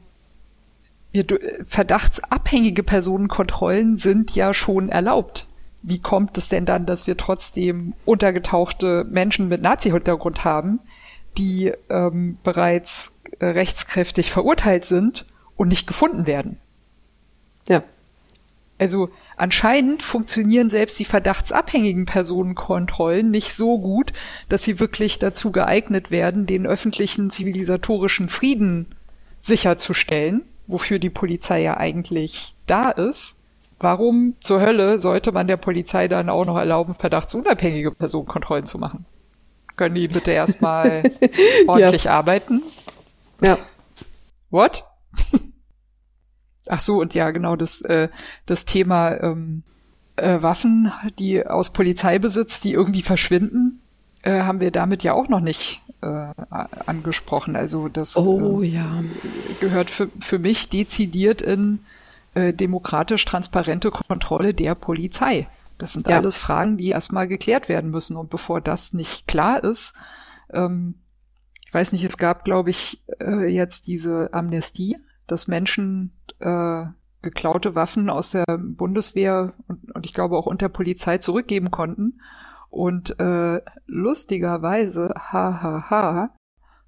wir, 1.13 1.25
verdachtsabhängige 1.67 2.83
Personenkontrollen 2.83 3.97
sind 3.97 4.35
ja 4.35 4.53
schon 4.53 4.89
erlaubt. 4.89 5.49
Wie 5.83 6.01
kommt 6.01 6.37
es 6.37 6.49
denn 6.49 6.67
dann, 6.67 6.87
dass 6.87 7.07
wir 7.07 7.17
trotzdem 7.17 7.95
untergetauchte 8.05 9.05
Menschen 9.05 9.49
mit 9.49 9.63
Nazi-Hintergrund 9.63 10.45
haben, 10.45 10.81
die 11.39 11.73
ähm, 11.89 12.39
bereits 12.43 13.15
äh, 13.39 13.47
rechtskräftig 13.47 14.31
verurteilt 14.31 14.85
sind 14.85 15.27
und 15.57 15.69
nicht 15.69 15.87
gefunden 15.87 16.27
werden? 16.27 16.59
Ja. 17.69 17.83
Also 18.79 19.11
anscheinend 19.37 20.03
funktionieren 20.03 20.71
selbst 20.71 20.99
die 20.99 21.05
verdachtsabhängigen 21.05 22.07
Personenkontrollen 22.07 23.31
nicht 23.31 23.55
so 23.55 23.79
gut, 23.79 24.13
dass 24.49 24.63
sie 24.63 24.81
wirklich 24.81 25.19
dazu 25.19 25.53
geeignet 25.53 26.11
werden, 26.11 26.47
den 26.47 26.67
öffentlichen 26.67 27.31
zivilisatorischen 27.31 28.29
Frieden 28.29 28.95
sicherzustellen, 29.41 30.43
wofür 30.67 30.99
die 30.99 31.11
Polizei 31.11 31.63
ja 31.63 31.77
eigentlich 31.77 32.55
da 32.67 32.91
ist. 32.91 33.43
Warum 33.79 34.35
zur 34.41 34.61
Hölle 34.61 34.99
sollte 34.99 35.33
man 35.33 35.47
der 35.47 35.59
Polizei 35.59 36.09
dann 36.09 36.31
auch 36.31 36.47
noch 36.47 36.57
erlauben, 36.57 36.95
verdachtsunabhängige 36.95 37.93
Personenkontrollen 37.93 38.67
zu 38.67 38.79
machen? 38.79 39.05
Können 39.77 39.95
die 39.95 40.09
bitte 40.09 40.31
erstmal 40.31 41.03
ordentlich 41.67 42.05
ja. 42.05 42.13
arbeiten? 42.13 42.63
Ja. 43.43 43.59
What? 44.51 44.85
Ach 46.69 46.81
so, 46.81 47.01
und 47.01 47.15
ja, 47.15 47.31
genau, 47.31 47.57
das, 47.57 47.83
äh, 47.83 48.09
das 48.47 48.65
Thema 48.65 49.21
ähm, 49.21 49.63
äh, 50.17 50.43
Waffen, 50.43 50.93
die 51.19 51.47
aus 51.47 51.71
Polizeibesitz, 51.71 52.61
die 52.61 52.73
irgendwie 52.73 53.03
verschwinden, 53.03 53.81
äh, 54.23 54.43
haben 54.43 54.61
wir 54.61 54.71
damit 54.71 55.03
ja 55.03 55.13
auch 55.13 55.29
noch 55.29 55.41
nicht 55.41 55.83
äh, 56.03 56.29
angesprochen. 56.51 57.57
Also 57.57 57.89
das 57.89 58.17
oh, 58.17 58.63
äh, 58.63 58.67
ja. 58.67 59.05
gehört 59.61 59.91
für, 59.91 60.09
für 60.21 60.39
mich 60.39 60.69
dezidiert 60.69 61.43
in 61.43 61.81
äh, 62.35 62.53
demokratisch 62.53 63.25
transparente 63.25 63.91
Kontrolle 63.91 64.55
der 64.55 64.75
Polizei. 64.75 65.49
Das 65.79 65.93
sind 65.93 66.09
ja. 66.09 66.17
alles 66.17 66.39
Fragen, 66.39 66.77
die 66.77 66.89
erstmal 66.89 67.29
geklärt 67.29 67.69
werden 67.69 67.91
müssen. 67.91 68.17
Und 68.17 68.31
bevor 68.31 68.61
das 68.61 68.93
nicht 68.95 69.29
klar 69.29 69.63
ist, 69.63 69.95
ähm, 70.53 70.95
ich 71.67 71.75
weiß 71.75 71.93
nicht, 71.93 72.05
es 72.05 72.17
gab, 72.17 72.45
glaube 72.45 72.71
ich, 72.71 73.03
äh, 73.21 73.47
jetzt 73.47 73.87
diese 73.87 74.31
Amnestie 74.33 74.97
dass 75.27 75.49
Menschen 75.49 76.13
äh, 76.39 76.85
geklaute 77.23 77.75
Waffen 77.75 78.09
aus 78.09 78.31
der 78.31 78.45
Bundeswehr 78.59 79.53
und, 79.67 79.93
und 79.95 80.07
ich 80.07 80.15
glaube 80.15 80.37
auch 80.37 80.47
unter 80.47 80.69
Polizei 80.69 81.19
zurückgeben 81.19 81.71
konnten. 81.71 82.21
Und 82.71 83.19
äh, 83.21 83.61
lustigerweise, 83.87 85.15
hahaha, 85.17 85.91
ha, 85.91 86.15
ha, 86.15 86.31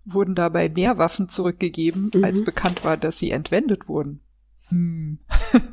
wurden 0.05 0.34
dabei 0.34 0.68
mehr 0.68 0.99
Waffen 0.99 1.28
zurückgegeben, 1.28 2.11
mhm. 2.14 2.24
als 2.24 2.45
bekannt 2.45 2.84
war, 2.84 2.97
dass 2.97 3.18
sie 3.18 3.30
entwendet 3.30 3.89
wurden. 3.89 4.20
Hm. 4.68 5.18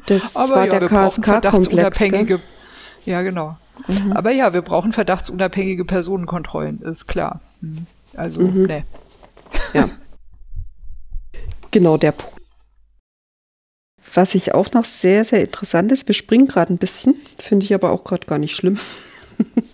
Das 0.05 0.35
Aber 0.35 0.55
war 0.55 0.65
ja, 0.65 0.71
der 0.71 0.81
wir 0.81 0.89
brauchen 0.89 1.23
verdachtsunabhängige. 1.23 2.39
Ja, 3.05 3.23
genau. 3.23 3.57
Mhm. 3.87 4.13
Aber 4.13 4.31
ja, 4.31 4.53
wir 4.53 4.61
brauchen 4.61 4.93
verdachtsunabhängige 4.93 5.83
Personenkontrollen, 5.83 6.81
ist 6.81 7.07
klar. 7.07 7.41
Hm. 7.59 7.87
Also, 8.15 8.41
mhm. 8.41 8.63
ne. 8.63 8.83
Ja. 9.73 9.89
genau 11.71 11.97
der 11.97 12.13
Punkt 12.13 12.34
was 14.15 14.35
ich 14.35 14.53
auch 14.53 14.71
noch 14.71 14.85
sehr, 14.85 15.23
sehr 15.23 15.41
interessant 15.41 15.91
ist, 15.91 16.07
wir 16.07 16.15
springen 16.15 16.47
gerade 16.47 16.73
ein 16.73 16.77
bisschen, 16.77 17.15
finde 17.37 17.65
ich 17.65 17.73
aber 17.73 17.91
auch 17.91 18.03
gerade 18.03 18.25
gar 18.25 18.39
nicht 18.39 18.55
schlimm. 18.55 18.79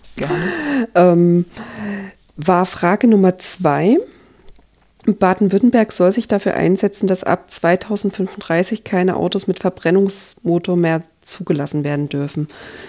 ähm, 0.94 1.44
war 2.36 2.66
Frage 2.66 3.08
Nummer 3.08 3.38
zwei. 3.38 3.98
Baden-Württemberg 5.04 5.90
soll 5.92 6.12
sich 6.12 6.28
dafür 6.28 6.54
einsetzen, 6.54 7.08
dass 7.08 7.24
ab 7.24 7.50
2035 7.50 8.84
keine 8.84 9.16
Autos 9.16 9.48
mit 9.48 9.58
Verbrennungsmotor 9.58 10.76
mehr 10.76 11.02
zugelassen 11.22 11.82
werden 11.82 12.08
dürfen. 12.08 12.48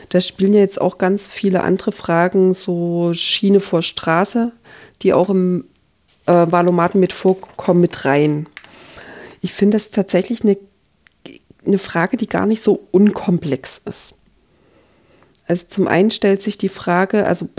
Da 0.09 0.21
spielen 0.21 0.53
ja 0.53 0.59
jetzt 0.59 0.79
auch 0.79 0.99
ganz 0.99 1.27
viele 1.27 1.63
andere 1.63 1.91
Fragen, 1.91 2.53
so 2.53 3.13
Schiene 3.13 3.59
vor 3.59 3.81
Straße, 3.81 4.51
die 5.01 5.13
auch 5.13 5.29
im 5.29 5.65
äh, 6.27 6.31
Valomaten 6.31 6.99
mit 6.99 7.13
vorkommen, 7.13 7.81
mit 7.81 8.05
rein. 8.05 8.47
Ich 9.41 9.53
finde 9.53 9.75
das 9.75 9.89
tatsächlich 9.89 10.43
eine 10.43 10.57
eine 11.65 11.77
Frage, 11.77 12.17
die 12.17 12.27
gar 12.27 12.45
nicht 12.45 12.63
so 12.63 12.87
unkomplex 12.91 13.81
ist. 13.85 14.15
Also 15.47 15.65
zum 15.67 15.87
einen 15.87 16.11
stellt 16.11 16.41
sich 16.41 16.57
die 16.57 16.69
Frage, 16.69 17.25
also 17.25 17.49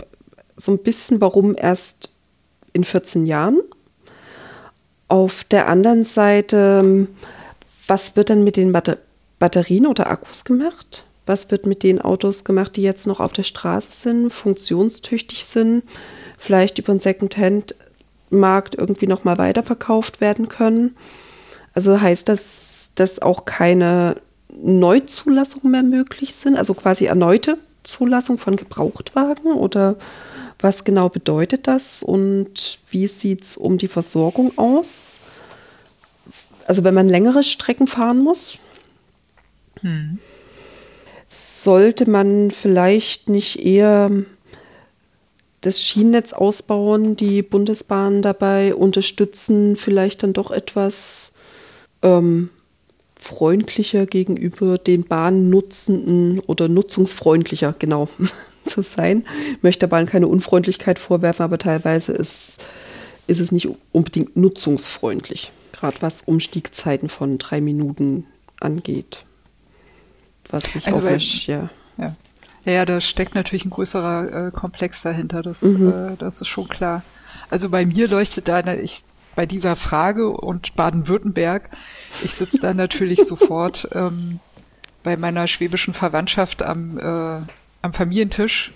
so 0.57 0.71
ein 0.71 0.79
bisschen, 0.79 1.21
warum 1.21 1.55
erst 1.57 2.09
in 2.73 2.83
14 2.83 3.25
Jahren? 3.25 3.61
Auf 5.07 5.43
der 5.43 5.67
anderen 5.67 6.03
Seite, 6.03 7.07
was 7.87 8.15
wird 8.15 8.29
denn 8.29 8.43
mit 8.43 8.57
den 8.57 8.71
Batter 8.71 8.97
Batterien 9.37 9.85
oder 9.85 10.09
Akkus 10.09 10.45
gemacht? 10.45 11.03
Was 11.25 11.51
wird 11.51 11.65
mit 11.65 11.83
den 11.83 12.01
Autos 12.01 12.43
gemacht, 12.43 12.75
die 12.75 12.81
jetzt 12.81 13.05
noch 13.05 13.19
auf 13.19 13.33
der 13.33 13.43
Straße 13.43 13.91
sind, 13.91 14.31
funktionstüchtig 14.31 15.45
sind, 15.45 15.83
vielleicht 16.37 16.79
über 16.79 16.93
den 16.93 16.99
Secondhand-Markt 16.99 18.75
irgendwie 18.75 19.07
nochmal 19.07 19.37
weiterverkauft 19.37 20.21
werden 20.21 20.47
können? 20.47 20.95
Also 21.73 21.99
heißt 21.99 22.29
das, 22.29 22.41
dass 22.95 23.21
auch 23.21 23.45
keine 23.45 24.21
Neuzulassungen 24.49 25.71
mehr 25.71 25.83
möglich 25.83 26.35
sind, 26.35 26.57
also 26.57 26.73
quasi 26.73 27.05
erneute 27.05 27.57
Zulassung 27.83 28.37
von 28.37 28.55
Gebrauchtwagen 28.55 29.53
oder 29.53 29.95
was 30.59 30.83
genau 30.83 31.09
bedeutet 31.09 31.67
das 31.67 32.01
und 32.01 32.79
wie 32.89 33.07
sieht 33.07 33.43
es 33.43 33.57
um 33.57 33.77
die 33.77 33.89
Versorgung 33.89 34.57
aus? 34.57 35.19
Also 36.65 36.83
wenn 36.83 36.93
man 36.93 37.09
längere 37.09 37.43
Strecken 37.43 37.87
fahren 37.87 38.19
muss, 38.19 38.57
hm. 39.81 40.19
sollte 41.27 42.09
man 42.09 42.51
vielleicht 42.51 43.29
nicht 43.29 43.63
eher 43.63 44.09
das 45.61 45.81
Schienennetz 45.81 46.33
ausbauen, 46.33 47.15
die 47.15 47.41
Bundesbahn 47.41 48.21
dabei 48.21 48.73
unterstützen, 48.73 49.75
vielleicht 49.75 50.23
dann 50.23 50.33
doch 50.33 50.51
etwas 50.51 51.31
ähm, 52.01 52.49
freundlicher 53.25 54.05
gegenüber 54.05 54.77
den 54.77 55.03
Bahnnutzenden 55.03 56.39
oder 56.41 56.67
nutzungsfreundlicher, 56.67 57.73
genau, 57.77 58.07
zu 58.65 58.83
sein. 58.83 59.25
Ich 59.51 59.63
möchte 59.63 59.81
der 59.81 59.87
Bahn 59.87 60.05
keine 60.05 60.27
Unfreundlichkeit 60.27 60.99
vorwerfen, 60.99 61.43
aber 61.43 61.57
teilweise 61.57 62.13
ist, 62.13 62.63
ist 63.25 63.39
es 63.39 63.51
nicht 63.51 63.67
unbedingt 63.91 64.37
nutzungsfreundlich, 64.37 65.51
gerade 65.71 65.97
was 66.01 66.21
Umstiegzeiten 66.21 67.09
von 67.09 67.39
drei 67.39 67.61
Minuten 67.61 68.25
angeht. 68.59 69.25
Was 70.49 70.63
ich 70.75 70.85
also 70.85 70.99
auch 70.99 71.03
weil, 71.03 71.17
ja. 71.17 71.69
ja. 71.97 72.15
Ja, 72.65 72.85
da 72.85 73.01
steckt 73.01 73.33
natürlich 73.35 73.65
ein 73.65 73.71
größerer 73.71 74.47
äh, 74.47 74.51
Komplex 74.51 75.01
dahinter, 75.01 75.41
das, 75.41 75.63
mhm. 75.63 75.89
äh, 75.89 76.15
das 76.17 76.41
ist 76.41 76.47
schon 76.47 76.67
klar. 76.67 77.03
Also 77.49 77.69
bei 77.69 77.85
mir 77.85 78.07
leuchtet 78.07 78.47
da, 78.47 78.61
ich, 78.73 79.03
bei 79.35 79.45
dieser 79.45 79.75
Frage 79.75 80.29
und 80.29 80.75
Baden-Württemberg, 80.75 81.69
ich 82.23 82.35
sitze 82.35 82.59
da 82.59 82.73
natürlich 82.73 83.23
sofort 83.25 83.89
ähm, 83.93 84.39
bei 85.03 85.17
meiner 85.17 85.47
schwäbischen 85.47 85.93
Verwandtschaft 85.93 86.63
am, 86.63 86.97
äh, 86.97 87.41
am 87.81 87.93
Familientisch, 87.93 88.73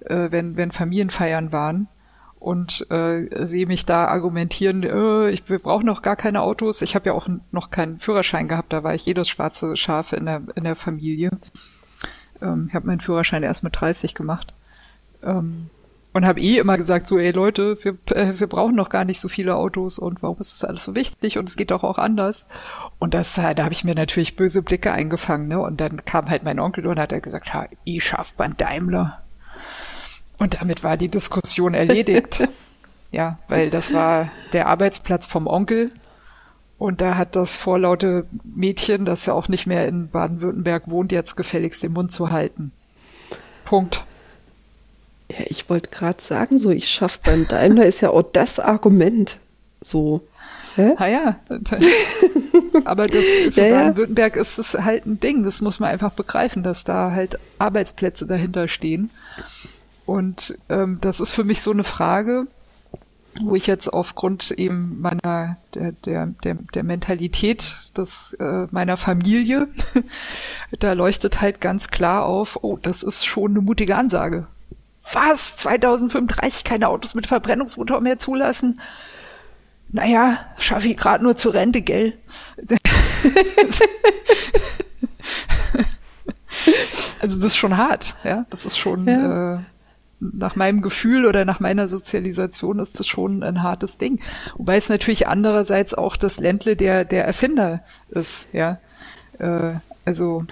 äh, 0.00 0.30
wenn, 0.30 0.56
wenn 0.56 0.72
Familienfeiern 0.72 1.52
waren 1.52 1.88
und 2.38 2.90
äh, 2.90 3.46
sehe 3.46 3.66
mich 3.66 3.86
da 3.86 4.06
argumentieren, 4.06 4.82
äh, 4.82 5.30
ich, 5.30 5.48
wir 5.48 5.58
brauchen 5.58 5.86
noch 5.86 6.02
gar 6.02 6.16
keine 6.16 6.42
Autos. 6.42 6.82
Ich 6.82 6.94
habe 6.94 7.10
ja 7.10 7.12
auch 7.12 7.28
noch 7.52 7.70
keinen 7.70 7.98
Führerschein 7.98 8.48
gehabt, 8.48 8.72
da 8.72 8.82
war 8.82 8.94
ich 8.94 9.06
jedes 9.06 9.28
schwarze 9.28 9.76
Schaf 9.76 10.12
in 10.12 10.26
der, 10.26 10.42
in 10.54 10.64
der 10.64 10.76
Familie. 10.76 11.30
Ähm, 12.40 12.66
ich 12.68 12.74
habe 12.74 12.86
meinen 12.86 13.00
Führerschein 13.00 13.42
erst 13.42 13.62
mit 13.62 13.78
30 13.78 14.14
gemacht. 14.14 14.54
Ähm, 15.22 15.68
und 16.12 16.26
habe 16.26 16.40
eh 16.40 16.58
immer 16.58 16.76
gesagt, 16.76 17.06
so, 17.06 17.18
ey 17.18 17.30
Leute, 17.30 17.78
wir, 17.84 17.96
äh, 18.16 18.38
wir 18.38 18.46
brauchen 18.46 18.74
noch 18.74 18.88
gar 18.88 19.04
nicht 19.04 19.20
so 19.20 19.28
viele 19.28 19.56
Autos 19.56 19.98
und 19.98 20.22
warum 20.22 20.38
ist 20.40 20.52
das 20.52 20.64
alles 20.64 20.84
so 20.84 20.94
wichtig 20.94 21.38
und 21.38 21.48
es 21.48 21.56
geht 21.56 21.70
doch 21.70 21.84
auch 21.84 21.98
anders. 21.98 22.48
Und 22.98 23.14
das, 23.14 23.38
äh, 23.38 23.54
da 23.54 23.64
habe 23.64 23.72
ich 23.72 23.84
mir 23.84 23.94
natürlich 23.94 24.36
böse 24.36 24.62
Blicke 24.62 24.92
eingefangen, 24.92 25.48
ne? 25.48 25.60
Und 25.60 25.80
dann 25.80 26.04
kam 26.04 26.28
halt 26.28 26.42
mein 26.42 26.58
Onkel 26.58 26.86
und 26.86 26.98
hat 26.98 27.12
er 27.12 27.20
gesagt, 27.20 27.54
ha, 27.54 27.66
ich 27.84 28.04
schaff 28.04 28.34
beim 28.34 28.56
Daimler. 28.56 29.22
Und 30.38 30.60
damit 30.60 30.82
war 30.82 30.96
die 30.96 31.08
Diskussion 31.08 31.74
erledigt. 31.74 32.48
ja, 33.12 33.38
weil 33.46 33.70
das 33.70 33.92
war 33.92 34.30
der 34.52 34.66
Arbeitsplatz 34.66 35.26
vom 35.26 35.46
Onkel. 35.46 35.92
Und 36.78 37.02
da 37.02 37.16
hat 37.16 37.36
das 37.36 37.58
vorlaute 37.58 38.26
Mädchen, 38.42 39.04
das 39.04 39.26
ja 39.26 39.34
auch 39.34 39.48
nicht 39.48 39.66
mehr 39.66 39.86
in 39.86 40.08
Baden-Württemberg 40.08 40.90
wohnt, 40.90 41.12
jetzt 41.12 41.36
gefälligst 41.36 41.82
den 41.82 41.92
Mund 41.92 42.10
zu 42.10 42.30
halten. 42.30 42.72
Punkt. 43.66 44.06
Ja, 45.30 45.44
ich 45.46 45.68
wollte 45.70 45.90
gerade 45.90 46.20
sagen, 46.20 46.58
so 46.58 46.70
ich 46.70 46.88
schaff 46.88 47.20
beim 47.20 47.46
Daimler 47.46 47.86
ist 47.86 48.00
ja 48.00 48.10
auch 48.10 48.22
das 48.22 48.58
Argument. 48.58 49.38
So. 49.80 50.22
Hä? 50.74 50.94
Ah 50.96 51.06
ja. 51.06 51.36
Aber 52.84 53.06
das, 53.06 53.24
für 53.52 53.66
ja, 53.66 53.76
Baden-Württemberg 53.76 54.36
ist 54.36 54.58
es 54.58 54.74
halt 54.74 55.06
ein 55.06 55.20
Ding. 55.20 55.44
Das 55.44 55.60
muss 55.60 55.78
man 55.78 55.90
einfach 55.90 56.12
begreifen, 56.12 56.62
dass 56.62 56.84
da 56.84 57.12
halt 57.12 57.38
Arbeitsplätze 57.58 58.26
dahinter 58.26 58.66
stehen. 58.66 59.10
Und 60.04 60.58
ähm, 60.68 60.98
das 61.00 61.20
ist 61.20 61.32
für 61.32 61.44
mich 61.44 61.62
so 61.62 61.70
eine 61.70 61.84
Frage, 61.84 62.46
wo 63.40 63.54
ich 63.54 63.68
jetzt 63.68 63.86
aufgrund 63.88 64.50
eben 64.50 65.00
meiner 65.00 65.56
der 65.74 65.92
der 66.04 66.26
der, 66.42 66.56
der 66.74 66.82
Mentalität 66.82 67.76
des 67.96 68.32
äh, 68.40 68.66
meiner 68.72 68.96
Familie 68.96 69.68
da 70.80 70.94
leuchtet 70.94 71.40
halt 71.40 71.60
ganz 71.60 71.88
klar 71.88 72.26
auf, 72.26 72.58
oh, 72.62 72.76
das 72.76 73.04
ist 73.04 73.24
schon 73.24 73.52
eine 73.52 73.60
mutige 73.60 73.94
Ansage 73.94 74.48
was, 75.12 75.56
2035 75.58 76.64
keine 76.64 76.88
Autos 76.88 77.14
mit 77.14 77.26
Verbrennungsmotor 77.26 78.00
mehr 78.00 78.18
zulassen? 78.18 78.80
Naja, 79.92 80.38
schaffe 80.56 80.88
ich 80.88 80.96
gerade 80.96 81.24
nur 81.24 81.36
zur 81.36 81.54
Rente, 81.54 81.82
gell? 81.82 82.14
also 87.20 87.36
das 87.36 87.44
ist 87.44 87.56
schon 87.56 87.76
hart, 87.76 88.14
ja. 88.22 88.46
Das 88.50 88.64
ist 88.66 88.78
schon 88.78 89.08
ja. 89.08 89.56
äh, 89.56 89.58
nach 90.20 90.54
meinem 90.54 90.82
Gefühl 90.82 91.26
oder 91.26 91.44
nach 91.44 91.58
meiner 91.58 91.88
Sozialisation 91.88 92.78
ist 92.78 93.00
das 93.00 93.08
schon 93.08 93.42
ein 93.42 93.62
hartes 93.62 93.98
Ding. 93.98 94.20
Wobei 94.56 94.76
es 94.76 94.88
natürlich 94.88 95.26
andererseits 95.26 95.94
auch 95.94 96.16
das 96.16 96.38
Ländle 96.38 96.76
der 96.76 97.04
der 97.04 97.24
Erfinder 97.24 97.82
ist, 98.10 98.48
ja. 98.52 98.78
Äh, 99.38 99.74
also 100.04 100.44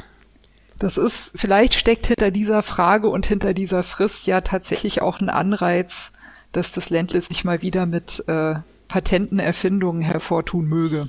das 0.78 0.96
ist, 0.96 1.32
vielleicht 1.34 1.74
steckt 1.74 2.06
hinter 2.06 2.30
dieser 2.30 2.62
Frage 2.62 3.08
und 3.08 3.26
hinter 3.26 3.54
dieser 3.54 3.82
Frist 3.82 4.26
ja 4.26 4.40
tatsächlich 4.40 5.02
auch 5.02 5.20
ein 5.20 5.28
Anreiz, 5.28 6.12
dass 6.52 6.72
das 6.72 6.90
Ländle 6.90 7.20
sich 7.20 7.44
mal 7.44 7.62
wieder 7.62 7.86
mit 7.86 8.24
äh, 8.28 8.56
Patenten, 8.86 9.38
Erfindungen 9.38 10.02
hervortun 10.02 10.66
möge. 10.66 11.08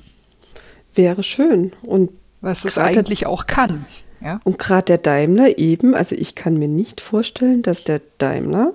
Wäre 0.96 1.24
schön. 1.24 1.74
Und 1.82 2.12
was 2.42 2.66
es 2.66 2.78
eigentlich 2.78 3.26
auch 3.26 3.48
kann. 3.48 3.86
Ja? 4.22 4.40
Und 4.44 4.60
gerade 4.60 4.86
der 4.86 4.98
Daimler 4.98 5.58
eben, 5.58 5.94
also 5.94 6.16
ich 6.16 6.36
kann 6.36 6.58
mir 6.58 6.68
nicht 6.68 7.00
vorstellen, 7.02 7.62
dass 7.62 7.84
der 7.84 8.02
Daimler 8.18 8.74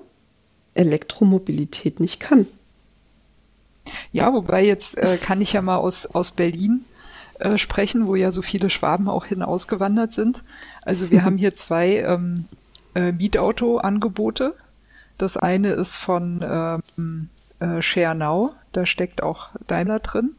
Elektromobilität 0.74 2.00
nicht 2.00 2.20
kann. 2.20 2.46
Ja, 4.12 4.32
wobei 4.32 4.64
jetzt 4.64 4.96
äh, 4.96 5.18
kann 5.18 5.40
ich 5.40 5.52
ja 5.52 5.62
mal 5.62 5.76
aus, 5.76 6.06
aus 6.06 6.30
Berlin 6.30 6.84
äh, 7.44 7.58
sprechen, 7.58 8.06
wo 8.06 8.14
ja 8.14 8.32
so 8.32 8.40
viele 8.42 8.70
Schwaben 8.70 9.08
auch 9.08 9.26
hin 9.26 9.42
ausgewandert 9.42 10.12
sind. 10.12 10.42
Also 10.82 11.10
wir 11.10 11.24
haben 11.24 11.36
hier 11.36 11.54
zwei 11.54 11.98
ähm, 11.98 12.46
äh, 12.94 13.12
Mietauto-Angebote. 13.12 14.54
Das 15.18 15.36
eine 15.36 15.72
ist 15.72 15.96
von 15.96 16.80
ähm, 16.98 17.28
äh, 17.60 17.82
Share 17.82 18.14
Now, 18.14 18.54
da 18.72 18.86
steckt 18.86 19.22
auch 19.22 19.50
Daimler 19.66 19.98
drin. 20.00 20.30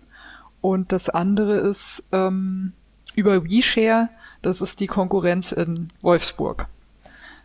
Und 0.61 0.91
das 0.91 1.09
andere 1.09 1.57
ist 1.57 2.07
ähm, 2.11 2.73
über 3.13 3.45
WeShare, 3.45 4.09
das 4.41 4.61
ist 4.61 4.79
die 4.79 4.87
Konkurrenz 4.87 5.51
in 5.51 5.91
Wolfsburg. 6.01 6.65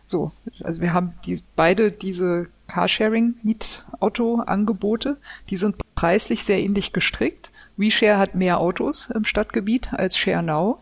So, 0.05 0.31
also 0.63 0.81
wir 0.81 0.93
haben 0.93 1.13
die, 1.25 1.43
beide 1.55 1.91
diese 1.91 2.47
Carsharing-Mietauto-Angebote, 2.67 5.17
die 5.49 5.55
sind 5.55 5.77
preislich 5.95 6.43
sehr 6.43 6.59
ähnlich 6.59 6.93
gestrickt. 6.93 7.50
WeShare 7.77 8.17
hat 8.17 8.35
mehr 8.35 8.59
Autos 8.59 9.09
im 9.09 9.23
Stadtgebiet 9.23 9.93
als 9.93 10.17
ShareNow. 10.17 10.79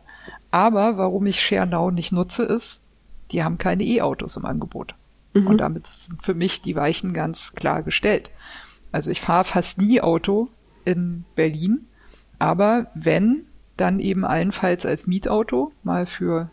Aber 0.52 0.98
warum 0.98 1.26
ich 1.26 1.42
ShareNow 1.42 1.92
nicht 1.92 2.12
nutze, 2.12 2.44
ist, 2.44 2.84
die 3.32 3.44
haben 3.44 3.58
keine 3.58 3.84
E-Autos 3.84 4.36
im 4.38 4.46
Angebot. 4.46 4.96
Mhm. 5.34 5.48
Und 5.48 5.58
damit 5.60 5.88
sind 5.88 6.24
für 6.24 6.34
mich 6.34 6.62
die 6.62 6.76
Weichen 6.76 7.14
ganz 7.14 7.54
klar 7.54 7.84
gestellt. 7.84 8.32
Also 8.92 9.12
ich 9.12 9.22
fahre 9.22 9.44
fast 9.44 9.78
nie 9.78 10.02
Auto 10.02 10.50
in 10.86 11.26
Berlin, 11.36 11.88
aber 12.40 12.88
wenn, 12.96 13.46
dann 13.78 14.00
eben 14.00 14.26
allenfalls 14.26 14.86
als 14.86 15.08
Mietauto, 15.08 15.72
mal 15.84 16.06
für, 16.06 16.50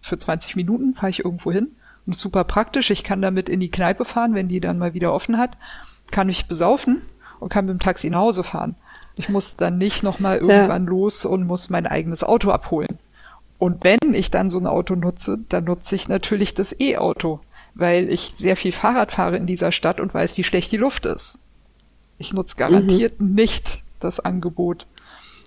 für 0.00 0.18
20 0.18 0.56
Minuten 0.56 0.94
fahre 0.94 1.10
ich 1.10 1.24
irgendwo 1.24 1.52
hin. 1.52 1.72
Und 2.06 2.16
super 2.16 2.44
praktisch, 2.44 2.90
ich 2.90 3.04
kann 3.04 3.22
damit 3.22 3.48
in 3.48 3.60
die 3.60 3.70
Kneipe 3.70 4.04
fahren, 4.04 4.34
wenn 4.34 4.48
die 4.48 4.60
dann 4.60 4.78
mal 4.78 4.94
wieder 4.94 5.12
offen 5.12 5.38
hat, 5.38 5.56
kann 6.10 6.26
mich 6.26 6.46
besaufen 6.46 7.02
und 7.40 7.48
kann 7.48 7.66
mit 7.66 7.74
dem 7.74 7.80
Taxi 7.80 8.10
nach 8.10 8.20
Hause 8.20 8.42
fahren. 8.42 8.76
Ich 9.14 9.28
muss 9.28 9.56
dann 9.56 9.78
nicht 9.78 10.02
nochmal 10.02 10.38
irgendwann 10.38 10.84
ja. 10.84 10.90
los 10.90 11.24
und 11.24 11.46
muss 11.46 11.70
mein 11.70 11.86
eigenes 11.86 12.24
Auto 12.24 12.50
abholen. 12.50 12.98
Und 13.58 13.84
wenn 13.84 14.14
ich 14.14 14.30
dann 14.30 14.50
so 14.50 14.58
ein 14.58 14.66
Auto 14.66 14.96
nutze, 14.96 15.38
dann 15.48 15.64
nutze 15.64 15.94
ich 15.94 16.08
natürlich 16.08 16.54
das 16.54 16.78
E-Auto, 16.80 17.40
weil 17.74 18.08
ich 18.10 18.34
sehr 18.36 18.56
viel 18.56 18.72
Fahrrad 18.72 19.12
fahre 19.12 19.36
in 19.36 19.46
dieser 19.46 19.70
Stadt 19.70 20.00
und 20.00 20.12
weiß, 20.12 20.36
wie 20.36 20.44
schlecht 20.44 20.72
die 20.72 20.78
Luft 20.78 21.06
ist. 21.06 21.38
Ich 22.18 22.32
nutze 22.32 22.56
garantiert 22.56 23.20
mhm. 23.20 23.34
nicht 23.34 23.82
das 24.00 24.18
Angebot 24.18 24.86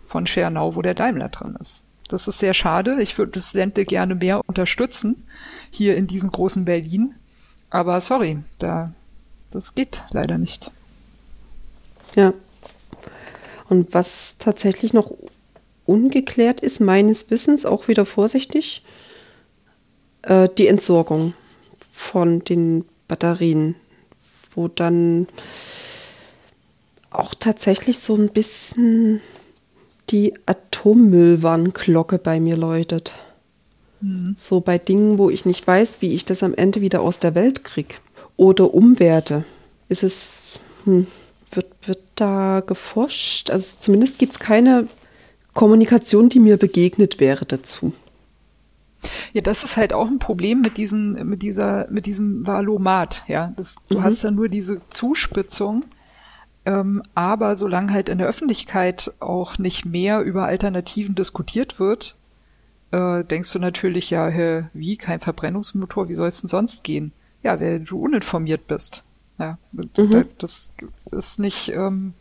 von 0.08 0.28
Schernau, 0.28 0.76
wo 0.76 0.82
der 0.82 0.94
Daimler 0.94 1.30
drin 1.30 1.58
ist. 1.60 1.84
Das 2.08 2.28
ist 2.28 2.40
sehr 2.40 2.54
schade. 2.54 3.02
Ich 3.02 3.18
würde 3.18 3.34
das 3.34 3.54
Ländle 3.54 3.84
gerne 3.86 4.16
mehr 4.16 4.42
unterstützen, 4.48 5.28
hier 5.72 5.98
in 5.98 6.08
diesem 6.08 6.32
großen 6.32 6.66
Berlin. 6.66 7.16
Aber 7.70 8.00
sorry, 8.00 8.38
da, 8.60 8.94
das 9.52 9.76
geht 9.76 10.04
leider 10.12 10.38
nicht. 10.38 10.72
Ja, 12.16 12.34
und 13.70 13.94
was 13.94 14.38
tatsächlich 14.38 14.94
noch 14.94 15.14
ungeklärt 15.86 16.62
ist, 16.62 16.80
meines 16.80 17.30
Wissens, 17.30 17.66
auch 17.66 17.88
wieder 17.88 18.06
vorsichtig, 18.06 18.84
äh, 20.24 20.50
die 20.58 20.68
Entsorgung 20.68 21.34
von 21.92 22.44
den 22.44 22.86
Batterien, 23.08 23.76
wo 24.54 24.68
dann 24.68 25.28
auch 27.10 27.34
tatsächlich 27.34 28.00
so 28.00 28.16
ein 28.16 28.30
bisschen 28.30 29.22
die 30.10 30.34
Atommüllwarnglocke 30.46 32.18
bei 32.18 32.40
mir 32.40 32.58
läutet. 32.58 33.14
Mhm. 34.02 34.36
So 34.38 34.60
bei 34.60 34.78
Dingen, 34.78 35.18
wo 35.18 35.30
ich 35.30 35.46
nicht 35.46 35.66
weiß, 35.66 36.02
wie 36.02 36.14
ich 36.14 36.26
das 36.26 36.44
am 36.44 36.54
Ende 36.54 36.82
wieder 36.82 37.02
aus 37.02 37.20
der 37.20 37.36
Welt 37.36 37.64
kriege 37.64 37.96
oder 38.38 38.74
umwerte, 38.74 39.46
ist 39.88 40.04
es 40.04 40.60
hm, 40.84 41.08
wird, 41.56 41.88
wird 41.88 42.04
da 42.16 42.62
geforscht? 42.66 43.50
Also 43.50 43.78
zumindest 43.80 44.20
gibt 44.20 44.34
es 44.34 44.40
keine 44.40 44.88
Kommunikation, 45.54 46.30
die 46.30 46.40
mir 46.40 46.58
begegnet 46.58 47.20
wäre 47.20 47.46
dazu. 47.46 47.94
Ja, 49.34 49.42
das 49.42 49.64
ist 49.64 49.78
halt 49.78 49.94
auch 49.94 50.08
ein 50.08 50.20
Problem 50.20 50.62
mit 50.62 50.78
diesen, 50.78 51.28
mit 51.28 51.42
dieser, 51.42 51.88
mit 51.90 52.06
diesem 52.06 52.46
Valomat, 52.46 53.24
ja. 53.28 53.54
Das, 53.56 53.78
du 53.88 54.00
mhm. 54.00 54.04
hast 54.04 54.24
ja 54.24 54.32
nur 54.32 54.50
diese 54.50 54.78
Zuspitzung, 54.90 55.86
ähm, 56.66 57.04
aber 57.14 57.56
solange 57.56 57.94
halt 57.94 58.10
in 58.10 58.18
der 58.18 58.28
Öffentlichkeit 58.28 59.14
auch 59.20 59.58
nicht 59.58 59.86
mehr 59.86 60.22
über 60.22 60.46
Alternativen 60.46 61.16
diskutiert 61.16 61.80
wird, 61.80 62.16
äh, 62.92 63.24
denkst 63.24 63.52
du 63.54 63.60
natürlich, 63.60 64.10
ja, 64.10 64.28
hä, 64.28 64.66
wie, 64.74 64.98
kein 64.98 65.20
Verbrennungsmotor, 65.20 66.10
wie 66.10 66.16
soll 66.16 66.28
es 66.28 66.42
denn 66.42 66.50
sonst 66.50 66.84
gehen? 66.84 67.12
Ja, 67.44 67.60
wenn 67.60 67.86
du 67.86 68.00
uninformiert 68.00 68.68
bist. 68.68 69.04
Ja, 69.38 69.58
mhm. 69.72 70.26
das 70.38 70.74
ist 71.12 71.40
nicht, 71.40 71.70
ähm, 71.70 72.14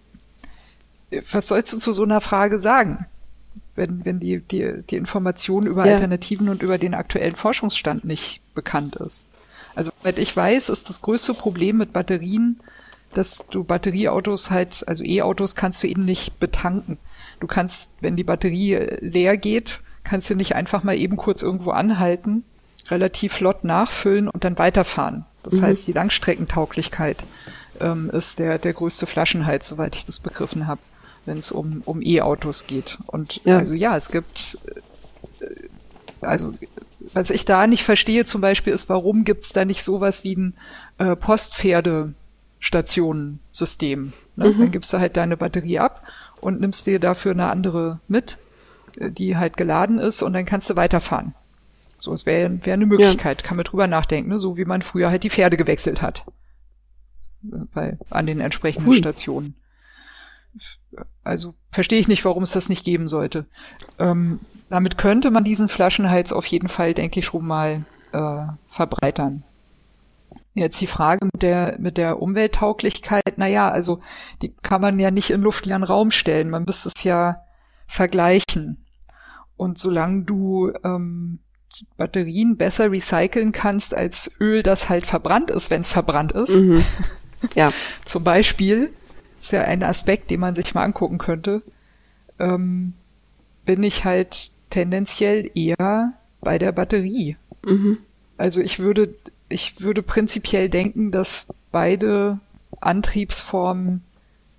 was 1.30 1.48
sollst 1.48 1.72
du 1.72 1.78
zu 1.78 1.92
so 1.92 2.02
einer 2.02 2.20
Frage 2.20 2.58
sagen? 2.58 3.06
Wenn, 3.76 4.04
wenn 4.04 4.20
die, 4.20 4.40
die, 4.40 4.82
die 4.88 4.96
Information 4.96 5.66
über 5.66 5.84
ja. 5.86 5.92
Alternativen 5.92 6.48
und 6.48 6.62
über 6.62 6.78
den 6.78 6.94
aktuellen 6.94 7.36
Forschungsstand 7.36 8.04
nicht 8.04 8.40
bekannt 8.54 8.96
ist. 8.96 9.26
Also, 9.74 9.90
soweit 10.00 10.18
ich 10.18 10.36
weiß, 10.36 10.68
ist 10.68 10.88
das 10.88 11.02
größte 11.02 11.34
Problem 11.34 11.78
mit 11.78 11.92
Batterien, 11.92 12.60
dass 13.14 13.46
du 13.50 13.64
Batterieautos 13.64 14.50
halt, 14.50 14.86
also 14.86 15.04
E-Autos 15.04 15.54
kannst 15.54 15.82
du 15.82 15.88
eben 15.88 16.04
nicht 16.04 16.38
betanken. 16.38 16.98
Du 17.40 17.46
kannst, 17.46 17.92
wenn 18.00 18.16
die 18.16 18.24
Batterie 18.24 18.74
leer 19.00 19.36
geht, 19.36 19.80
kannst 20.04 20.30
du 20.30 20.34
nicht 20.34 20.54
einfach 20.54 20.82
mal 20.82 20.96
eben 20.96 21.16
kurz 21.16 21.42
irgendwo 21.42 21.70
anhalten, 21.70 22.44
relativ 22.88 23.34
flott 23.34 23.64
nachfüllen 23.64 24.28
und 24.28 24.44
dann 24.44 24.58
weiterfahren. 24.58 25.24
Das 25.44 25.54
mhm. 25.54 25.62
heißt, 25.62 25.86
die 25.86 25.92
Langstreckentauglichkeit 25.92 27.24
ähm, 27.80 28.10
ist 28.10 28.38
der, 28.38 28.58
der 28.58 28.72
größte 28.72 29.06
Flaschenhals, 29.06 29.68
soweit 29.68 29.94
ich 29.94 30.06
das 30.06 30.18
begriffen 30.18 30.66
habe, 30.66 30.80
wenn 31.26 31.38
es 31.38 31.52
um, 31.52 31.82
um 31.84 32.02
E-Autos 32.02 32.66
geht. 32.66 32.98
Und 33.06 33.40
ja. 33.44 33.58
also 33.58 33.74
ja, 33.74 33.96
es 33.96 34.08
gibt, 34.08 34.58
äh, 35.40 35.46
also 36.20 36.54
was 37.12 37.30
ich 37.30 37.44
da 37.44 37.66
nicht 37.66 37.84
verstehe 37.84 38.24
zum 38.24 38.40
Beispiel 38.40 38.72
ist, 38.72 38.88
warum 38.88 39.24
gibt's 39.24 39.52
da 39.52 39.64
nicht 39.64 39.84
sowas 39.84 40.24
wie 40.24 40.36
ein 40.36 40.54
äh, 40.98 41.16
Postpferdestationensystem? 41.16 44.12
Ne? 44.36 44.48
Mhm. 44.48 44.58
Dann 44.58 44.70
gibst 44.70 44.92
du 44.92 44.98
halt 44.98 45.16
deine 45.16 45.36
Batterie 45.36 45.80
ab 45.80 46.02
und 46.40 46.60
nimmst 46.60 46.86
dir 46.86 46.98
dafür 46.98 47.32
eine 47.32 47.50
andere 47.50 48.00
mit, 48.08 48.38
äh, 48.96 49.10
die 49.10 49.36
halt 49.36 49.56
geladen 49.56 49.98
ist 49.98 50.22
und 50.22 50.32
dann 50.32 50.46
kannst 50.46 50.70
du 50.70 50.76
weiterfahren. 50.76 51.34
So, 51.98 52.12
es 52.12 52.26
wäre 52.26 52.64
wär 52.64 52.74
eine 52.74 52.86
Möglichkeit, 52.86 53.42
ja. 53.42 53.46
kann 53.46 53.56
man 53.56 53.64
drüber 53.64 53.86
nachdenken, 53.86 54.30
ne? 54.30 54.38
so 54.38 54.56
wie 54.56 54.64
man 54.64 54.82
früher 54.82 55.10
halt 55.10 55.24
die 55.24 55.30
Pferde 55.30 55.56
gewechselt 55.56 56.02
hat. 56.02 56.24
Äh, 57.44 57.64
bei, 57.72 57.98
an 58.10 58.26
den 58.26 58.40
entsprechenden 58.40 58.88
Hui. 58.88 58.98
Stationen. 58.98 59.54
Also 61.24 61.54
verstehe 61.72 61.98
ich 61.98 62.08
nicht, 62.08 62.24
warum 62.24 62.42
es 62.42 62.52
das 62.52 62.68
nicht 62.68 62.84
geben 62.84 63.08
sollte. 63.08 63.46
Ähm, 63.98 64.40
damit 64.68 64.98
könnte 64.98 65.30
man 65.30 65.44
diesen 65.44 65.68
Flaschenhals 65.68 66.32
auf 66.32 66.46
jeden 66.46 66.68
Fall, 66.68 66.94
denke 66.94 67.20
ich, 67.20 67.26
schon 67.26 67.46
mal 67.46 67.84
äh, 68.12 68.46
verbreitern. 68.68 69.42
Jetzt 70.54 70.80
die 70.80 70.86
Frage 70.86 71.26
mit 71.26 71.42
der, 71.42 71.76
mit 71.80 71.98
der 71.98 72.22
Umwelttauglichkeit, 72.22 73.38
naja, 73.38 73.70
also 73.70 74.00
die 74.40 74.54
kann 74.62 74.80
man 74.80 75.00
ja 75.00 75.10
nicht 75.10 75.30
in 75.30 75.40
luftleeren 75.40 75.82
Raum 75.82 76.12
stellen, 76.12 76.48
man 76.48 76.64
müsste 76.64 76.90
es 76.94 77.02
ja 77.02 77.42
vergleichen. 77.88 78.84
Und 79.56 79.78
solange 79.78 80.22
du 80.22 80.72
ähm, 80.84 81.40
Batterien 81.96 82.56
besser 82.56 82.90
recyceln 82.90 83.52
kannst 83.52 83.94
als 83.94 84.30
Öl, 84.40 84.62
das 84.62 84.88
halt 84.88 85.06
verbrannt 85.06 85.50
ist, 85.50 85.70
wenn 85.70 85.80
es 85.80 85.88
verbrannt 85.88 86.32
ist, 86.32 86.62
mhm. 86.62 86.84
ja. 87.54 87.72
zum 88.04 88.24
Beispiel, 88.24 88.90
ist 89.38 89.52
ja 89.52 89.62
ein 89.62 89.82
Aspekt, 89.82 90.30
den 90.30 90.40
man 90.40 90.54
sich 90.54 90.74
mal 90.74 90.84
angucken 90.84 91.18
könnte, 91.18 91.62
ähm, 92.38 92.94
bin 93.64 93.82
ich 93.82 94.04
halt 94.04 94.50
tendenziell 94.70 95.50
eher 95.54 96.14
bei 96.40 96.58
der 96.58 96.72
Batterie. 96.72 97.36
Mhm. 97.64 97.98
Also 98.36 98.60
ich 98.60 98.78
würde, 98.78 99.14
ich 99.48 99.80
würde 99.80 100.02
prinzipiell 100.02 100.68
denken, 100.68 101.10
dass 101.10 101.52
beide 101.70 102.40
Antriebsformen 102.80 104.02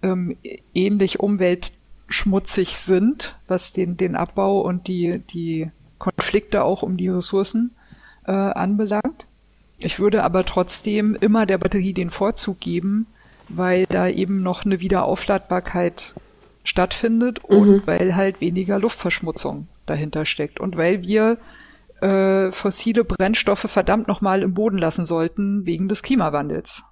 ähm, 0.02 0.38
ähnlich 0.74 1.20
umweltschmutzig 1.20 2.78
sind, 2.78 3.38
was 3.48 3.74
den, 3.74 3.98
den 3.98 4.16
Abbau 4.16 4.62
und 4.62 4.88
die, 4.88 5.20
die 5.20 5.72
Konflikte 5.98 6.64
auch 6.64 6.82
um 6.84 6.98
die 6.98 7.10
Ressourcen 7.10 7.76
äh, 8.26 8.32
anbelangt. 8.32 9.26
Ich 9.80 10.00
würde 10.00 10.24
aber 10.24 10.46
trotzdem 10.46 11.16
immer 11.20 11.46
der 11.46 11.58
Batterie 11.58 11.94
den 11.94 12.10
Vorzug 12.10 12.60
geben, 12.60 13.08
weil 13.50 13.86
da 13.88 14.08
eben 14.08 14.42
noch 14.42 14.66
eine 14.66 14.80
Wiederaufladbarkeit 14.80 16.14
stattfindet 16.64 17.42
mhm. 17.48 17.58
und 17.58 17.88
weil 17.88 18.16
halt 18.16 18.42
weniger 18.42 18.80
Luftverschmutzung 18.80 19.68
dahinter 19.86 20.26
steckt 20.26 20.60
und 20.60 20.78
weil 20.78 21.02
wir 21.02 21.38
äh, 22.02 22.52
fossile 22.52 23.04
Brennstoffe 23.04 23.70
verdammt 23.70 24.08
nochmal 24.08 24.42
im 24.42 24.54
Boden 24.54 24.78
lassen 24.78 25.06
sollten 25.06 25.66
wegen 25.66 25.88
des 25.88 26.04
Klimawandels. 26.04 26.84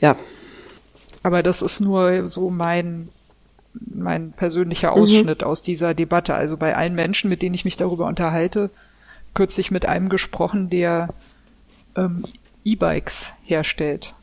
Ja. 0.00 0.16
Aber 1.22 1.42
das 1.42 1.62
ist 1.62 1.80
nur 1.80 2.26
so 2.28 2.50
mein 2.50 3.08
mein 3.74 4.32
persönlicher 4.32 4.94
mhm. 4.94 5.02
Ausschnitt 5.02 5.40
mhm. 5.42 5.46
aus 5.46 5.62
dieser 5.62 5.94
Debatte. 5.94 6.34
Also 6.34 6.56
bei 6.56 6.76
allen 6.76 6.94
Menschen, 6.94 7.30
mit 7.30 7.42
denen 7.42 7.54
ich 7.54 7.64
mich 7.64 7.76
darüber 7.76 8.06
unterhalte, 8.06 8.70
kürzlich 9.34 9.70
mit 9.70 9.86
einem 9.86 10.08
gesprochen, 10.08 10.70
der 10.70 11.08
ähm, 11.96 12.24
E-Bikes 12.64 13.32
herstellt. 13.44 14.14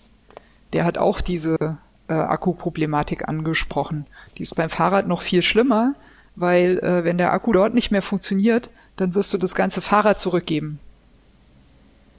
Der 0.73 0.85
hat 0.85 0.97
auch 0.97 1.21
diese 1.21 1.77
äh, 2.07 2.13
Akkuproblematik 2.13 3.27
angesprochen. 3.27 4.05
Die 4.37 4.43
ist 4.43 4.55
beim 4.55 4.69
Fahrrad 4.69 5.07
noch 5.07 5.21
viel 5.21 5.41
schlimmer, 5.41 5.95
weil 6.35 6.79
äh, 6.79 7.03
wenn 7.03 7.17
der 7.17 7.33
Akku 7.33 7.51
dort 7.53 7.73
nicht 7.73 7.91
mehr 7.91 8.01
funktioniert, 8.01 8.69
dann 8.97 9.15
wirst 9.15 9.33
du 9.33 9.37
das 9.37 9.55
ganze 9.55 9.81
Fahrrad 9.81 10.19
zurückgeben. 10.19 10.79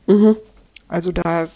Mhm. 0.07 0.37
Also 0.89 1.13
da, 1.13 1.49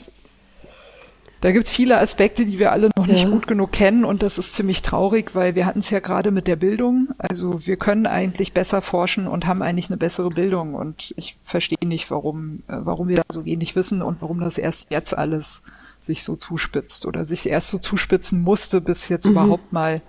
da 1.44 1.52
gibt's 1.52 1.70
viele 1.70 1.98
Aspekte, 1.98 2.46
die 2.46 2.58
wir 2.58 2.72
alle 2.72 2.88
noch 2.96 3.06
nicht 3.06 3.30
gut 3.30 3.46
genug 3.46 3.70
kennen 3.70 4.06
und 4.06 4.22
das 4.22 4.38
ist 4.38 4.54
ziemlich 4.54 4.80
traurig, 4.80 5.34
weil 5.34 5.54
wir 5.54 5.66
hatten 5.66 5.80
es 5.80 5.90
ja 5.90 6.00
gerade 6.00 6.30
mit 6.30 6.46
der 6.46 6.56
Bildung. 6.56 7.08
Also 7.18 7.66
wir 7.66 7.76
können 7.76 8.06
eigentlich 8.06 8.54
besser 8.54 8.80
forschen 8.80 9.26
und 9.26 9.46
haben 9.46 9.60
eigentlich 9.60 9.90
eine 9.90 9.98
bessere 9.98 10.30
Bildung 10.30 10.74
und 10.74 11.12
ich 11.18 11.36
verstehe 11.44 11.86
nicht, 11.86 12.10
warum, 12.10 12.62
äh, 12.66 12.78
warum 12.78 13.08
wir 13.08 13.16
da 13.16 13.24
so 13.30 13.44
wenig 13.44 13.76
wissen 13.76 14.00
und 14.00 14.22
warum 14.22 14.40
das 14.40 14.56
erst 14.56 14.90
jetzt 14.90 15.18
alles 15.18 15.62
sich 16.00 16.24
so 16.24 16.34
zuspitzt 16.34 17.04
oder 17.04 17.26
sich 17.26 17.46
erst 17.46 17.68
so 17.68 17.76
zuspitzen 17.76 18.40
musste, 18.40 18.80
bis 18.80 19.10
jetzt 19.10 19.26
mhm. 19.26 19.32
überhaupt 19.32 19.70
mal 19.70 20.00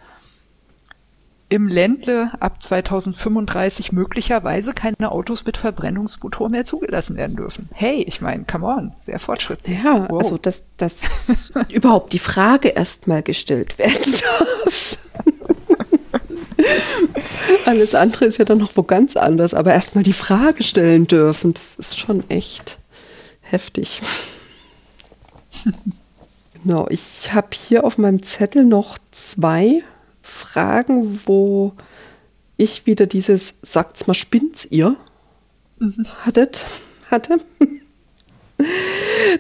im 1.48 1.68
Ländle 1.68 2.32
ab 2.40 2.62
2035 2.62 3.92
möglicherweise 3.92 4.74
keine 4.74 5.12
Autos 5.12 5.46
mit 5.46 5.58
Verbrennungsmotor 5.58 6.50
mehr 6.50 6.66
zugelassen 6.66 7.18
werden 7.18 7.36
dürfen. 7.36 7.70
Hey, 7.74 8.02
ich 8.02 8.20
meine, 8.20 8.46
come 8.46 8.66
on, 8.66 8.94
sehr 8.98 9.20
fortschrittlich. 9.20 9.78
Ja, 9.84 10.08
wow. 10.10 10.22
also 10.22 10.38
dass, 10.38 10.64
dass 10.78 11.54
überhaupt 11.70 12.14
die 12.14 12.20
Frage 12.20 12.70
erstmal 12.70 13.22
gestellt 13.22 13.78
werden 13.78 14.14
darf. 14.58 14.98
Alles 17.66 17.94
andere 17.94 18.26
ist 18.26 18.38
ja 18.38 18.46
dann 18.46 18.58
noch 18.58 18.76
wo 18.76 18.84
ganz 18.84 19.16
anders, 19.16 19.54
aber 19.54 19.74
erstmal 19.74 20.04
die 20.04 20.14
Frage 20.14 20.64
stellen 20.64 21.06
dürfen, 21.06 21.54
das 21.54 21.88
ist 21.92 22.00
schon 22.00 22.28
echt 22.30 22.80
heftig. 23.42 24.02
genau, 26.64 26.88
ich 26.90 27.34
habe 27.34 27.50
hier 27.54 27.84
auf 27.84 28.00
meinem 28.00 28.24
Zettel 28.24 28.66
noch 28.66 28.98
zwei 29.12 29.84
Fragen, 30.26 31.22
wo 31.26 31.74
ich 32.58 32.86
wieder 32.86 33.06
dieses 33.06 33.56
Sagt's 33.62 34.08
mal, 34.08 34.14
spinnt's 34.14 34.66
ihr? 34.66 34.96
Mhm. 35.80 36.06
Hattet, 36.26 36.62
hatte. 37.10 37.40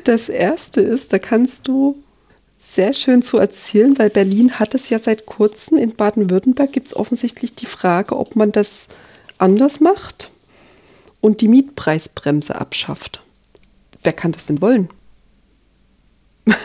Das 0.03 0.29
erste 0.29 0.81
ist, 0.81 1.13
da 1.13 1.19
kannst 1.19 1.67
du 1.67 2.03
sehr 2.57 2.93
schön 2.93 3.21
zu 3.21 3.37
erzählen, 3.37 3.97
weil 3.97 4.09
Berlin 4.09 4.59
hat 4.59 4.75
es 4.75 4.89
ja 4.89 4.99
seit 4.99 5.25
kurzem. 5.25 5.77
In 5.77 5.95
Baden-Württemberg 5.95 6.71
gibt 6.71 6.87
es 6.87 6.95
offensichtlich 6.95 7.55
die 7.55 7.65
Frage, 7.65 8.17
ob 8.17 8.35
man 8.35 8.51
das 8.51 8.87
anders 9.37 9.79
macht 9.79 10.31
und 11.21 11.41
die 11.41 11.47
Mietpreisbremse 11.47 12.55
abschafft. 12.55 13.23
Wer 14.03 14.13
kann 14.13 14.33
das 14.33 14.45
denn 14.45 14.61
wollen? 14.61 14.89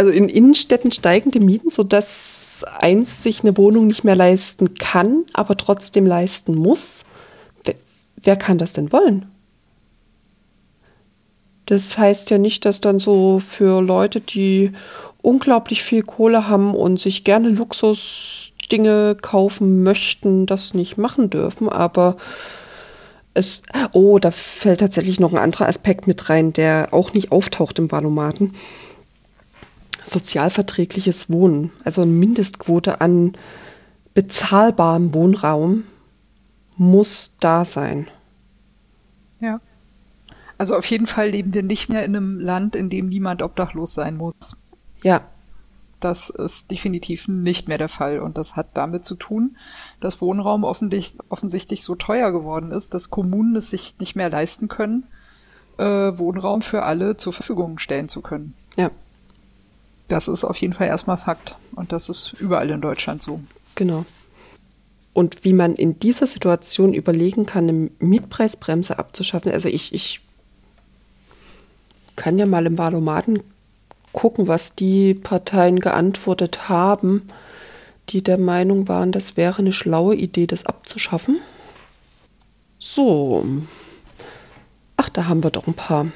also 0.00 0.12
in 0.12 0.30
Innenstädten 0.30 0.90
steigen 0.90 1.30
die 1.30 1.40
Mieten, 1.40 1.68
sodass 1.68 2.64
eins 2.78 3.22
sich 3.22 3.42
eine 3.42 3.54
Wohnung 3.58 3.86
nicht 3.86 4.02
mehr 4.02 4.16
leisten 4.16 4.72
kann, 4.72 5.24
aber 5.34 5.58
trotzdem 5.58 6.06
leisten 6.06 6.54
muss. 6.54 7.04
Wer, 7.64 7.74
wer 8.16 8.36
kann 8.36 8.56
das 8.56 8.72
denn 8.72 8.92
wollen? 8.92 9.26
Das 11.66 11.98
heißt 11.98 12.30
ja 12.30 12.38
nicht, 12.38 12.64
dass 12.64 12.80
dann 12.80 12.98
so 12.98 13.40
für 13.40 13.82
Leute, 13.82 14.22
die 14.22 14.72
unglaublich 15.20 15.82
viel 15.82 16.02
Kohle 16.02 16.48
haben 16.48 16.74
und 16.74 16.98
sich 16.98 17.22
gerne 17.22 17.50
Luxusdinge 17.50 19.18
kaufen 19.20 19.82
möchten, 19.82 20.46
das 20.46 20.72
nicht 20.72 20.96
machen 20.96 21.28
dürfen. 21.28 21.68
Aber 21.68 22.16
es, 23.34 23.60
oh, 23.92 24.18
da 24.18 24.30
fällt 24.30 24.80
tatsächlich 24.80 25.20
noch 25.20 25.34
ein 25.34 25.38
anderer 25.38 25.68
Aspekt 25.68 26.06
mit 26.06 26.30
rein, 26.30 26.54
der 26.54 26.88
auch 26.92 27.12
nicht 27.12 27.32
auftaucht 27.32 27.78
im 27.78 27.92
Valomaten 27.92 28.54
sozialverträgliches 30.04 31.30
Wohnen, 31.30 31.72
also 31.84 32.02
eine 32.02 32.10
Mindestquote 32.10 33.00
an 33.00 33.36
bezahlbarem 34.14 35.14
Wohnraum 35.14 35.84
muss 36.76 37.36
da 37.40 37.64
sein. 37.64 38.08
Ja. 39.40 39.60
Also 40.58 40.76
auf 40.76 40.84
jeden 40.86 41.06
Fall 41.06 41.30
leben 41.30 41.54
wir 41.54 41.62
nicht 41.62 41.88
mehr 41.88 42.04
in 42.04 42.16
einem 42.16 42.38
Land, 42.38 42.76
in 42.76 42.90
dem 42.90 43.08
niemand 43.08 43.42
obdachlos 43.42 43.94
sein 43.94 44.16
muss. 44.16 44.56
Ja. 45.02 45.22
Das 46.00 46.30
ist 46.30 46.70
definitiv 46.70 47.28
nicht 47.28 47.68
mehr 47.68 47.78
der 47.78 47.88
Fall. 47.88 48.20
Und 48.20 48.38
das 48.38 48.56
hat 48.56 48.68
damit 48.74 49.04
zu 49.04 49.14
tun, 49.14 49.56
dass 50.00 50.20
Wohnraum 50.20 50.64
offensichtlich 50.64 51.82
so 51.82 51.94
teuer 51.94 52.32
geworden 52.32 52.70
ist, 52.70 52.94
dass 52.94 53.10
Kommunen 53.10 53.56
es 53.56 53.70
sich 53.70 53.98
nicht 53.98 54.16
mehr 54.16 54.30
leisten 54.30 54.68
können, 54.68 55.06
äh, 55.78 55.84
Wohnraum 55.84 56.62
für 56.62 56.82
alle 56.82 57.16
zur 57.16 57.32
Verfügung 57.32 57.78
stellen 57.78 58.08
zu 58.08 58.22
können. 58.22 58.54
Ja. 58.76 58.90
Das 60.10 60.26
ist 60.26 60.42
auf 60.42 60.56
jeden 60.56 60.72
Fall 60.72 60.88
erstmal 60.88 61.16
Fakt. 61.16 61.56
Und 61.76 61.92
das 61.92 62.08
ist 62.08 62.34
überall 62.40 62.68
in 62.70 62.80
Deutschland 62.80 63.22
so. 63.22 63.40
Genau. 63.76 64.04
Und 65.12 65.44
wie 65.44 65.52
man 65.52 65.76
in 65.76 66.00
dieser 66.00 66.26
Situation 66.26 66.92
überlegen 66.92 67.46
kann, 67.46 67.68
eine 67.68 67.90
Mietpreisbremse 68.00 68.98
abzuschaffen. 68.98 69.52
Also 69.52 69.68
ich, 69.68 69.94
ich 69.94 70.20
kann 72.16 72.40
ja 72.40 72.46
mal 72.46 72.66
im 72.66 72.76
Wahlomaten 72.76 73.44
gucken, 74.12 74.48
was 74.48 74.74
die 74.74 75.14
Parteien 75.14 75.78
geantwortet 75.78 76.68
haben, 76.68 77.28
die 78.08 78.24
der 78.24 78.38
Meinung 78.38 78.88
waren, 78.88 79.12
das 79.12 79.36
wäre 79.36 79.58
eine 79.58 79.72
schlaue 79.72 80.16
Idee, 80.16 80.48
das 80.48 80.66
abzuschaffen. 80.66 81.38
So. 82.80 83.46
Ach, 84.96 85.08
da 85.08 85.26
haben 85.26 85.44
wir 85.44 85.50
doch 85.50 85.68
ein 85.68 85.74
paar. 85.74 86.08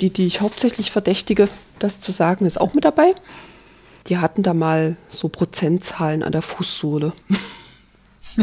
Die, 0.00 0.10
die 0.10 0.26
ich 0.26 0.40
hauptsächlich 0.40 0.90
verdächtige, 0.90 1.48
das 1.78 2.00
zu 2.00 2.12
sagen, 2.12 2.46
ist 2.46 2.60
auch 2.60 2.74
mit 2.74 2.84
dabei. 2.84 3.14
Die 4.06 4.18
hatten 4.18 4.42
da 4.42 4.54
mal 4.54 4.96
so 5.08 5.28
Prozentzahlen 5.28 6.22
an 6.22 6.32
der 6.32 6.42
Fußsohle. 6.42 7.12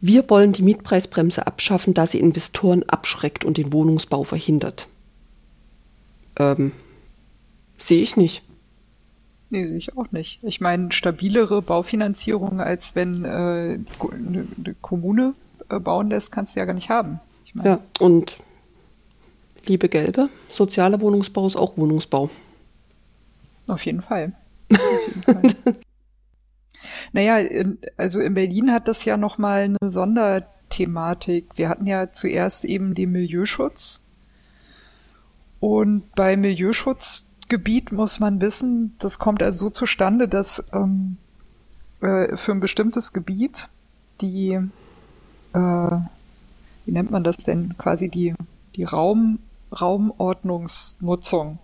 Wir 0.00 0.28
wollen 0.30 0.52
die 0.52 0.62
Mietpreisbremse 0.62 1.46
abschaffen, 1.46 1.94
da 1.94 2.06
sie 2.06 2.18
Investoren 2.18 2.82
abschreckt 2.84 3.44
und 3.44 3.58
den 3.58 3.72
Wohnungsbau 3.72 4.24
verhindert. 4.24 4.88
Ähm, 6.38 6.72
sehe 7.78 8.00
ich 8.02 8.16
nicht. 8.16 8.42
Nee, 9.50 9.66
sehe 9.66 9.76
ich 9.76 9.96
auch 9.96 10.10
nicht. 10.10 10.42
Ich 10.42 10.60
meine, 10.60 10.90
stabilere 10.90 11.60
Baufinanzierung, 11.60 12.60
als 12.60 12.94
wenn 12.94 13.24
äh, 13.24 13.78
eine, 14.00 14.74
Kommune 14.80 15.34
äh, 15.68 15.78
bauen 15.78 16.08
lässt, 16.08 16.32
kannst 16.32 16.56
du 16.56 16.60
ja 16.60 16.66
gar 16.66 16.74
nicht 16.74 16.88
haben. 16.88 17.20
Ich 17.44 17.54
mein, 17.54 17.66
ja, 17.66 17.80
und 17.98 18.38
liebe 19.66 19.88
Gelbe, 19.88 20.28
sozialer 20.50 21.00
Wohnungsbau 21.00 21.46
ist 21.46 21.56
auch 21.56 21.76
Wohnungsbau. 21.76 22.30
Auf 23.66 23.84
jeden 23.84 24.02
Fall. 24.02 24.32
Auf 24.72 25.06
jeden 25.06 25.22
Fall. 25.22 25.76
naja, 27.12 27.38
in, 27.38 27.78
also 27.96 28.20
in 28.20 28.34
Berlin 28.34 28.72
hat 28.72 28.88
das 28.88 29.04
ja 29.04 29.16
nochmal 29.16 29.62
eine 29.62 29.90
Sonderthematik. 29.90 31.46
Wir 31.56 31.68
hatten 31.68 31.86
ja 31.86 32.10
zuerst 32.10 32.64
eben 32.64 32.94
den 32.94 33.12
Milieuschutz. 33.12 34.04
Und 35.60 36.14
bei 36.14 36.36
Milieuschutzgebiet 36.36 37.92
muss 37.92 38.18
man 38.18 38.40
wissen, 38.40 38.96
das 38.98 39.18
kommt 39.18 39.42
also 39.42 39.66
so 39.66 39.70
zustande, 39.70 40.26
dass 40.26 40.64
ähm, 40.72 41.18
äh, 42.00 42.36
für 42.36 42.52
ein 42.52 42.60
bestimmtes 42.60 43.12
Gebiet 43.12 43.68
die, 44.22 44.58
äh, 45.52 45.58
wie 45.58 46.92
nennt 46.92 47.10
man 47.10 47.24
das 47.24 47.36
denn, 47.36 47.76
quasi 47.76 48.08
die, 48.08 48.34
die 48.74 48.84
Raum, 48.84 49.38
Raumordnungsnutzung 49.72 51.58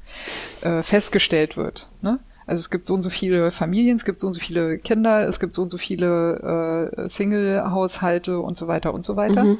äh, 0.62 0.82
festgestellt 0.82 1.56
wird. 1.56 1.88
Ne? 2.02 2.18
Also 2.46 2.60
es 2.60 2.70
gibt 2.70 2.86
so 2.86 2.94
und 2.94 3.02
so 3.02 3.10
viele 3.10 3.50
Familien, 3.50 3.96
es 3.96 4.04
gibt 4.04 4.18
so 4.18 4.26
und 4.26 4.32
so 4.32 4.40
viele 4.40 4.78
Kinder, 4.78 5.28
es 5.28 5.38
gibt 5.38 5.54
so 5.54 5.62
und 5.62 5.70
so 5.70 5.78
viele 5.78 6.90
äh, 6.96 7.08
Single-Haushalte 7.08 8.40
und 8.40 8.56
so 8.56 8.66
weiter 8.66 8.92
und 8.92 9.04
so 9.04 9.16
weiter. 9.16 9.44
Mhm. 9.44 9.58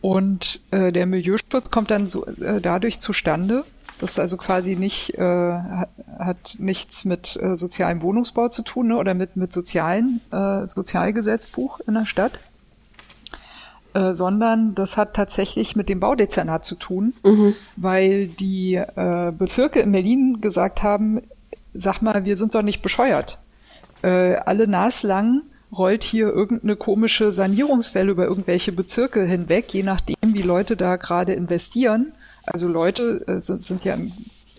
Und 0.00 0.60
äh, 0.72 0.90
der 0.90 1.06
Milieuschutz 1.06 1.70
kommt 1.70 1.92
dann 1.92 2.08
so 2.08 2.26
äh, 2.26 2.60
dadurch 2.60 2.98
zustande, 2.98 3.64
das 4.02 4.12
ist 4.12 4.18
also 4.18 4.36
quasi 4.36 4.74
nicht, 4.74 5.16
äh, 5.16 5.22
hat 6.18 6.56
nichts 6.58 7.04
mit 7.04 7.38
äh, 7.40 7.56
sozialem 7.56 8.02
Wohnungsbau 8.02 8.48
zu 8.48 8.62
tun 8.62 8.88
ne, 8.88 8.96
oder 8.96 9.14
mit, 9.14 9.36
mit 9.36 9.52
sozialen, 9.52 10.20
äh, 10.32 10.66
Sozialgesetzbuch 10.66 11.78
in 11.86 11.94
der 11.94 12.06
Stadt, 12.06 12.32
äh, 13.94 14.14
sondern 14.14 14.74
das 14.74 14.96
hat 14.96 15.14
tatsächlich 15.14 15.76
mit 15.76 15.88
dem 15.88 16.00
Baudezernat 16.00 16.64
zu 16.64 16.74
tun, 16.74 17.14
mhm. 17.24 17.54
weil 17.76 18.26
die 18.26 18.74
äh, 18.74 19.32
Bezirke 19.36 19.80
in 19.80 19.92
Berlin 19.92 20.40
gesagt 20.40 20.82
haben, 20.82 21.22
sag 21.74 22.00
mal, 22.00 22.24
wir 22.24 22.36
sind 22.36 22.54
doch 22.54 22.62
nicht 22.62 22.82
bescheuert. 22.82 23.38
Äh, 24.02 24.36
alle 24.36 24.66
naslang 24.66 25.42
rollt 25.72 26.04
hier 26.04 26.28
irgendeine 26.28 26.76
komische 26.76 27.32
Sanierungswelle 27.32 28.12
über 28.12 28.24
irgendwelche 28.24 28.72
Bezirke 28.72 29.24
hinweg, 29.24 29.72
je 29.72 29.82
nachdem, 29.82 30.16
wie 30.22 30.42
Leute 30.42 30.76
da 30.76 30.96
gerade 30.96 31.32
investieren. 31.32 32.12
Also 32.44 32.68
Leute 32.68 33.24
äh, 33.26 33.40
sind, 33.40 33.62
sind 33.62 33.84
ja 33.84 33.94
im, 33.94 34.12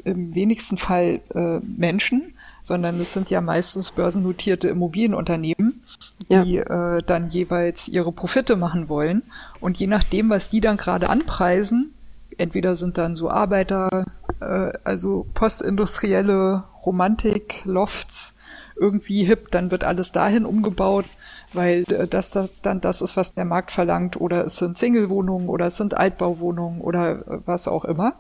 im 0.03 0.34
wenigsten 0.34 0.77
Fall 0.77 1.21
äh, 1.36 1.59
Menschen, 1.59 2.32
sondern 2.64 2.99
es 2.99 3.14
sind 3.14 3.30
ja 3.30 3.41
meistens 3.41 3.91
börsennotierte 3.91 4.70
Immobilienunternehmen, 4.70 5.84
die 6.30 6.53
ja. 6.53 6.97
äh, 6.97 7.03
dann 7.03 7.30
jeweils 7.30 7.88
ihre 7.88 8.11
Profite 8.11 8.55
machen 8.55 8.89
wollen. 8.89 9.22
Und 9.59 9.78
je 9.78 9.88
nachdem, 9.88 10.30
was 10.30 10.49
die 10.49 10.61
dann 10.61 10.78
gerade 10.78 11.09
anpreisen, 11.09 11.93
entweder 12.38 12.76
sind 12.76 12.97
dann 12.97 13.16
so 13.16 13.30
Arbeiter, 13.30 14.05
äh, 14.39 14.72
also 14.84 15.28
postindustrielle 15.34 16.64
Romantik, 16.86 17.61
Lofts, 17.66 18.38
irgendwie 18.76 19.24
hip, 19.24 19.51
dann 19.51 19.70
wird 19.70 19.84
alles 19.84 20.11
dahin 20.11 20.45
umgebaut, 20.45 21.05
weil 21.53 21.84
äh, 21.91 22.07
das, 22.07 22.32
das 22.32 22.61
dann 22.61 22.82
das 22.82 23.01
ist, 23.01 23.18
was 23.18 23.34
der 23.34 23.45
Markt 23.45 23.72
verlangt, 23.72 24.20
oder 24.20 24.45
es 24.45 24.55
sind 24.55 24.78
Single-Wohnungen 24.78 25.49
oder 25.49 25.68
es 25.68 25.78
sind 25.78 25.95
Altbauwohnungen 25.95 26.82
oder 26.82 27.28
äh, 27.28 27.39
was 27.45 27.68
auch 27.68 27.86
immer. 27.86 28.16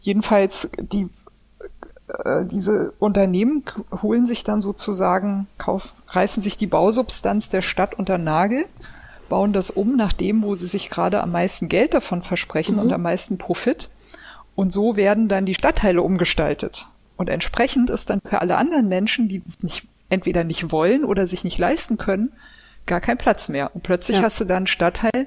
Jedenfalls 0.00 0.70
die 0.80 1.10
äh, 2.24 2.44
diese 2.44 2.92
Unternehmen 2.98 3.64
holen 4.02 4.26
sich 4.26 4.44
dann 4.44 4.60
sozusagen, 4.60 5.46
kauf, 5.58 5.92
reißen 6.08 6.42
sich 6.42 6.56
die 6.56 6.66
Bausubstanz 6.66 7.48
der 7.48 7.62
Stadt 7.62 7.94
unter 7.94 8.18
Nagel, 8.18 8.66
bauen 9.28 9.52
das 9.52 9.70
um 9.70 9.96
nach 9.96 10.12
dem, 10.12 10.42
wo 10.42 10.54
sie 10.54 10.66
sich 10.66 10.90
gerade 10.90 11.22
am 11.22 11.32
meisten 11.32 11.68
Geld 11.68 11.94
davon 11.94 12.22
versprechen 12.22 12.76
mhm. 12.76 12.82
und 12.82 12.92
am 12.92 13.02
meisten 13.02 13.38
Profit. 13.38 13.88
Und 14.54 14.72
so 14.72 14.96
werden 14.96 15.28
dann 15.28 15.46
die 15.46 15.54
Stadtteile 15.54 16.02
umgestaltet. 16.02 16.86
Und 17.16 17.30
entsprechend 17.30 17.90
ist 17.90 18.10
dann 18.10 18.20
für 18.24 18.40
alle 18.40 18.56
anderen 18.56 18.88
Menschen, 18.88 19.28
die 19.28 19.42
es 19.48 19.62
nicht, 19.62 19.86
entweder 20.08 20.44
nicht 20.44 20.72
wollen 20.72 21.04
oder 21.04 21.26
sich 21.26 21.44
nicht 21.44 21.58
leisten 21.58 21.96
können, 21.96 22.32
gar 22.86 23.00
kein 23.00 23.18
Platz 23.18 23.48
mehr. 23.48 23.74
Und 23.74 23.82
plötzlich 23.82 24.18
ja. 24.18 24.22
hast 24.24 24.40
du 24.40 24.44
dann 24.44 24.58
einen 24.58 24.66
Stadtteil, 24.66 25.26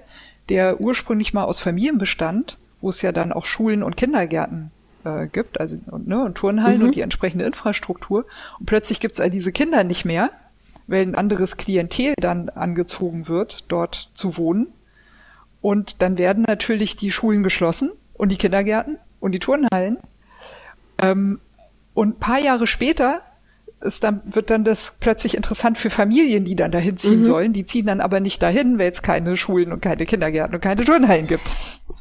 der 0.50 0.82
ursprünglich 0.82 1.34
mal 1.34 1.46
aus 1.46 1.60
Familien 1.60 1.98
bestand, 1.98 2.58
wo 2.82 2.90
es 2.90 3.02
ja 3.02 3.12
dann 3.12 3.32
auch 3.32 3.46
Schulen 3.46 3.84
und 3.84 3.96
Kindergärten 3.96 4.72
äh, 5.04 5.28
gibt, 5.28 5.60
also 5.60 5.78
und, 5.88 6.08
ne, 6.08 6.24
und 6.24 6.36
Turnhallen 6.36 6.80
mhm. 6.80 6.86
und 6.86 6.96
die 6.96 7.02
entsprechende 7.02 7.46
Infrastruktur. 7.46 8.26
Und 8.60 8.66
plötzlich 8.66 9.00
gibt's 9.00 9.20
all 9.20 9.30
diese 9.30 9.52
Kinder 9.52 9.84
nicht 9.84 10.06
mehr, 10.06 10.32
weil 10.88 11.02
ein 11.02 11.16
anderes 11.16 11.58
Klientel 11.58 12.14
dann 12.20 12.50
angezogen 12.50 13.28
wird, 13.28 13.66
dort 13.68 14.10
zu 14.14 14.38
wohnen. 14.38 14.68
Und 15.62 16.02
dann 16.02 16.18
werden 16.18 16.44
natürlich 16.48 16.96
die 16.96 17.12
Schulen 17.12 17.44
geschlossen 17.44 17.92
und 18.14 18.32
die 18.32 18.38
Kindergärten 18.38 18.98
und 19.20 19.32
die 19.32 19.40
Turnhallen. 19.40 19.98
Ähm, 21.02 21.40
und 21.94 22.20
paar 22.20 22.40
Jahre 22.40 22.68
später 22.68 23.22
ist 23.84 24.04
dann, 24.04 24.22
wird 24.26 24.50
dann 24.50 24.64
das 24.64 24.96
plötzlich 25.00 25.36
interessant 25.36 25.78
für 25.78 25.90
Familien, 25.90 26.46
die 26.46 26.56
dann 26.56 26.72
dahin 26.72 26.98
ziehen 26.98 27.20
mhm. 27.20 27.26
sollen. 27.26 27.54
Die 27.54 27.66
ziehen 27.66 27.86
dann 27.86 28.02
aber 28.02 28.20
nicht 28.20 28.42
dahin, 28.42 28.80
weil 28.80 28.92
es 28.92 29.02
keine 29.02 29.38
Schulen 29.38 29.72
und 29.72 29.82
keine 29.82 30.06
Kindergärten 30.06 30.56
und 30.56 30.62
keine 30.62 30.86
Turnhallen 30.86 31.28
gibt. 31.28 31.44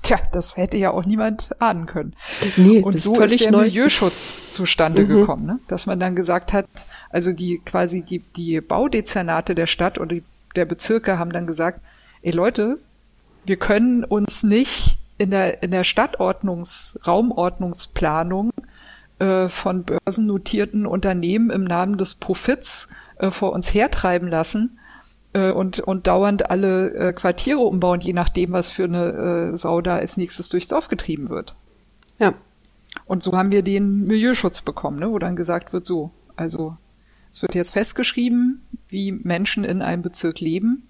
Tja, 0.03 0.19
das 0.33 0.57
hätte 0.57 0.77
ja 0.77 0.93
auch 0.93 1.05
niemand 1.05 1.51
ahnen 1.61 1.87
können. 1.87 2.15
Nee, 2.57 2.81
und 2.81 3.03
so 3.03 3.21
ist 3.21 3.41
der 3.41 3.51
neu. 3.51 3.65
Milieuschutz 3.65 4.51
zustande 4.51 5.03
mhm. 5.03 5.09
gekommen, 5.09 5.47
ne? 5.47 5.59
dass 5.69 5.87
man 5.87 6.01
dann 6.01 6.17
gesagt 6.17 6.53
hat, 6.53 6.67
also 7.11 7.33
die 7.33 7.61
quasi 7.65 8.03
die, 8.03 8.21
die 8.21 8.61
Baudezernate 8.61 9.55
der 9.55 9.67
Stadt 9.67 9.99
oder 9.99 10.17
der 10.57 10.65
Bezirke 10.65 11.19
haben 11.19 11.33
dann 11.33 11.47
gesagt, 11.47 11.81
ey 12.23 12.31
Leute, 12.33 12.79
wir 13.45 13.57
können 13.57 14.05
uns 14.05 14.43
nicht 14.43 14.99
in 15.19 15.31
der, 15.31 15.63
in 15.63 15.71
der 15.71 15.85
Stadtordnungs, 15.85 16.99
Raumordnungsplanung 17.07 18.53
äh, 19.23 19.49
von 19.49 19.85
börsennotierten 19.85 20.85
Unternehmen 20.85 21.51
im 21.51 21.63
Namen 21.63 21.97
des 21.97 22.17
Profits 22.17 22.89
äh, 23.19 23.31
vor 23.31 23.53
uns 23.53 23.73
hertreiben 23.73 24.29
lassen 24.29 24.81
äh, 25.33 25.53
und, 25.53 25.79
und 25.79 26.09
dauernd 26.09 26.51
alle 26.51 26.93
äh, 26.95 27.13
Quartiere 27.13 27.61
umbauen, 27.61 28.01
je 28.01 28.15
nachdem, 28.15 28.51
was 28.51 28.71
für 28.71 28.85
eine 28.85 29.53
äh, 29.53 29.57
Sau 29.57 29.81
da 29.81 29.97
als 29.97 30.17
nächstes 30.17 30.49
durchs 30.49 30.67
Dorf 30.69 30.89
getrieben 30.89 31.29
wird. 31.29 31.55
Ja. 32.19 32.35
Und 33.07 33.23
so 33.23 33.37
haben 33.37 33.53
wir 33.53 33.63
den 33.63 34.07
Milieuschutz 34.07 34.61
bekommen, 34.61 34.99
ne, 34.99 35.11
wo 35.11 35.19
dann 35.21 35.37
gesagt 35.37 35.73
wird, 35.73 35.87
so, 35.87 36.11
also 36.35 36.77
es 37.31 37.43
wird 37.43 37.55
jetzt 37.55 37.71
festgeschrieben, 37.71 38.67
wie 38.89 39.13
Menschen 39.13 39.63
in 39.63 39.83
einem 39.83 40.03
Bezirk 40.03 40.41
leben 40.41 40.89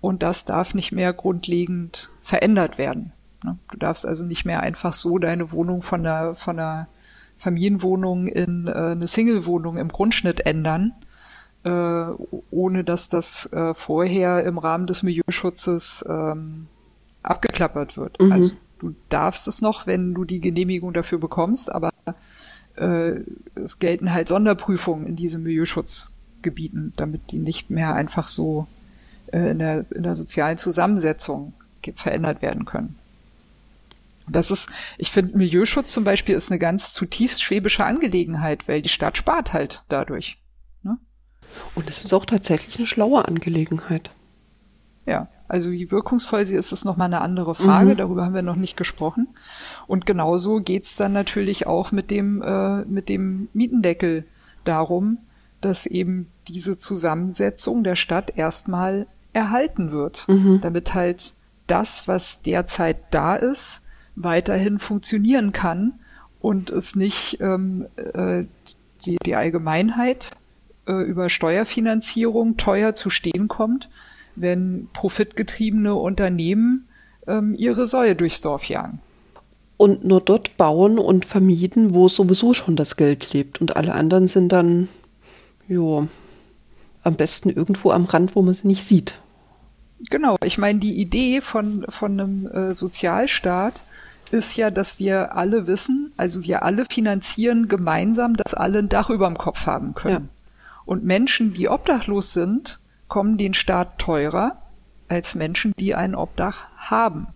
und 0.00 0.22
das 0.22 0.46
darf 0.46 0.72
nicht 0.72 0.92
mehr 0.92 1.12
grundlegend 1.12 2.08
verändert 2.22 2.78
werden. 2.78 3.12
Ne? 3.44 3.58
Du 3.70 3.76
darfst 3.76 4.06
also 4.06 4.24
nicht 4.24 4.46
mehr 4.46 4.60
einfach 4.60 4.94
so 4.94 5.18
deine 5.18 5.52
Wohnung 5.52 5.82
von 5.82 6.02
der, 6.02 6.34
von 6.34 6.56
der 6.56 6.88
Familienwohnung 7.36 8.26
in 8.28 8.66
äh, 8.66 8.72
eine 8.72 9.06
Single-Wohnung 9.06 9.76
im 9.76 9.88
Grundschnitt 9.88 10.46
ändern, 10.46 10.92
äh, 11.64 12.06
ohne 12.50 12.84
dass 12.84 13.08
das 13.08 13.52
äh, 13.52 13.74
vorher 13.74 14.44
im 14.44 14.58
Rahmen 14.58 14.86
des 14.86 15.02
Milieuschutzes 15.02 16.04
ähm, 16.08 16.66
abgeklappert 17.22 17.96
wird. 17.96 18.20
Mhm. 18.20 18.32
Also 18.32 18.50
du 18.78 18.94
darfst 19.08 19.48
es 19.48 19.60
noch, 19.62 19.86
wenn 19.86 20.14
du 20.14 20.24
die 20.24 20.40
Genehmigung 20.40 20.92
dafür 20.92 21.18
bekommst, 21.18 21.70
aber 21.70 21.90
äh, 22.76 23.20
es 23.54 23.78
gelten 23.78 24.12
halt 24.12 24.28
Sonderprüfungen 24.28 25.06
in 25.06 25.16
diesen 25.16 25.42
Milieuschutzgebieten, 25.42 26.92
damit 26.96 27.32
die 27.32 27.38
nicht 27.38 27.70
mehr 27.70 27.94
einfach 27.94 28.28
so 28.28 28.66
äh, 29.32 29.50
in, 29.50 29.58
der, 29.58 29.84
in 29.92 30.02
der 30.02 30.14
sozialen 30.14 30.56
Zusammensetzung 30.56 31.52
verändert 31.94 32.42
werden 32.42 32.64
können. 32.64 32.96
Das 34.28 34.50
ist, 34.50 34.68
ich 34.98 35.10
finde, 35.10 35.36
Milieuschutz 35.36 35.92
zum 35.92 36.04
Beispiel 36.04 36.34
ist 36.34 36.50
eine 36.50 36.58
ganz 36.58 36.92
zutiefst 36.92 37.42
schwäbische 37.42 37.84
Angelegenheit, 37.84 38.66
weil 38.68 38.82
die 38.82 38.88
Stadt 38.88 39.16
spart 39.16 39.52
halt 39.52 39.84
dadurch. 39.88 40.38
Ne? 40.82 40.98
Und 41.74 41.88
es 41.88 42.04
ist 42.04 42.12
auch 42.12 42.24
tatsächlich 42.24 42.76
eine 42.78 42.86
schlaue 42.86 43.26
Angelegenheit. 43.26 44.10
Ja, 45.06 45.28
also 45.48 45.70
wie 45.70 45.90
wirkungsvoll 45.90 46.44
sie 46.46 46.56
ist, 46.56 46.72
ist 46.72 46.84
nochmal 46.84 47.06
eine 47.06 47.20
andere 47.20 47.54
Frage. 47.54 47.90
Mhm. 47.90 47.96
Darüber 47.96 48.24
haben 48.24 48.34
wir 48.34 48.42
noch 48.42 48.56
nicht 48.56 48.76
gesprochen. 48.76 49.28
Und 49.86 50.04
genauso 50.04 50.60
geht's 50.60 50.96
dann 50.96 51.12
natürlich 51.12 51.66
auch 51.66 51.92
mit 51.92 52.10
dem, 52.10 52.42
äh, 52.42 52.84
mit 52.84 53.08
dem 53.08 53.48
Mietendeckel 53.52 54.24
darum, 54.64 55.18
dass 55.60 55.86
eben 55.86 56.32
diese 56.48 56.76
Zusammensetzung 56.76 57.84
der 57.84 57.96
Stadt 57.96 58.36
erstmal 58.36 59.06
erhalten 59.32 59.92
wird, 59.92 60.26
mhm. 60.28 60.60
damit 60.60 60.94
halt 60.94 61.34
das, 61.66 62.08
was 62.08 62.42
derzeit 62.42 62.98
da 63.10 63.36
ist, 63.36 63.82
weiterhin 64.16 64.78
funktionieren 64.78 65.52
kann 65.52 65.94
und 66.40 66.70
es 66.70 66.96
nicht 66.96 67.38
ähm, 67.40 67.86
äh, 67.96 68.44
die, 69.04 69.18
die 69.24 69.36
Allgemeinheit 69.36 70.32
äh, 70.86 71.02
über 71.02 71.28
Steuerfinanzierung 71.28 72.56
teuer 72.56 72.94
zu 72.94 73.10
stehen 73.10 73.48
kommt, 73.48 73.88
wenn 74.34 74.88
profitgetriebene 74.92 75.94
Unternehmen 75.94 76.88
ähm, 77.26 77.54
ihre 77.56 77.86
Säue 77.86 78.16
durchs 78.16 78.40
Dorf 78.40 78.64
jagen. 78.64 79.00
Und 79.76 80.04
nur 80.04 80.22
dort 80.22 80.56
bauen 80.56 80.98
und 80.98 81.26
vermieten, 81.26 81.92
wo 81.92 82.08
sowieso 82.08 82.54
schon 82.54 82.76
das 82.76 82.96
Geld 82.96 83.34
lebt. 83.34 83.60
Und 83.60 83.76
alle 83.76 83.92
anderen 83.92 84.26
sind 84.26 84.48
dann, 84.48 84.88
jo, 85.68 86.08
am 87.02 87.14
besten 87.14 87.50
irgendwo 87.50 87.90
am 87.90 88.06
Rand, 88.06 88.34
wo 88.34 88.42
man 88.42 88.54
sie 88.54 88.66
nicht 88.66 88.86
sieht. 88.86 89.20
Genau, 90.08 90.36
ich 90.42 90.56
meine, 90.56 90.78
die 90.78 90.98
Idee 90.98 91.40
von, 91.40 91.84
von 91.88 92.12
einem 92.12 92.46
äh, 92.46 92.74
Sozialstaat 92.74 93.82
ist 94.30 94.56
ja, 94.56 94.70
dass 94.70 94.98
wir 94.98 95.36
alle 95.36 95.66
wissen, 95.66 96.12
also 96.16 96.42
wir 96.42 96.62
alle 96.62 96.84
finanzieren 96.84 97.68
gemeinsam, 97.68 98.36
dass 98.36 98.54
alle 98.54 98.80
ein 98.80 98.88
Dach 98.88 99.10
über 99.10 99.26
dem 99.26 99.38
Kopf 99.38 99.66
haben 99.66 99.94
können. 99.94 100.28
Ja. 100.30 100.82
Und 100.84 101.04
Menschen, 101.04 101.52
die 101.52 101.68
obdachlos 101.68 102.32
sind, 102.32 102.80
kommen 103.08 103.38
den 103.38 103.54
Staat 103.54 103.98
teurer 103.98 104.62
als 105.08 105.34
Menschen, 105.34 105.72
die 105.78 105.94
ein 105.94 106.14
Obdach 106.14 106.68
haben. 106.76 107.28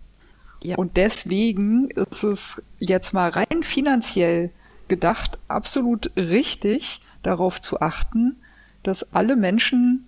Ja. 0.63 0.75
Und 0.75 0.97
deswegen 0.97 1.89
ist 1.89 2.23
es 2.23 2.61
jetzt 2.79 3.13
mal 3.13 3.29
rein 3.29 3.63
finanziell 3.63 4.51
gedacht 4.87 5.39
absolut 5.47 6.11
richtig, 6.17 7.01
darauf 7.23 7.61
zu 7.61 7.81
achten, 7.81 8.37
dass 8.83 9.13
alle 9.13 9.35
Menschen 9.35 10.07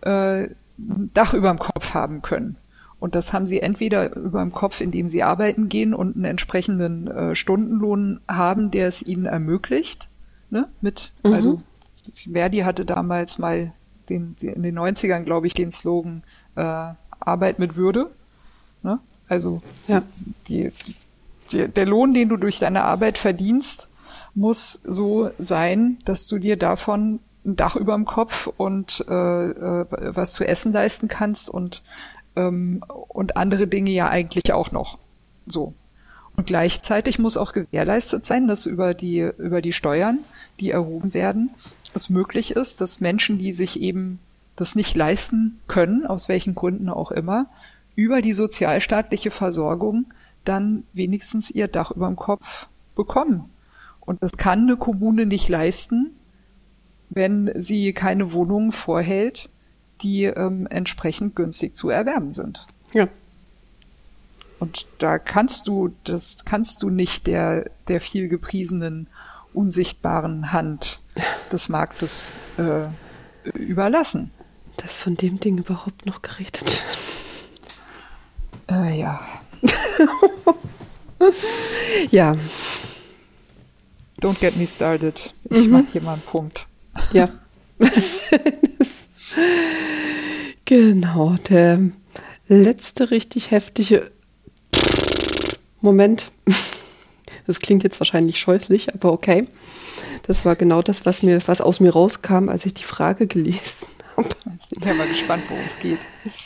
äh, 0.00 0.44
ein 0.78 1.10
Dach 1.12 1.34
über 1.34 1.50
dem 1.50 1.58
Kopf 1.58 1.94
haben 1.94 2.22
können. 2.22 2.56
Und 3.02 3.16
das 3.16 3.32
haben 3.32 3.48
sie 3.48 3.60
entweder 3.60 4.14
über 4.14 4.38
dem 4.38 4.52
Kopf, 4.52 4.80
indem 4.80 5.08
sie 5.08 5.24
arbeiten 5.24 5.68
gehen 5.68 5.92
und 5.92 6.14
einen 6.14 6.24
entsprechenden 6.24 7.08
äh, 7.08 7.34
Stundenlohn 7.34 8.20
haben, 8.28 8.70
der 8.70 8.86
es 8.86 9.02
ihnen 9.02 9.26
ermöglicht. 9.26 10.08
Ne? 10.50 10.68
Mit, 10.80 11.12
mhm. 11.24 11.32
also 11.32 11.62
Verdi 12.30 12.58
hatte 12.58 12.84
damals 12.84 13.38
mal 13.38 13.72
den, 14.08 14.36
in 14.40 14.62
den 14.62 14.78
90ern, 14.78 15.24
glaube 15.24 15.48
ich, 15.48 15.54
den 15.54 15.72
Slogan 15.72 16.22
äh, 16.54 16.92
Arbeit 17.18 17.58
mit 17.58 17.74
Würde. 17.74 18.08
Ne? 18.84 19.00
Also 19.26 19.62
ja. 19.88 20.04
die, 20.46 20.70
die, 21.50 21.66
der 21.66 21.86
Lohn, 21.86 22.14
den 22.14 22.28
du 22.28 22.36
durch 22.36 22.60
deine 22.60 22.84
Arbeit 22.84 23.18
verdienst, 23.18 23.88
muss 24.36 24.74
so 24.74 25.32
sein, 25.38 25.98
dass 26.04 26.28
du 26.28 26.38
dir 26.38 26.56
davon 26.56 27.18
ein 27.44 27.56
Dach 27.56 27.74
über 27.74 27.94
dem 27.94 28.04
Kopf 28.04 28.46
und 28.46 29.04
äh, 29.08 29.12
äh, 29.12 29.86
was 29.90 30.34
zu 30.34 30.46
essen 30.46 30.72
leisten 30.72 31.08
kannst 31.08 31.50
und 31.50 31.82
ähm, 32.36 32.82
und 33.08 33.36
andere 33.36 33.66
Dinge 33.66 33.90
ja 33.90 34.08
eigentlich 34.08 34.52
auch 34.52 34.72
noch. 34.72 34.98
So. 35.46 35.74
Und 36.36 36.46
gleichzeitig 36.46 37.18
muss 37.18 37.36
auch 37.36 37.52
gewährleistet 37.52 38.24
sein, 38.24 38.46
dass 38.48 38.66
über 38.66 38.94
die 38.94 39.20
über 39.36 39.60
die 39.60 39.72
Steuern, 39.72 40.20
die 40.60 40.70
erhoben 40.70 41.12
werden, 41.14 41.50
es 41.94 42.08
möglich 42.08 42.52
ist, 42.52 42.80
dass 42.80 43.00
Menschen, 43.00 43.38
die 43.38 43.52
sich 43.52 43.80
eben 43.80 44.18
das 44.56 44.74
nicht 44.74 44.96
leisten 44.96 45.60
können, 45.66 46.06
aus 46.06 46.28
welchen 46.28 46.54
Gründen 46.54 46.88
auch 46.88 47.10
immer, 47.10 47.46
über 47.94 48.22
die 48.22 48.32
sozialstaatliche 48.32 49.30
Versorgung 49.30 50.06
dann 50.44 50.84
wenigstens 50.92 51.50
ihr 51.50 51.68
Dach 51.68 51.90
über 51.90 52.06
dem 52.06 52.16
Kopf 52.16 52.68
bekommen. 52.94 53.50
Und 54.00 54.22
das 54.22 54.32
kann 54.32 54.62
eine 54.62 54.76
Kommune 54.76 55.26
nicht 55.26 55.48
leisten, 55.48 56.16
wenn 57.10 57.50
sie 57.54 57.92
keine 57.92 58.32
Wohnungen 58.32 58.72
vorhält, 58.72 59.50
die 60.02 60.24
ähm, 60.24 60.66
entsprechend 60.68 61.36
günstig 61.36 61.74
zu 61.74 61.90
erwerben 61.90 62.32
sind. 62.32 62.66
Ja. 62.92 63.08
Und 64.58 64.86
da 64.98 65.18
kannst 65.18 65.66
du, 65.66 65.92
das 66.04 66.44
kannst 66.44 66.82
du 66.82 66.90
nicht 66.90 67.26
der, 67.26 67.70
der 67.88 68.00
viel 68.00 68.28
gepriesenen 68.28 69.08
unsichtbaren 69.52 70.52
Hand 70.52 71.00
des 71.50 71.68
Marktes 71.68 72.32
äh, 72.58 72.86
überlassen. 73.58 74.30
Dass 74.76 74.98
von 74.98 75.16
dem 75.16 75.40
Ding 75.40 75.58
überhaupt 75.58 76.06
noch 76.06 76.22
geredet 76.22 76.82
äh, 78.72 79.00
ja. 79.00 79.20
ja. 82.10 82.36
Don't 84.20 84.38
get 84.40 84.56
me 84.56 84.66
started. 84.66 85.34
Ich 85.50 85.66
mhm. 85.66 85.70
mach 85.70 85.84
hier 85.92 86.02
mal 86.02 86.14
einen 86.14 86.22
Punkt. 86.22 86.66
Ja. 87.12 87.28
genau, 90.64 91.36
der 91.48 91.80
letzte 92.48 93.10
richtig 93.10 93.50
heftige 93.50 94.10
Moment. 95.80 96.30
Das 97.46 97.58
klingt 97.60 97.82
jetzt 97.82 97.98
wahrscheinlich 97.98 98.38
scheußlich, 98.38 98.94
aber 98.94 99.12
okay. 99.12 99.48
Das 100.26 100.44
war 100.44 100.54
genau 100.54 100.82
das, 100.82 101.04
was 101.04 101.22
mir, 101.24 101.40
was 101.46 101.60
aus 101.60 101.80
mir 101.80 101.92
rauskam, 101.92 102.48
als 102.48 102.64
ich 102.64 102.74
die 102.74 102.84
Frage 102.84 103.26
gelesen 103.26 103.88
habe. 104.16 104.28
Jetzt 104.52 104.70
bin 104.70 104.80
ich 104.80 104.86
ja 104.86 104.94
mal 104.94 105.08
gespannt, 105.08 105.42
worum 105.48 105.64
es 105.66 105.78
geht. 105.78 105.98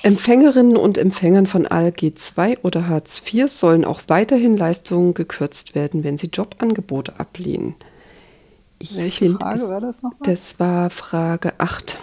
Empfängerinnen 0.02 0.76
und 0.76 0.96
Empfängern 0.96 1.46
von 1.46 1.66
ALG 1.66 2.14
II 2.38 2.58
oder 2.62 2.88
Hartz 2.88 3.22
IV 3.30 3.50
sollen 3.50 3.84
auch 3.84 4.00
weiterhin 4.08 4.56
Leistungen 4.56 5.12
gekürzt 5.12 5.74
werden, 5.74 6.02
wenn 6.02 6.16
sie 6.16 6.28
Jobangebote 6.28 7.20
ablehnen. 7.20 7.74
Ich 8.78 8.96
Welche 8.96 9.30
Frage 9.30 9.68
war 9.68 9.80
das 9.80 10.02
nochmal? 10.02 10.20
Das 10.22 10.58
war 10.58 10.90
Frage 10.90 11.54
8. 11.58 11.98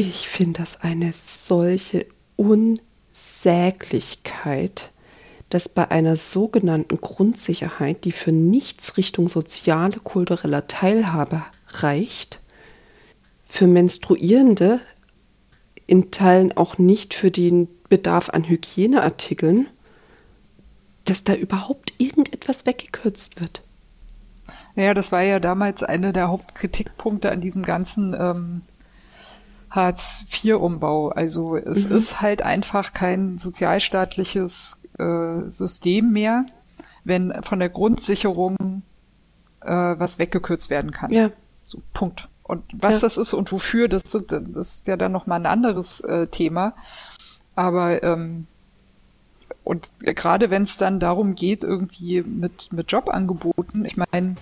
Ich 0.00 0.28
finde 0.28 0.60
das 0.60 0.80
eine 0.80 1.12
solche 1.12 2.06
Unsäglichkeit 2.36 4.92
dass 5.50 5.68
bei 5.68 5.90
einer 5.90 6.16
sogenannten 6.16 7.00
Grundsicherheit, 7.00 8.04
die 8.04 8.12
für 8.12 8.32
nichts 8.32 8.96
Richtung 8.96 9.28
soziale, 9.28 9.98
kulturelle 9.98 10.66
Teilhabe 10.66 11.42
reicht, 11.68 12.40
für 13.46 13.66
Menstruierende 13.66 14.80
in 15.86 16.10
Teilen 16.10 16.54
auch 16.54 16.76
nicht 16.76 17.14
für 17.14 17.30
den 17.30 17.66
Bedarf 17.88 18.28
an 18.28 18.46
Hygieneartikeln, 18.46 19.68
dass 21.06 21.24
da 21.24 21.34
überhaupt 21.34 21.94
irgendetwas 21.96 22.66
weggekürzt 22.66 23.40
wird. 23.40 23.62
Ja, 24.76 24.92
das 24.92 25.12
war 25.12 25.22
ja 25.22 25.40
damals 25.40 25.82
einer 25.82 26.12
der 26.12 26.28
Hauptkritikpunkte 26.28 27.32
an 27.32 27.40
diesem 27.40 27.62
ganzen 27.62 28.14
ähm, 28.18 28.62
Hartz-IV-Umbau. 29.70 31.10
Also 31.10 31.56
es 31.56 31.88
mhm. 31.88 31.96
ist 31.96 32.20
halt 32.20 32.42
einfach 32.42 32.92
kein 32.92 33.38
sozialstaatliches 33.38 34.82
äh, 34.98 35.48
System 35.48 36.12
mehr, 36.12 36.46
wenn 37.04 37.42
von 37.42 37.58
der 37.58 37.68
Grundsicherung 37.68 38.82
äh, 39.60 39.70
was 39.70 40.18
weggekürzt 40.18 40.70
werden 40.70 40.90
kann. 40.90 41.12
Ja. 41.12 41.30
So, 41.64 41.82
Punkt. 41.92 42.28
Und 42.42 42.64
was 42.72 43.02
ja. 43.02 43.06
das 43.06 43.18
ist 43.18 43.34
und 43.34 43.52
wofür, 43.52 43.88
das, 43.88 44.04
das 44.04 44.22
ist 44.78 44.86
ja 44.86 44.96
dann 44.96 45.12
nochmal 45.12 45.40
ein 45.40 45.46
anderes 45.46 46.00
äh, 46.00 46.26
Thema. 46.28 46.74
Aber 47.54 48.02
ähm, 48.02 48.46
und 49.64 49.92
gerade 49.98 50.50
wenn 50.50 50.62
es 50.62 50.78
dann 50.78 50.98
darum 50.98 51.34
geht, 51.34 51.62
irgendwie 51.62 52.22
mit, 52.22 52.72
mit 52.72 52.90
Jobangeboten, 52.90 53.84
ich 53.84 53.98
meine, 53.98 54.36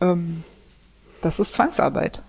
ähm, 0.00 0.44
das 1.20 1.40
ist 1.40 1.52
Zwangsarbeit. 1.52 2.22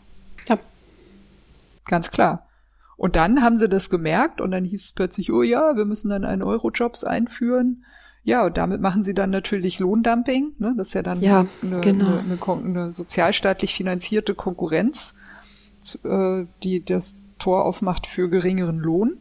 Ganz 1.85 2.11
klar. 2.11 2.47
Und 2.95 3.15
dann 3.15 3.41
haben 3.41 3.57
sie 3.57 3.67
das 3.67 3.89
gemerkt 3.89 4.39
und 4.39 4.51
dann 4.51 4.63
hieß 4.63 4.85
es 4.85 4.91
plötzlich, 4.91 5.31
oh 5.31 5.41
ja, 5.41 5.75
wir 5.75 5.85
müssen 5.85 6.09
dann 6.09 6.25
einen 6.25 6.43
Eurojobs 6.43 7.03
einführen. 7.03 7.83
Ja, 8.23 8.45
und 8.45 8.57
damit 8.57 8.79
machen 8.79 9.03
sie 9.03 9.13
dann 9.13 9.31
natürlich 9.31 9.79
Lohndumping. 9.79 10.53
Ne? 10.59 10.73
Das 10.77 10.89
ist 10.89 10.93
ja 10.93 11.03
dann 11.03 11.19
ja, 11.19 11.45
eine, 11.61 11.81
genau. 11.81 12.19
eine, 12.19 12.39
eine, 12.41 12.63
eine, 12.65 12.91
sozialstaatlich 12.91 13.73
finanzierte 13.75 14.33
Konkurrenz, 14.33 15.15
äh, 16.05 16.45
die 16.63 16.85
das 16.85 17.17
Tor 17.39 17.65
aufmacht 17.65 18.07
für 18.07 18.29
geringeren 18.29 18.79
Lohn. 18.79 19.17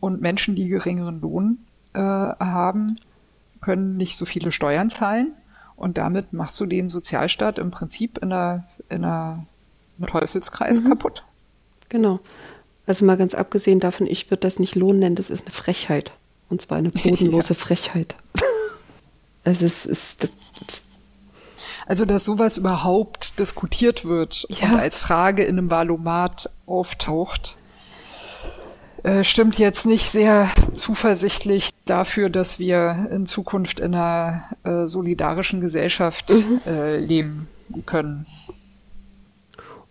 Und 0.00 0.20
Menschen, 0.20 0.54
die 0.54 0.68
geringeren 0.68 1.22
Lohn 1.22 1.58
äh, 1.94 2.00
haben, 2.00 2.96
können 3.62 3.96
nicht 3.96 4.18
so 4.18 4.26
viele 4.26 4.52
Steuern 4.52 4.90
zahlen. 4.90 5.32
Und 5.76 5.96
damit 5.96 6.34
machst 6.34 6.60
du 6.60 6.66
den 6.66 6.90
Sozialstaat 6.90 7.58
im 7.58 7.70
Prinzip 7.70 8.18
in 8.18 8.32
einer, 8.32 8.64
in 8.90 9.04
einer, 9.04 9.46
einem 9.98 10.06
Teufelskreis 10.06 10.82
mhm. 10.82 10.88
kaputt. 10.88 11.24
Genau. 11.94 12.18
Also 12.86 13.04
mal 13.04 13.16
ganz 13.16 13.36
abgesehen 13.36 13.78
davon, 13.78 14.08
ich 14.08 14.28
würde 14.28 14.40
das 14.40 14.58
nicht 14.58 14.74
Lohn 14.74 14.98
nennen, 14.98 15.14
das 15.14 15.30
ist 15.30 15.42
eine 15.42 15.52
Frechheit. 15.52 16.10
Und 16.50 16.60
zwar 16.60 16.78
eine 16.78 16.88
bodenlose 16.90 17.54
ja. 17.54 17.60
Frechheit. 17.60 18.16
Also 19.46 19.66
es 19.66 19.84
ist. 19.84 20.30
Also, 21.86 22.06
dass 22.06 22.24
sowas 22.24 22.56
überhaupt 22.56 23.38
diskutiert 23.38 24.06
wird 24.06 24.46
ja. 24.48 24.70
und 24.70 24.80
als 24.80 24.98
Frage 24.98 25.42
in 25.42 25.58
einem 25.58 25.70
Valomat 25.70 26.48
auftaucht, 26.64 27.58
äh, 29.02 29.22
stimmt 29.22 29.58
jetzt 29.58 29.84
nicht 29.84 30.10
sehr 30.10 30.50
zuversichtlich 30.72 31.72
dafür, 31.84 32.30
dass 32.30 32.58
wir 32.58 33.08
in 33.10 33.26
Zukunft 33.26 33.80
in 33.80 33.94
einer 33.94 34.44
äh, 34.64 34.86
solidarischen 34.86 35.60
Gesellschaft 35.60 36.30
mhm. 36.30 36.62
äh, 36.64 36.96
leben 36.96 37.48
können. 37.84 38.24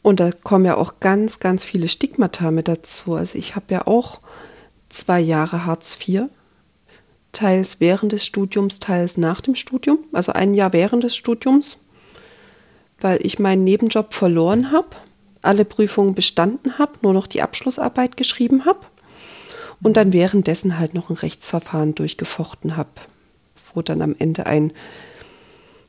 Und 0.04 0.20
da 0.20 0.32
kommen 0.32 0.66
ja 0.66 0.76
auch 0.76 1.00
ganz, 1.00 1.40
ganz 1.40 1.64
viele 1.64 1.88
Stigmata 1.88 2.52
mit 2.52 2.68
dazu. 2.68 3.16
Also 3.16 3.38
ich 3.38 3.56
habe 3.56 3.74
ja 3.74 3.88
auch 3.88 4.20
zwei 4.90 5.20
Jahre 5.22 5.66
Hartz 5.66 5.98
IV, 6.06 6.24
teils 7.32 7.80
während 7.80 8.12
des 8.12 8.26
Studiums, 8.26 8.80
teils 8.80 9.18
nach 9.18 9.40
dem 9.40 9.56
Studium, 9.56 10.00
also 10.12 10.34
ein 10.34 10.54
Jahr 10.54 10.74
während 10.74 11.06
des 11.06 11.16
Studiums, 11.16 11.80
weil 13.00 13.26
ich 13.26 13.40
meinen 13.40 13.64
Nebenjob 13.64 14.14
verloren 14.14 14.72
habe, 14.72 14.90
alle 15.42 15.66
Prüfungen 15.66 16.14
bestanden 16.14 16.78
habe, 16.78 16.94
nur 17.02 17.14
noch 17.14 17.26
die 17.26 17.42
Abschlussarbeit 17.42 18.18
geschrieben 18.18 18.66
habe 18.66 18.86
und 19.82 19.96
dann 19.96 20.12
währenddessen 20.12 20.78
halt 20.78 20.94
noch 20.94 21.10
ein 21.10 21.16
Rechtsverfahren 21.16 21.96
durchgefochten 21.96 22.76
habe, 22.76 22.92
wo 23.74 23.82
dann 23.82 24.02
am 24.02 24.16
Ende 24.20 24.46
ein 24.46 24.74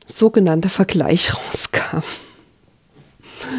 sogenannter 0.07 0.69
Vergleich 0.69 1.33
rauskam 1.35 2.01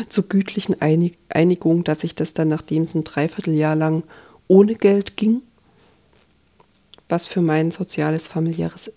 zur 0.08 0.24
gütlichen 0.28 0.80
Einig 0.80 1.18
Einigung, 1.28 1.84
dass 1.84 2.04
ich 2.04 2.14
das 2.14 2.34
dann, 2.34 2.48
nachdem 2.48 2.84
es 2.84 2.94
ein 2.94 3.04
Dreivierteljahr 3.04 3.76
lang 3.76 4.02
ohne 4.48 4.74
Geld 4.74 5.16
ging, 5.16 5.42
was 7.08 7.26
für 7.26 7.40
mein 7.40 7.70
soziales, 7.70 8.26
familiäres 8.26 8.92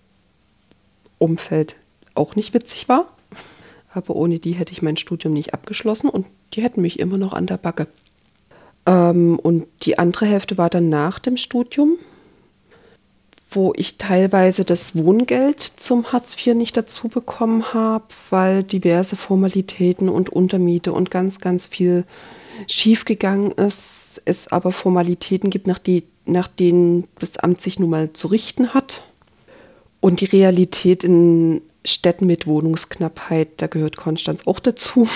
Umfeld 1.18 1.76
auch 2.16 2.36
nicht 2.36 2.54
witzig 2.54 2.90
war. 2.90 3.08
Aber 3.92 4.16
ohne 4.16 4.40
die 4.40 4.54
hätte 4.54 4.72
ich 4.72 4.82
mein 4.82 4.98
Studium 4.98 5.34
nicht 5.34 5.54
abgeschlossen 5.54 6.10
und 6.10 6.28
die 6.54 6.62
hätten 6.62 6.82
mich 6.82 7.00
immer 7.00 7.18
noch 7.18 7.34
an 7.34 7.48
der 7.48 7.58
Backe. 7.58 7.88
Ähm, 8.86 9.40
und 9.40 9.68
die 9.84 9.98
andere 9.98 10.26
Hälfte 10.26 10.58
war 10.58 10.70
dann 10.70 10.90
nach 10.90 11.20
dem 11.20 11.38
Studium 11.38 11.98
wo 13.52 13.74
ich 13.76 13.98
teilweise 13.98 14.64
das 14.64 14.96
Wohngeld 14.96 15.62
zum 15.62 16.12
Hartz 16.12 16.36
IV 16.36 16.54
nicht 16.54 16.78
dazu 16.78 17.08
bekommen 17.08 17.74
habe, 17.74 18.06
weil 18.30 18.64
diverse 18.64 19.16
Formalitäten 19.16 20.08
und 20.08 20.30
Untermiete 20.30 20.94
und 20.94 21.10
ganz, 21.10 21.40
ganz 21.40 21.66
viel 21.66 22.06
schiefgegangen 22.68 23.52
ist. 23.52 24.22
Es 24.26 24.50
aber 24.50 24.72
Formalitäten 24.72 25.50
gibt, 25.50 25.66
nach, 25.66 25.80
die, 25.80 26.04
nach 26.26 26.48
denen 26.48 27.08
das 27.20 27.38
Amt 27.38 27.62
sich 27.62 27.80
nun 27.80 27.90
mal 27.90 28.14
zu 28.14 28.28
richten 28.28 28.74
hat. 28.74 29.02
Und 30.00 30.22
die 30.22 30.26
Realität 30.26 31.04
in 31.04 31.62
Städten 31.84 32.28
mit 32.28 32.46
Wohnungsknappheit, 32.46 33.50
da 33.58 33.68
gehört 33.68 33.98
Konstanz 33.98 34.46
auch 34.46 34.60
dazu, 34.60 35.08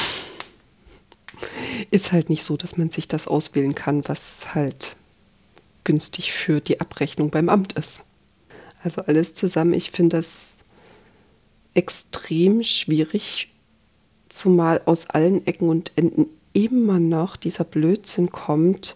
ist 1.91 2.11
halt 2.11 2.29
nicht 2.29 2.43
so, 2.43 2.57
dass 2.57 2.77
man 2.77 2.89
sich 2.89 3.07
das 3.07 3.27
auswählen 3.27 3.75
kann, 3.75 4.07
was 4.07 4.55
halt 4.55 4.95
günstig 5.83 6.31
für 6.31 6.61
die 6.61 6.81
Abrechnung 6.81 7.29
beim 7.29 7.49
Amt 7.49 7.73
ist. 7.73 8.05
Also 8.83 9.01
alles 9.01 9.33
zusammen, 9.33 9.73
ich 9.73 9.91
finde 9.91 10.17
das 10.17 10.27
extrem 11.73 12.63
schwierig, 12.63 13.49
zumal 14.29 14.81
aus 14.85 15.09
allen 15.09 15.47
Ecken 15.47 15.69
und 15.69 15.93
Enden 15.95 16.27
immer 16.51 16.99
noch 16.99 17.37
dieser 17.37 17.63
Blödsinn 17.63 18.29
kommt 18.29 18.95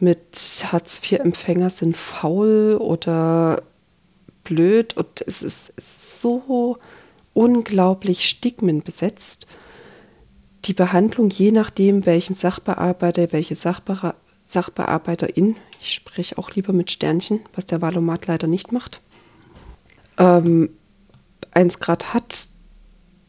mit 0.00 0.64
Hartz-IV-Empfänger 0.64 1.70
sind 1.70 1.96
faul 1.96 2.76
oder 2.78 3.62
blöd 4.44 4.96
und 4.96 5.22
es 5.26 5.42
ist 5.42 5.72
so 6.20 6.78
unglaublich 7.34 8.28
stigmenbesetzt. 8.28 9.46
Die 10.66 10.72
Behandlung, 10.72 11.30
je 11.30 11.50
nachdem, 11.50 12.06
welchen 12.06 12.34
Sachbearbeiter, 12.34 13.32
welche 13.32 13.56
Sachbe 13.56 14.14
Sachbearbeiterin 14.48 15.56
ich 15.80 15.94
spreche 15.94 16.38
auch 16.38 16.50
lieber 16.50 16.72
mit 16.72 16.90
Sternchen, 16.90 17.40
was 17.54 17.66
der 17.66 17.80
Valomat 17.80 18.26
leider 18.26 18.46
nicht 18.46 18.72
macht. 18.72 19.00
Ähm, 20.18 20.70
1 21.52 21.78
Grad 21.78 22.14
hat 22.14 22.48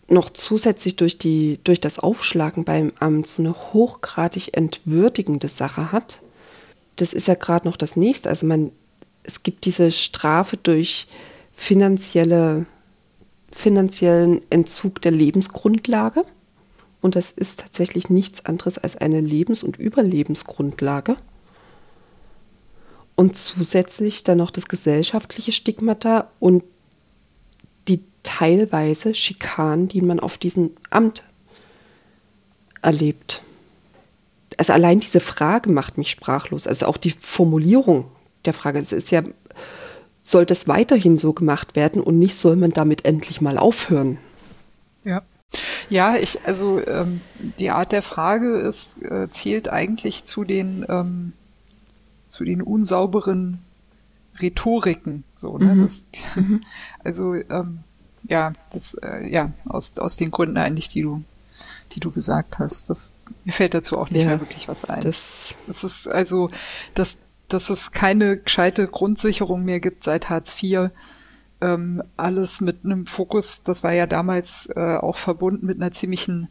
noch 0.08 0.32
zusätzlich 0.32 0.96
durch, 0.96 1.20
die, 1.20 1.60
durch 1.64 1.80
das 1.80 2.00
Aufschlagen 2.00 2.64
beim 2.64 2.92
Amt 3.00 3.28
so 3.28 3.44
eine 3.44 3.54
hochgradig 3.54 4.58
entwürdigende 4.58 5.48
Sache 5.48 5.92
hat. 5.92 6.20
Das 6.96 7.14
ist 7.14 7.28
ja 7.28 7.36
gerade 7.36 7.68
noch 7.68 7.78
das 7.78 7.96
nächste. 7.96 8.30
Also 8.30 8.48
man, 8.48 8.72
es 9.24 9.44
gibt 9.44 9.66
diese 9.66 9.92
Strafe 9.92 10.58
durch 10.58 11.08
finanzielle, 11.54 12.66
finanziellen 13.56 14.42
Entzug 14.50 15.02
der 15.02 15.12
Lebensgrundlage. 15.12 16.24
Und 17.02 17.16
das 17.16 17.32
ist 17.32 17.62
tatsächlich 17.62 18.10
nichts 18.10 18.46
anderes 18.46 18.78
als 18.78 18.98
eine 18.98 19.22
Lebens- 19.22 19.64
und 19.64 19.78
Überlebensgrundlage 19.78 21.16
und 23.16 23.36
zusätzlich 23.36 24.24
dann 24.24 24.38
noch 24.38 24.52
das 24.52 24.68
gesellschaftliche 24.68 25.52
Stigmata 25.52 26.30
und 26.40 26.64
die 27.90 28.04
teilweise 28.24 29.14
Schikanen, 29.14 29.88
die 29.90 30.02
man 30.02 30.20
auf 30.20 30.38
diesem 30.38 30.72
Amt 30.90 31.24
erlebt. 32.82 33.42
Also 34.58 34.74
allein 34.74 35.00
diese 35.00 35.20
Frage 35.20 35.72
macht 35.72 35.98
mich 35.98 36.12
sprachlos. 36.12 36.68
Also 36.68 36.86
auch 36.86 36.98
die 36.98 37.12
Formulierung 37.12 38.06
der 38.46 38.54
Frage. 38.54 38.80
Es 38.80 38.92
ist 38.92 39.12
ja, 39.12 39.24
soll 40.24 40.46
das 40.46 40.68
weiterhin 40.68 41.18
so 41.18 41.34
gemacht 41.34 41.76
werden 41.76 42.02
und 42.02 42.20
nicht 42.20 42.38
soll 42.38 42.56
man 42.56 42.72
damit 42.72 43.06
endlich 43.06 43.42
mal 43.42 43.58
aufhören? 43.58 44.18
Ja. 45.04 45.24
Ja, 45.90 46.16
ich, 46.16 46.46
also 46.46 46.86
ähm, 46.86 47.22
die 47.58 47.72
Art 47.72 47.92
der 47.92 48.02
Frage 48.02 48.58
ist, 48.58 49.02
äh, 49.04 49.30
zählt 49.32 49.70
eigentlich 49.70 50.26
zu 50.26 50.44
den 50.44 50.86
ähm, 50.88 51.34
zu 52.28 52.44
den 52.46 52.62
unsauberen 52.62 53.60
Rhetoriken. 54.40 55.24
So, 55.36 55.58
ne? 55.58 55.76
Mhm. 55.76 55.82
Das, 55.84 56.06
also 57.04 57.34
ähm, 57.34 57.80
ja, 58.28 58.54
das 58.72 58.94
äh, 58.96 59.28
ja 59.28 59.52
aus 59.66 59.98
aus 59.98 60.18
den 60.18 60.32
Gründen 60.32 60.58
eigentlich, 60.58 60.90
die 60.90 61.02
du 61.02 61.24
die 61.94 62.00
du 62.00 62.12
gesagt 62.12 62.60
hast. 62.60 62.90
Das 62.90 63.16
mir 63.46 63.52
fällt 63.52 63.74
dazu 63.74 63.98
auch 63.98 64.10
nicht 64.10 64.22
ja, 64.22 64.30
mehr 64.30 64.40
wirklich 64.40 64.68
was 64.68 64.86
ein. 64.86 65.02
Das, 65.02 65.56
das 65.68 65.84
ist 65.84 66.08
also, 66.08 66.50
dass 66.94 67.24
dass 67.48 67.70
es 67.72 67.92
keine 67.92 68.38
gescheite 68.38 68.88
Grundsicherung 68.88 69.66
mehr 69.66 69.80
gibt 69.80 70.04
seit 70.04 70.30
Hartz 70.30 70.56
IV. 70.62 70.92
Ähm, 71.62 72.02
alles 72.16 72.62
mit 72.62 72.86
einem 72.86 73.06
Fokus, 73.06 73.64
das 73.64 73.84
war 73.84 73.92
ja 73.92 74.08
damals 74.08 74.70
äh, 74.76 74.96
auch 74.96 75.18
verbunden 75.18 75.66
mit 75.66 75.82
einer 75.82 75.92
ziemlichen 75.92 76.48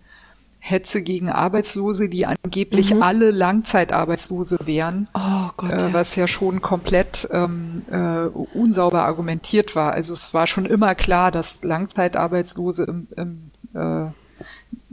Hetze 0.61 1.03
gegen 1.03 1.31
Arbeitslose, 1.31 2.09
die 2.09 2.27
angeblich 2.27 2.93
mhm. 2.93 3.03
alle 3.03 3.31
Langzeitarbeitslose 3.31 4.59
wären, 4.65 5.09
oh 5.15 5.51
Gott, 5.57 5.73
äh, 5.73 5.93
was 5.93 6.17
ja 6.17 6.27
schon 6.27 6.61
komplett 6.61 7.29
ähm, 7.31 7.83
äh, 7.91 8.27
unsauber 8.27 9.05
argumentiert 9.05 9.77
war. 9.77 9.93
Also 9.93 10.13
es 10.13 10.35
war 10.35 10.47
schon 10.47 10.67
immer 10.67 10.95
klar, 10.95 11.31
dass 11.31 11.63
Langzeitarbeitslose 11.63 12.85
im, 12.85 13.07
im 13.17 13.51
äh, 13.75 14.11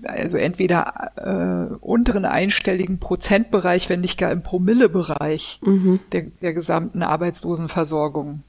also 0.04 0.38
entweder 0.38 1.12
äh, 1.16 1.74
unteren 1.78 2.26
einstelligen 2.26 3.00
Prozentbereich, 3.00 3.90
wenn 3.90 4.02
nicht 4.02 4.20
gar 4.20 4.32
im 4.32 4.44
Promillebereich 4.44 5.60
mhm. 5.64 6.00
der, 6.12 6.24
der 6.42 6.54
gesamten 6.54 7.02
Arbeitslosenversorgung 7.02 8.44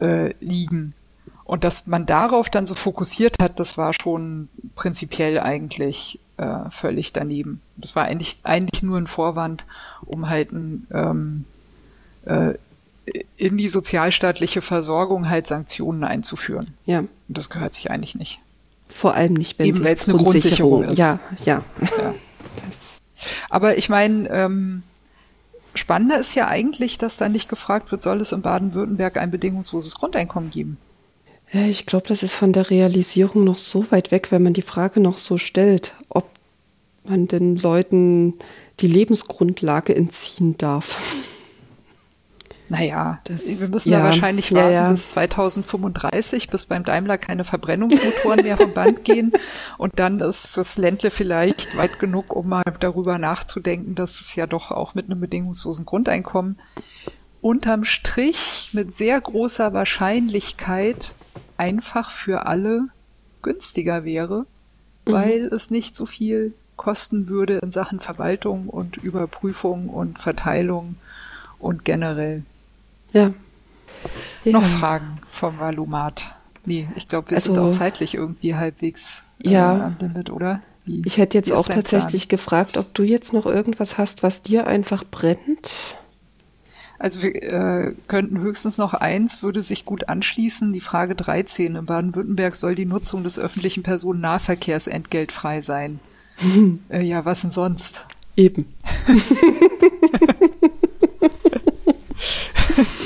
äh, 0.00 0.34
liegen. 0.40 0.92
Und 1.44 1.62
dass 1.62 1.86
man 1.86 2.06
darauf 2.06 2.50
dann 2.50 2.66
so 2.66 2.74
fokussiert 2.74 3.36
hat, 3.40 3.60
das 3.60 3.78
war 3.78 3.92
schon 3.92 4.48
prinzipiell 4.74 5.38
eigentlich 5.38 6.18
äh, 6.38 6.70
völlig 6.70 7.12
daneben. 7.12 7.60
Das 7.76 7.94
war 7.94 8.04
eigentlich, 8.04 8.38
eigentlich 8.42 8.82
nur 8.82 8.98
ein 8.98 9.06
Vorwand, 9.06 9.64
um 10.04 10.28
halt 10.28 10.52
ein, 10.52 10.86
ähm, 10.92 11.44
äh, 12.24 12.54
in 13.36 13.56
die 13.56 13.68
sozialstaatliche 13.68 14.60
Versorgung 14.60 15.28
halt 15.28 15.46
Sanktionen 15.46 16.02
einzuführen. 16.02 16.74
Ja. 16.84 17.00
Und 17.00 17.08
das 17.28 17.48
gehört 17.48 17.74
sich 17.74 17.90
eigentlich 17.90 18.16
nicht. 18.16 18.40
Vor 18.88 19.14
allem 19.14 19.34
nicht, 19.34 19.58
wenn 19.58 19.66
Eben, 19.66 19.84
es 19.84 20.08
eine 20.08 20.18
Grundsicherung 20.18 20.84
ist. 20.84 20.98
Ja, 20.98 21.20
ja. 21.44 21.62
ja. 21.80 22.14
Aber 23.50 23.78
ich 23.78 23.88
meine, 23.88 24.28
ähm, 24.30 24.82
spannender 25.76 26.18
ist 26.18 26.34
ja 26.34 26.48
eigentlich, 26.48 26.98
dass 26.98 27.16
da 27.16 27.28
nicht 27.28 27.48
gefragt 27.48 27.90
wird, 27.90 28.02
soll 28.02 28.20
es 28.20 28.32
in 28.32 28.42
Baden-Württemberg 28.42 29.16
ein 29.16 29.30
bedingungsloses 29.30 29.94
Grundeinkommen 29.94 30.50
geben? 30.50 30.78
Ja, 31.52 31.62
ich 31.62 31.86
glaube, 31.86 32.08
das 32.08 32.22
ist 32.22 32.34
von 32.34 32.52
der 32.52 32.70
Realisierung 32.70 33.44
noch 33.44 33.58
so 33.58 33.90
weit 33.90 34.10
weg, 34.10 34.32
wenn 34.32 34.42
man 34.42 34.52
die 34.52 34.62
Frage 34.62 35.00
noch 35.00 35.16
so 35.16 35.38
stellt, 35.38 35.94
ob 36.08 36.28
man 37.04 37.28
den 37.28 37.56
Leuten 37.56 38.34
die 38.80 38.88
Lebensgrundlage 38.88 39.94
entziehen 39.94 40.58
darf. 40.58 41.14
Naja, 42.68 43.20
das, 43.24 43.46
wir 43.46 43.68
müssen 43.68 43.90
ja, 43.90 43.98
da 43.98 44.04
wahrscheinlich 44.04 44.52
warten 44.52 44.72
ja, 44.72 44.86
ja. 44.86 44.92
bis 44.92 45.10
2035, 45.10 46.48
bis 46.48 46.64
beim 46.64 46.84
Daimler 46.84 47.16
keine 47.16 47.44
Verbrennungsmotoren 47.44 48.42
mehr 48.42 48.56
vom 48.56 48.74
Band 48.74 49.04
gehen. 49.04 49.32
Und 49.78 49.98
dann 49.98 50.20
ist 50.20 50.56
das 50.56 50.76
Ländle 50.76 51.10
vielleicht 51.10 51.76
weit 51.76 51.98
genug, 51.98 52.34
um 52.34 52.48
mal 52.48 52.64
darüber 52.80 53.18
nachzudenken, 53.18 53.94
dass 53.94 54.20
es 54.20 54.34
ja 54.34 54.46
doch 54.46 54.70
auch 54.70 54.94
mit 54.94 55.06
einem 55.06 55.20
bedingungslosen 55.20 55.86
Grundeinkommen 55.86 56.58
unterm 57.40 57.84
Strich 57.84 58.70
mit 58.72 58.92
sehr 58.92 59.20
großer 59.20 59.72
Wahrscheinlichkeit 59.72 61.14
einfach 61.56 62.10
für 62.10 62.46
alle 62.46 62.88
günstiger 63.42 64.04
wäre, 64.04 64.46
mhm. 65.04 65.12
weil 65.12 65.40
es 65.46 65.70
nicht 65.70 65.94
so 65.94 66.06
viel 66.06 66.54
kosten 66.76 67.28
würde 67.28 67.58
in 67.58 67.70
Sachen 67.70 68.00
Verwaltung 68.00 68.68
und 68.68 68.96
Überprüfung 68.96 69.88
und 69.88 70.18
Verteilung 70.18 70.96
und 71.58 71.84
generell. 71.84 72.42
Ja. 73.16 73.32
ja. 74.44 74.52
Noch 74.52 74.62
Fragen 74.62 75.18
vom 75.30 75.58
Valumat? 75.58 76.36
Nee, 76.66 76.86
ich 76.96 77.08
glaube, 77.08 77.30
wir 77.30 77.36
also, 77.36 77.54
sind 77.54 77.62
auch 77.62 77.72
zeitlich 77.72 78.12
irgendwie 78.14 78.54
halbwegs 78.54 79.22
äh, 79.42 79.52
ja. 79.52 79.86
am 79.86 79.96
Limit, 79.98 80.28
oder? 80.28 80.60
Wie, 80.84 81.02
ich 81.06 81.16
hätte 81.16 81.38
jetzt 81.38 81.50
auch 81.50 81.66
tatsächlich 81.66 82.28
Plan? 82.28 82.36
gefragt, 82.36 82.76
ob 82.76 82.92
du 82.92 83.04
jetzt 83.04 83.32
noch 83.32 83.46
irgendwas 83.46 83.96
hast, 83.96 84.22
was 84.22 84.42
dir 84.42 84.66
einfach 84.66 85.02
brennt. 85.10 85.96
Also 86.98 87.22
wir 87.22 87.34
äh, 87.42 87.94
könnten 88.06 88.40
höchstens 88.40 88.76
noch 88.76 88.92
eins, 88.92 89.42
würde 89.42 89.62
sich 89.62 89.86
gut 89.86 90.10
anschließen. 90.10 90.74
Die 90.74 90.80
Frage 90.80 91.14
13. 91.14 91.76
In 91.76 91.86
Baden-Württemberg 91.86 92.54
soll 92.54 92.74
die 92.74 92.86
Nutzung 92.86 93.24
des 93.24 93.38
öffentlichen 93.38 93.82
Personennahverkehrs 93.82 94.88
entgeltfrei 94.88 95.62
sein. 95.62 96.00
Äh, 96.90 97.00
ja, 97.00 97.24
was 97.24 97.40
denn 97.40 97.50
sonst? 97.50 98.06
Eben. 98.36 98.66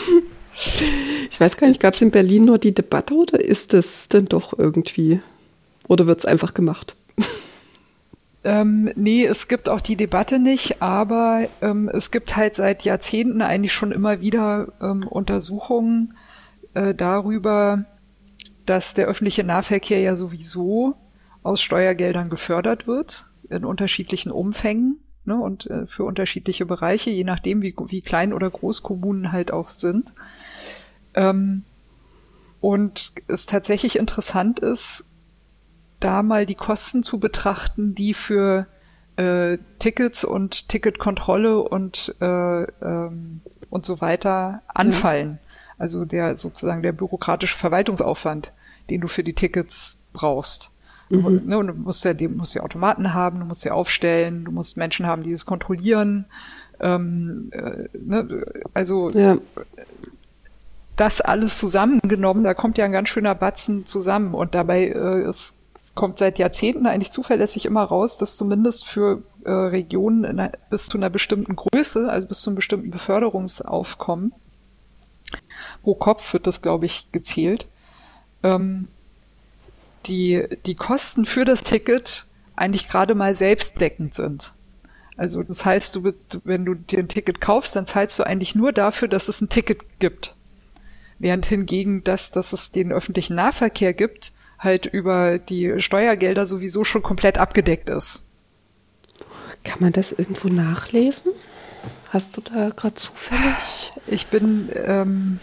ich 1.30 1.40
weiß 1.40 1.56
gar 1.56 1.68
nicht, 1.68 1.80
gab 1.80 1.94
es 1.94 2.02
in 2.02 2.10
Berlin 2.10 2.44
nur 2.44 2.58
die 2.58 2.74
Debatte 2.74 3.14
oder 3.14 3.42
ist 3.42 3.72
es 3.72 4.08
denn 4.08 4.26
doch 4.26 4.58
irgendwie? 4.58 5.20
Oder 5.88 6.06
wird 6.06 6.20
es 6.20 6.26
einfach 6.26 6.54
gemacht? 6.54 6.96
Ähm, 8.42 8.90
nee, 8.96 9.26
es 9.26 9.48
gibt 9.48 9.68
auch 9.68 9.82
die 9.82 9.96
Debatte 9.96 10.38
nicht, 10.38 10.80
aber 10.80 11.46
ähm, 11.60 11.90
es 11.92 12.10
gibt 12.10 12.36
halt 12.36 12.54
seit 12.54 12.84
Jahrzehnten 12.84 13.42
eigentlich 13.42 13.74
schon 13.74 13.92
immer 13.92 14.22
wieder 14.22 14.72
ähm, 14.80 15.06
Untersuchungen 15.06 16.14
äh, 16.72 16.94
darüber, 16.94 17.84
dass 18.64 18.94
der 18.94 19.08
öffentliche 19.08 19.44
Nahverkehr 19.44 20.00
ja 20.00 20.16
sowieso 20.16 20.94
aus 21.42 21.60
Steuergeldern 21.60 22.30
gefördert 22.30 22.86
wird, 22.86 23.26
in 23.50 23.66
unterschiedlichen 23.66 24.32
Umfängen 24.32 25.00
ne, 25.24 25.36
und 25.36 25.66
äh, 25.66 25.86
für 25.86 26.04
unterschiedliche 26.04 26.64
Bereiche, 26.64 27.10
je 27.10 27.24
nachdem, 27.24 27.60
wie, 27.60 27.74
wie 27.88 28.00
klein 28.00 28.32
oder 28.32 28.48
groß 28.48 28.82
Kommunen 28.82 29.32
halt 29.32 29.52
auch 29.52 29.68
sind. 29.68 30.14
Ähm, 31.14 31.64
und 32.60 33.12
es 33.26 33.46
tatsächlich 33.46 33.96
interessant 33.96 34.60
ist, 34.60 35.06
da 35.98 36.22
mal 36.22 36.46
die 36.46 36.54
Kosten 36.54 37.02
zu 37.02 37.18
betrachten, 37.18 37.94
die 37.94 38.14
für 38.14 38.66
äh, 39.16 39.58
Tickets 39.78 40.24
und 40.24 40.68
Ticketkontrolle 40.68 41.60
und 41.60 42.14
äh, 42.20 42.62
ähm, 42.62 43.40
und 43.68 43.86
so 43.86 44.00
weiter 44.00 44.62
anfallen. 44.68 45.32
Mhm. 45.32 45.38
Also 45.78 46.04
der 46.04 46.36
sozusagen 46.36 46.82
der 46.82 46.92
bürokratische 46.92 47.56
Verwaltungsaufwand, 47.56 48.52
den 48.90 49.00
du 49.00 49.08
für 49.08 49.24
die 49.24 49.34
Tickets 49.34 50.02
brauchst. 50.12 50.72
Mhm. 51.08 51.42
Ne, 51.46 51.58
und 51.58 51.66
du 51.66 51.74
musst 51.74 52.04
ja, 52.04 52.14
du 52.14 52.28
musst 52.28 52.54
ja 52.54 52.62
Automaten 52.62 53.14
haben, 53.14 53.40
du 53.40 53.46
musst 53.46 53.62
sie 53.62 53.70
aufstellen, 53.70 54.44
du 54.44 54.52
musst 54.52 54.76
Menschen 54.76 55.06
haben, 55.06 55.22
die 55.22 55.32
es 55.32 55.46
kontrollieren. 55.46 56.26
Ähm, 56.80 57.50
äh, 57.52 57.88
ne, 57.98 58.44
also 58.74 59.10
ja. 59.10 59.38
Das 61.00 61.22
alles 61.22 61.58
zusammengenommen, 61.58 62.44
da 62.44 62.52
kommt 62.52 62.76
ja 62.76 62.84
ein 62.84 62.92
ganz 62.92 63.08
schöner 63.08 63.34
Batzen 63.34 63.86
zusammen. 63.86 64.34
Und 64.34 64.54
dabei 64.54 64.88
äh, 64.88 65.28
ist, 65.28 65.56
es 65.74 65.94
kommt 65.94 66.18
seit 66.18 66.38
Jahrzehnten 66.38 66.86
eigentlich 66.86 67.10
zuverlässig 67.10 67.64
immer 67.64 67.82
raus, 67.84 68.18
dass 68.18 68.36
zumindest 68.36 68.86
für 68.86 69.22
äh, 69.44 69.50
Regionen 69.50 70.26
einer, 70.26 70.52
bis 70.68 70.88
zu 70.88 70.98
einer 70.98 71.08
bestimmten 71.08 71.56
Größe, 71.56 72.10
also 72.10 72.28
bis 72.28 72.42
zu 72.42 72.50
einem 72.50 72.56
bestimmten 72.56 72.90
Beförderungsaufkommen, 72.90 74.34
pro 75.82 75.94
Kopf 75.94 76.34
wird 76.34 76.46
das, 76.46 76.60
glaube 76.60 76.84
ich, 76.84 77.10
gezählt, 77.12 77.66
ähm, 78.42 78.88
die, 80.04 80.46
die 80.66 80.74
Kosten 80.74 81.24
für 81.24 81.46
das 81.46 81.64
Ticket 81.64 82.26
eigentlich 82.56 82.88
gerade 82.88 83.14
mal 83.14 83.34
selbstdeckend 83.34 84.14
sind. 84.14 84.52
Also 85.16 85.42
das 85.42 85.64
heißt, 85.64 85.96
du, 85.96 86.12
wenn 86.44 86.66
du 86.66 86.74
dir 86.74 86.98
ein 86.98 87.08
Ticket 87.08 87.40
kaufst, 87.40 87.74
dann 87.74 87.86
zahlst 87.86 88.18
du 88.18 88.22
eigentlich 88.22 88.54
nur 88.54 88.72
dafür, 88.72 89.08
dass 89.08 89.28
es 89.28 89.40
ein 89.40 89.48
Ticket 89.48 89.98
gibt. 89.98 90.34
Während 91.20 91.46
hingegen 91.46 92.02
das, 92.02 92.32
dass 92.32 92.52
es 92.52 92.72
den 92.72 92.92
öffentlichen 92.92 93.36
Nahverkehr 93.36 93.92
gibt, 93.92 94.32
halt 94.58 94.86
über 94.86 95.38
die 95.38 95.80
Steuergelder 95.80 96.46
sowieso 96.46 96.82
schon 96.82 97.02
komplett 97.02 97.38
abgedeckt 97.38 97.88
ist. 97.88 98.26
Kann 99.62 99.80
man 99.80 99.92
das 99.92 100.12
irgendwo 100.12 100.48
nachlesen? 100.48 101.32
Hast 102.08 102.36
du 102.36 102.40
da 102.40 102.70
gerade 102.70 102.94
zufällig? 102.94 103.92
Ich 104.06 104.28
bin 104.28 104.70
ähm, 104.74 105.38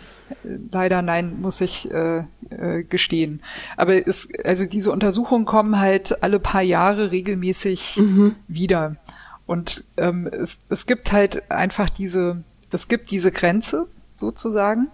leider 0.72 1.02
nein, 1.02 1.40
muss 1.40 1.62
ich 1.62 1.90
äh, 1.92 2.24
äh, 2.50 2.84
gestehen. 2.84 3.42
Aber 3.78 4.08
es, 4.08 4.30
also 4.44 4.66
diese 4.66 4.92
Untersuchungen 4.92 5.46
kommen 5.46 5.80
halt 5.80 6.24
alle 6.24 6.40
paar 6.40 6.64
Jahre 6.64 7.12
regelmäßig 7.12 7.98
mhm. 7.98 8.36
wieder. 8.48 8.98
Und 9.46 9.86
ähm, 9.98 10.28
es, 10.28 10.60
es 10.70 10.88
gibt 10.88 11.12
halt 11.12 11.50
einfach 11.52 11.90
diese, 11.90 12.44
es 12.72 12.88
gibt 12.88 13.12
diese 13.12 13.32
Grenze 13.32 13.88
sozusagen, 14.16 14.88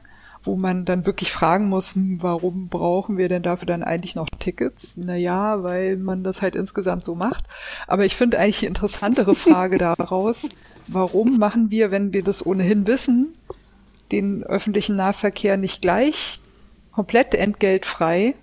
wo 0.44 0.56
man 0.56 0.86
dann 0.86 1.06
wirklich 1.06 1.32
fragen 1.32 1.70
muss, 1.70 1.96
hm, 1.96 2.22
warum 2.22 2.68
brauchen 2.68 3.18
wir 3.18 3.30
denn 3.30 3.44
dafür 3.44 3.66
dann 3.66 3.84
eigentlich 3.84 4.16
noch 4.16 4.30
Tickets? 4.40 4.98
Naja, 4.98 5.64
weil 5.64 5.98
man 5.98 6.24
das 6.24 6.42
halt 6.42 6.56
insgesamt 6.56 7.06
so 7.06 7.16
macht. 7.16 7.46
Aber 7.88 8.06
ich 8.06 8.16
finde 8.16 8.40
eigentlich 8.40 8.60
die 8.60 8.66
interessantere 8.66 9.36
Frage 9.36 9.78
daraus, 9.98 10.50
warum 10.88 11.38
machen 11.38 11.72
wir, 11.72 11.92
wenn 11.92 12.14
wir 12.14 12.24
das 12.24 12.46
ohnehin 12.46 12.88
wissen, 12.88 13.36
den 14.12 14.44
öffentlichen 14.44 14.96
Nahverkehr 14.96 15.58
nicht 15.58 15.82
gleich 15.82 16.40
komplett 16.92 17.34
entgeltfrei, 17.34 18.36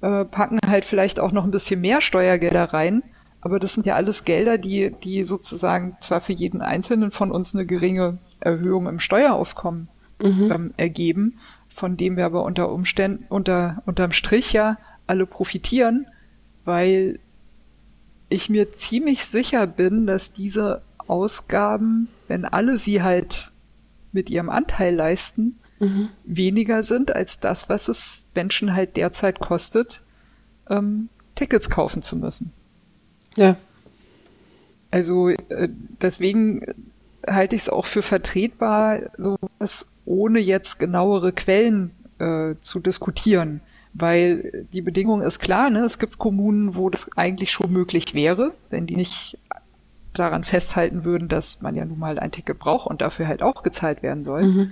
äh, 0.00 0.24
packen 0.24 0.58
halt 0.66 0.84
vielleicht 0.84 1.20
auch 1.20 1.32
noch 1.32 1.44
ein 1.44 1.50
bisschen 1.50 1.80
mehr 1.80 2.00
Steuergelder 2.00 2.72
rein. 2.72 3.02
Aber 3.40 3.60
das 3.60 3.74
sind 3.74 3.86
ja 3.86 3.94
alles 3.94 4.24
Gelder, 4.24 4.58
die, 4.58 4.92
die 5.04 5.24
sozusagen 5.24 5.96
zwar 6.00 6.20
für 6.20 6.32
jeden 6.32 6.60
Einzelnen 6.60 7.12
von 7.12 7.30
uns 7.30 7.54
eine 7.54 7.64
geringe 7.64 8.18
Erhöhung 8.40 8.88
im 8.88 8.98
Steueraufkommen 8.98 9.88
mhm. 10.22 10.52
ähm, 10.52 10.74
ergeben, 10.76 11.38
von 11.68 11.96
dem 11.96 12.16
wir 12.16 12.26
aber 12.26 12.44
unter 12.44 12.70
Umständen, 12.70 13.24
unter, 13.28 13.82
unterm 13.86 14.12
Strich 14.12 14.52
ja 14.52 14.78
alle 15.06 15.26
profitieren, 15.26 16.06
weil 16.64 17.18
ich 18.28 18.50
mir 18.50 18.72
ziemlich 18.72 19.24
sicher 19.24 19.66
bin, 19.66 20.06
dass 20.06 20.32
diese 20.32 20.82
Ausgaben, 20.98 22.08
wenn 22.26 22.44
alle 22.44 22.78
sie 22.78 23.02
halt 23.02 23.52
mit 24.12 24.28
ihrem 24.28 24.50
Anteil 24.50 24.94
leisten, 24.94 25.58
mhm. 25.78 26.08
weniger 26.24 26.82
sind 26.82 27.14
als 27.14 27.40
das, 27.40 27.68
was 27.68 27.88
es 27.88 28.26
Menschen 28.34 28.74
halt 28.74 28.96
derzeit 28.96 29.40
kostet, 29.40 30.02
ähm, 30.68 31.08
Tickets 31.34 31.70
kaufen 31.70 32.02
zu 32.02 32.16
müssen. 32.16 32.52
Ja. 33.36 33.56
Also 34.90 35.28
äh, 35.28 35.68
deswegen 36.02 36.66
halte 37.26 37.56
ich 37.56 37.62
es 37.62 37.68
auch 37.68 37.86
für 37.86 38.02
vertretbar, 38.02 39.00
sowas 39.16 39.88
ohne 40.08 40.38
jetzt 40.38 40.78
genauere 40.78 41.32
Quellen 41.32 41.90
äh, 42.18 42.54
zu 42.60 42.80
diskutieren. 42.80 43.60
Weil 43.94 44.66
die 44.72 44.82
Bedingung 44.82 45.22
ist 45.22 45.38
klar, 45.38 45.70
ne? 45.70 45.80
es 45.80 45.98
gibt 45.98 46.18
Kommunen, 46.18 46.76
wo 46.76 46.90
das 46.90 47.16
eigentlich 47.16 47.50
schon 47.50 47.72
möglich 47.72 48.14
wäre, 48.14 48.52
wenn 48.70 48.86
die 48.86 48.96
nicht 48.96 49.38
daran 50.12 50.44
festhalten 50.44 51.04
würden, 51.04 51.28
dass 51.28 51.62
man 51.62 51.76
ja 51.76 51.84
nun 51.84 51.98
mal 51.98 52.18
ein 52.18 52.32
Ticket 52.32 52.58
braucht 52.58 52.86
und 52.86 53.00
dafür 53.00 53.28
halt 53.28 53.42
auch 53.42 53.62
gezahlt 53.62 54.02
werden 54.02 54.24
soll. 54.24 54.44
Mhm. 54.44 54.70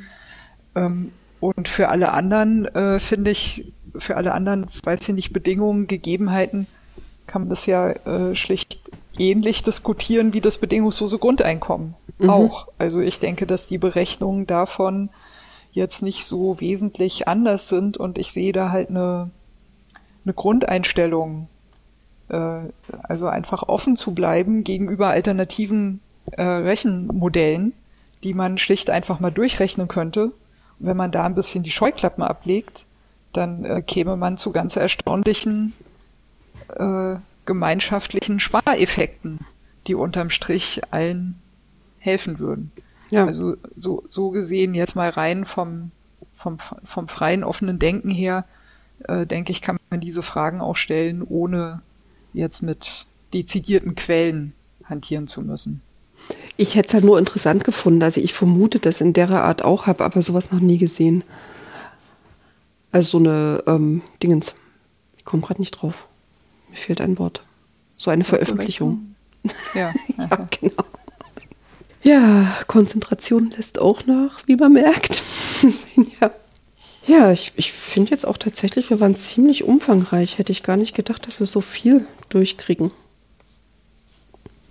Ähm, 0.75 1.13
und 1.41 1.69
für 1.69 1.89
alle 1.89 2.13
anderen 2.13 2.67
äh, 2.67 2.99
finde 2.99 3.31
ich, 3.31 3.73
für 3.97 4.17
alle 4.17 4.33
anderen, 4.33 4.67
weiß 4.85 5.09
ich 5.09 5.15
nicht, 5.15 5.33
Bedingungen, 5.33 5.87
Gegebenheiten, 5.87 6.67
kann 7.27 7.43
man 7.43 7.49
das 7.51 7.67
ja 7.67 7.91
äh, 7.91 8.35
schlicht 8.35 8.79
ähnlich 9.19 9.63
diskutieren 9.63 10.35
wie 10.35 10.41
das 10.41 10.59
bedingungslose 10.59 11.19
Grundeinkommen 11.19 11.95
mhm. 12.19 12.31
auch. 12.31 12.69
Also 12.79 13.01
ich 13.01 13.19
denke, 13.19 13.47
dass 13.47 13.67
die 13.67 13.79
Berechnungen 13.79 14.47
davon 14.47 15.11
jetzt 15.77 16.03
nicht 16.03 16.25
so 16.25 16.59
wesentlich 16.59 17.29
anders 17.29 17.69
sind 17.69 17.99
und 17.99 18.17
ich 18.17 18.33
sehe 18.33 18.53
da 18.53 18.71
halt 18.71 18.89
eine, 18.89 19.31
eine 20.25 20.33
Grundeinstellung 20.33 21.49
äh, 22.29 22.61
also 23.03 23.27
einfach 23.27 23.63
offen 23.69 23.95
zu 23.95 24.15
bleiben 24.15 24.65
gegenüber 24.65 25.09
alternativen 25.09 26.01
äh, 26.33 26.43
Rechenmodellen, 26.43 27.75
die 28.25 28.33
man 28.33 28.57
schlicht 28.57 28.89
einfach 28.89 29.21
mal 29.21 29.31
durchrechnen 29.31 29.87
könnte. 29.87 30.33
Und 30.79 30.87
wenn 30.87 30.97
man 30.97 31.13
da 31.13 31.25
ein 31.25 31.35
bisschen 31.35 31.63
die 31.63 31.71
Scheuklappen 31.71 32.25
ablegt, 32.25 32.87
dann 33.35 33.67
äh, 33.67 33.83
käme 33.83 34.17
man 34.17 34.39
zu 34.39 34.53
ganz 34.53 34.77
erstaunlichen 34.77 35.75
äh, 36.75 37.17
gemeinschaftlichen 37.45 38.41
Spareffekten, 38.41 39.41
die 39.87 39.95
unterm 39.95 40.31
Strich 40.31 40.81
allen 40.91 41.39
helfen 41.99 42.39
würden. 42.39 42.73
Ja. 43.11 43.25
Also 43.25 43.57
so, 43.77 44.05
so 44.09 44.31
gesehen 44.31 44.75
jetzt 44.75 44.97
mal 44.97 45.11
rein 45.11 45.45
vom, 45.45 45.91
vom, 46.35 46.59
vom 46.59 47.09
freien, 47.09 47.45
offenen 47.45 47.79
Denken 47.79 48.11
her, 48.11 48.45
äh, 49.05 49.27
denke 49.27 49.53
ich, 49.53 49.63
kann 49.63 49.79
man 49.91 50.01
diese 50.01 50.23
Fragen 50.23 50.61
auch 50.61 50.77
stellen, 50.77 51.23
ohne 51.23 51.83
jetzt 52.33 52.63
mit 52.63 53.07
dezidierten 53.33 53.95
Quellen 53.95 54.53
hantieren 54.85 55.27
zu 55.27 55.43
müssen. 55.43 55.83
Ich 56.57 56.75
hätte 56.75 56.89
es 56.89 56.95
halt 56.95 57.05
nur 57.05 57.19
interessant 57.19 57.65
gefunden. 57.65 58.03
Also 58.03 58.21
ich 58.21 58.33
vermute 58.33 58.79
das 58.79 59.01
in 59.01 59.13
der 59.13 59.31
Art 59.31 59.63
auch, 59.63 59.87
habe 59.87 60.05
aber 60.05 60.23
sowas 60.23 60.51
noch 60.51 60.61
nie 60.61 60.79
gesehen. 60.79 61.23
Also 62.93 63.19
so 63.19 63.19
eine 63.19 63.63
ähm, 63.67 64.03
Dingens. 64.23 64.55
Ich 65.19 65.25
komme 65.25 65.43
gerade 65.43 65.61
nicht 65.61 65.73
drauf. 65.73 66.07
Mir 66.71 66.77
fehlt 66.77 67.01
ein 67.01 67.19
Wort. 67.19 67.45
So 67.97 68.11
eine 68.11 68.25
Veröffentlichung. 68.25 69.15
Ja, 69.75 69.93
ja 70.17 70.49
genau. 70.51 70.85
Ja, 72.07 72.47
Konzentration 72.69 73.51
lässt 73.51 73.81
auch 73.81 74.07
nach, 74.07 74.47
wie 74.47 74.55
man 74.55 74.75
merkt. 74.75 75.25
ja. 76.21 76.31
Ja, 77.05 77.33
ich, 77.33 77.53
ich 77.57 77.73
finde 77.73 78.13
jetzt 78.13 78.25
auch 78.25 78.39
tatsächlich, 78.39 78.91
wir 78.91 79.01
waren 79.01 79.17
ziemlich 79.17 79.65
umfangreich. 79.65 80.39
Hätte 80.39 80.53
ich 80.53 80.63
gar 80.63 80.77
nicht 80.77 80.95
gedacht, 80.95 81.27
dass 81.27 81.41
wir 81.41 81.49
so 81.49 81.61
viel 81.61 82.07
durchkriegen. 82.29 82.93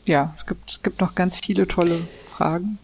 Ja, 0.05 0.31
es 0.33 0.45
gibt, 0.45 0.81
gibt 0.81 1.01
noch 1.01 1.13
ganz 1.13 1.37
viele 1.37 1.67
tolle 1.67 2.07
Fragen. 2.25 2.77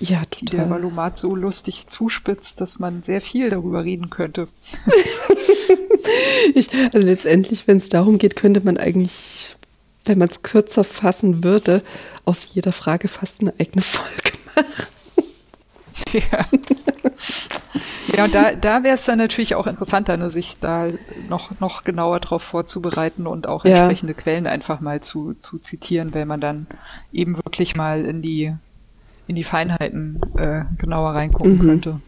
Ja, 0.00 0.24
total. 0.24 0.38
Die 0.40 0.46
der 0.46 0.68
Valomat 0.68 1.16
so 1.16 1.36
lustig 1.36 1.86
zuspitzt, 1.86 2.60
dass 2.60 2.80
man 2.80 3.04
sehr 3.04 3.20
viel 3.20 3.50
darüber 3.50 3.84
reden 3.84 4.10
könnte. 4.10 4.48
ich, 6.54 6.70
also 6.92 7.06
letztendlich, 7.06 7.68
wenn 7.68 7.76
es 7.76 7.88
darum 7.88 8.18
geht, 8.18 8.34
könnte 8.34 8.62
man 8.62 8.78
eigentlich, 8.78 9.54
wenn 10.04 10.18
man 10.18 10.28
es 10.28 10.42
kürzer 10.42 10.84
fassen 10.84 11.44
würde, 11.44 11.82
aus 12.24 12.46
jeder 12.52 12.72
Frage 12.72 13.08
fast 13.08 13.40
eine 13.40 13.54
eigene 13.58 13.82
Folge 13.82 14.32
machen. 14.54 14.86
Ja. 16.12 16.46
ja, 18.14 18.24
und 18.24 18.34
da, 18.34 18.52
da 18.54 18.82
wäre 18.82 18.94
es 18.94 19.04
dann 19.06 19.16
natürlich 19.16 19.54
auch 19.54 19.66
interessanter, 19.66 20.16
ne, 20.18 20.28
sich 20.28 20.58
da 20.60 20.88
noch, 21.28 21.58
noch 21.60 21.84
genauer 21.84 22.20
drauf 22.20 22.42
vorzubereiten 22.42 23.26
und 23.26 23.46
auch 23.46 23.64
ja. 23.64 23.76
entsprechende 23.76 24.12
Quellen 24.12 24.46
einfach 24.46 24.80
mal 24.80 25.00
zu, 25.00 25.34
zu 25.34 25.58
zitieren, 25.58 26.12
weil 26.14 26.26
man 26.26 26.40
dann 26.40 26.66
eben 27.12 27.36
wirklich 27.36 27.76
mal 27.76 28.04
in 28.04 28.20
die, 28.20 28.54
in 29.26 29.36
die 29.36 29.44
Feinheiten 29.44 30.20
äh, 30.36 30.64
genauer 30.76 31.14
reingucken 31.14 31.54
mhm. 31.54 31.60
könnte. 31.60 32.00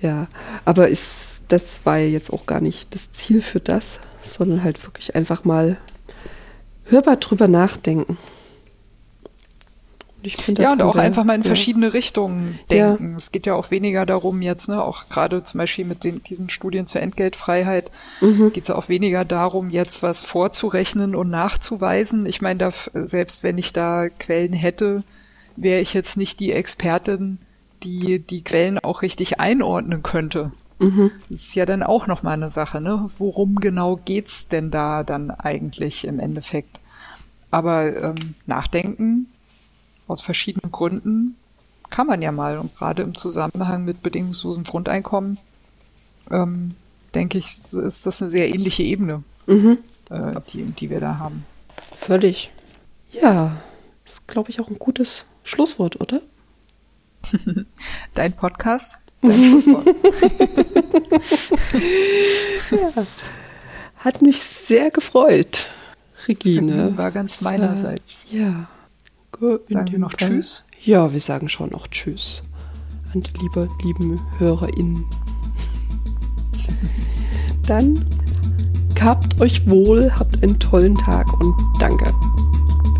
Ja, 0.00 0.28
aber 0.64 0.88
ist, 0.88 1.40
das 1.48 1.84
war 1.84 1.98
ja 1.98 2.06
jetzt 2.06 2.32
auch 2.32 2.46
gar 2.46 2.60
nicht 2.60 2.94
das 2.94 3.10
Ziel 3.10 3.42
für 3.42 3.60
das, 3.60 3.98
sondern 4.22 4.62
halt 4.62 4.84
wirklich 4.84 5.16
einfach 5.16 5.44
mal 5.44 5.78
hörbar 6.88 7.16
drüber 7.16 7.48
nachdenken. 7.48 8.16
Ich 10.22 10.36
finde 10.36 10.62
ja, 10.62 10.72
und 10.72 10.82
auch 10.82 10.96
einfach 10.96 11.22
mal 11.22 11.36
in 11.36 11.42
ja. 11.42 11.46
verschiedene 11.46 11.94
Richtungen 11.94 12.58
denken. 12.70 13.10
Ja. 13.12 13.16
Es 13.16 13.30
geht 13.30 13.46
ja 13.46 13.54
auch 13.54 13.70
weniger 13.70 14.04
darum 14.04 14.42
jetzt, 14.42 14.68
ne, 14.68 14.82
auch 14.82 15.08
gerade 15.08 15.44
zum 15.44 15.58
Beispiel 15.58 15.84
mit 15.84 16.02
den, 16.02 16.22
diesen 16.24 16.50
Studien 16.50 16.86
zur 16.86 17.00
Entgeltfreiheit, 17.00 17.92
mhm. 18.20 18.52
geht 18.52 18.64
es 18.64 18.68
ja 18.68 18.74
auch 18.74 18.88
weniger 18.88 19.24
darum, 19.24 19.70
jetzt 19.70 20.02
was 20.02 20.24
vorzurechnen 20.24 21.14
und 21.14 21.30
nachzuweisen. 21.30 22.26
Ich 22.26 22.40
meine, 22.40 22.58
da, 22.58 22.72
selbst 22.92 23.44
wenn 23.44 23.58
ich 23.58 23.72
da 23.72 24.08
Quellen 24.08 24.52
hätte, 24.52 25.04
wäre 25.54 25.80
ich 25.80 25.94
jetzt 25.94 26.16
nicht 26.16 26.40
die 26.40 26.52
Expertin, 26.52 27.38
die 27.84 28.18
die 28.18 28.42
Quellen 28.42 28.78
auch 28.80 29.02
richtig 29.02 29.38
einordnen 29.38 30.02
könnte. 30.02 30.50
Mhm. 30.78 31.10
Das 31.28 31.40
ist 31.40 31.54
ja 31.54 31.66
dann 31.66 31.82
auch 31.82 32.06
nochmal 32.06 32.34
eine 32.34 32.50
Sache, 32.50 32.80
ne? 32.80 33.10
Worum 33.18 33.56
genau 33.56 33.96
geht's 33.96 34.48
denn 34.48 34.70
da 34.70 35.02
dann 35.02 35.30
eigentlich 35.30 36.04
im 36.04 36.20
Endeffekt? 36.20 36.80
Aber 37.50 37.96
ähm, 37.96 38.34
nachdenken 38.46 39.26
aus 40.06 40.20
verschiedenen 40.20 40.70
Gründen 40.72 41.36
kann 41.90 42.06
man 42.06 42.22
ja 42.22 42.32
mal. 42.32 42.58
Und 42.58 42.74
gerade 42.76 43.02
im 43.02 43.14
Zusammenhang 43.14 43.84
mit 43.84 44.02
bedingungslosem 44.02 44.64
Grundeinkommen, 44.64 45.38
ähm, 46.30 46.74
denke 47.14 47.38
ich, 47.38 47.64
ist 47.72 48.06
das 48.06 48.22
eine 48.22 48.30
sehr 48.30 48.48
ähnliche 48.48 48.82
Ebene, 48.82 49.22
mhm. 49.46 49.78
äh, 50.10 50.40
die, 50.52 50.64
die 50.64 50.90
wir 50.90 51.00
da 51.00 51.18
haben. 51.18 51.44
Völlig. 51.96 52.50
Ja, 53.10 53.62
ist, 54.04 54.28
glaube 54.28 54.50
ich, 54.50 54.60
auch 54.60 54.68
ein 54.68 54.78
gutes 54.78 55.24
Schlusswort, 55.44 56.00
oder? 56.00 56.20
Dein 58.14 58.32
Podcast. 58.34 58.98
ja. 62.70 62.92
Hat 63.96 64.22
mich 64.22 64.38
sehr 64.38 64.90
gefreut, 64.90 65.68
Regine. 66.28 66.96
War 66.96 67.10
ganz 67.10 67.40
meinerseits. 67.40 68.24
Ja. 68.30 68.68
Sagen 69.66 69.92
wir 69.92 69.98
noch 69.98 70.12
Fall. 70.12 70.28
Tschüss? 70.28 70.64
Ja, 70.82 71.12
wir 71.12 71.20
sagen 71.20 71.48
schon 71.48 71.70
noch 71.70 71.88
Tschüss 71.88 72.42
an 73.14 73.22
die 73.22 73.30
liebe, 73.40 73.68
lieben 73.82 74.20
HörerInnen. 74.38 75.04
Dann 77.66 78.04
gehabt 78.94 79.40
euch 79.40 79.68
wohl, 79.68 80.10
habt 80.18 80.42
einen 80.42 80.58
tollen 80.58 80.96
Tag 80.96 81.32
und 81.40 81.54
danke 81.78 82.12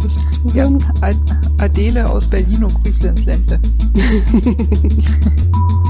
fürs 0.01 0.25
Zuhören. 0.31 0.79
Ja, 1.01 1.11
Adele 1.59 2.09
aus 2.09 2.29
Berlin 2.29 2.65
und 2.65 2.83
Grüßle 2.83 3.11
ins 3.11 3.25
Ländle. 3.25 3.61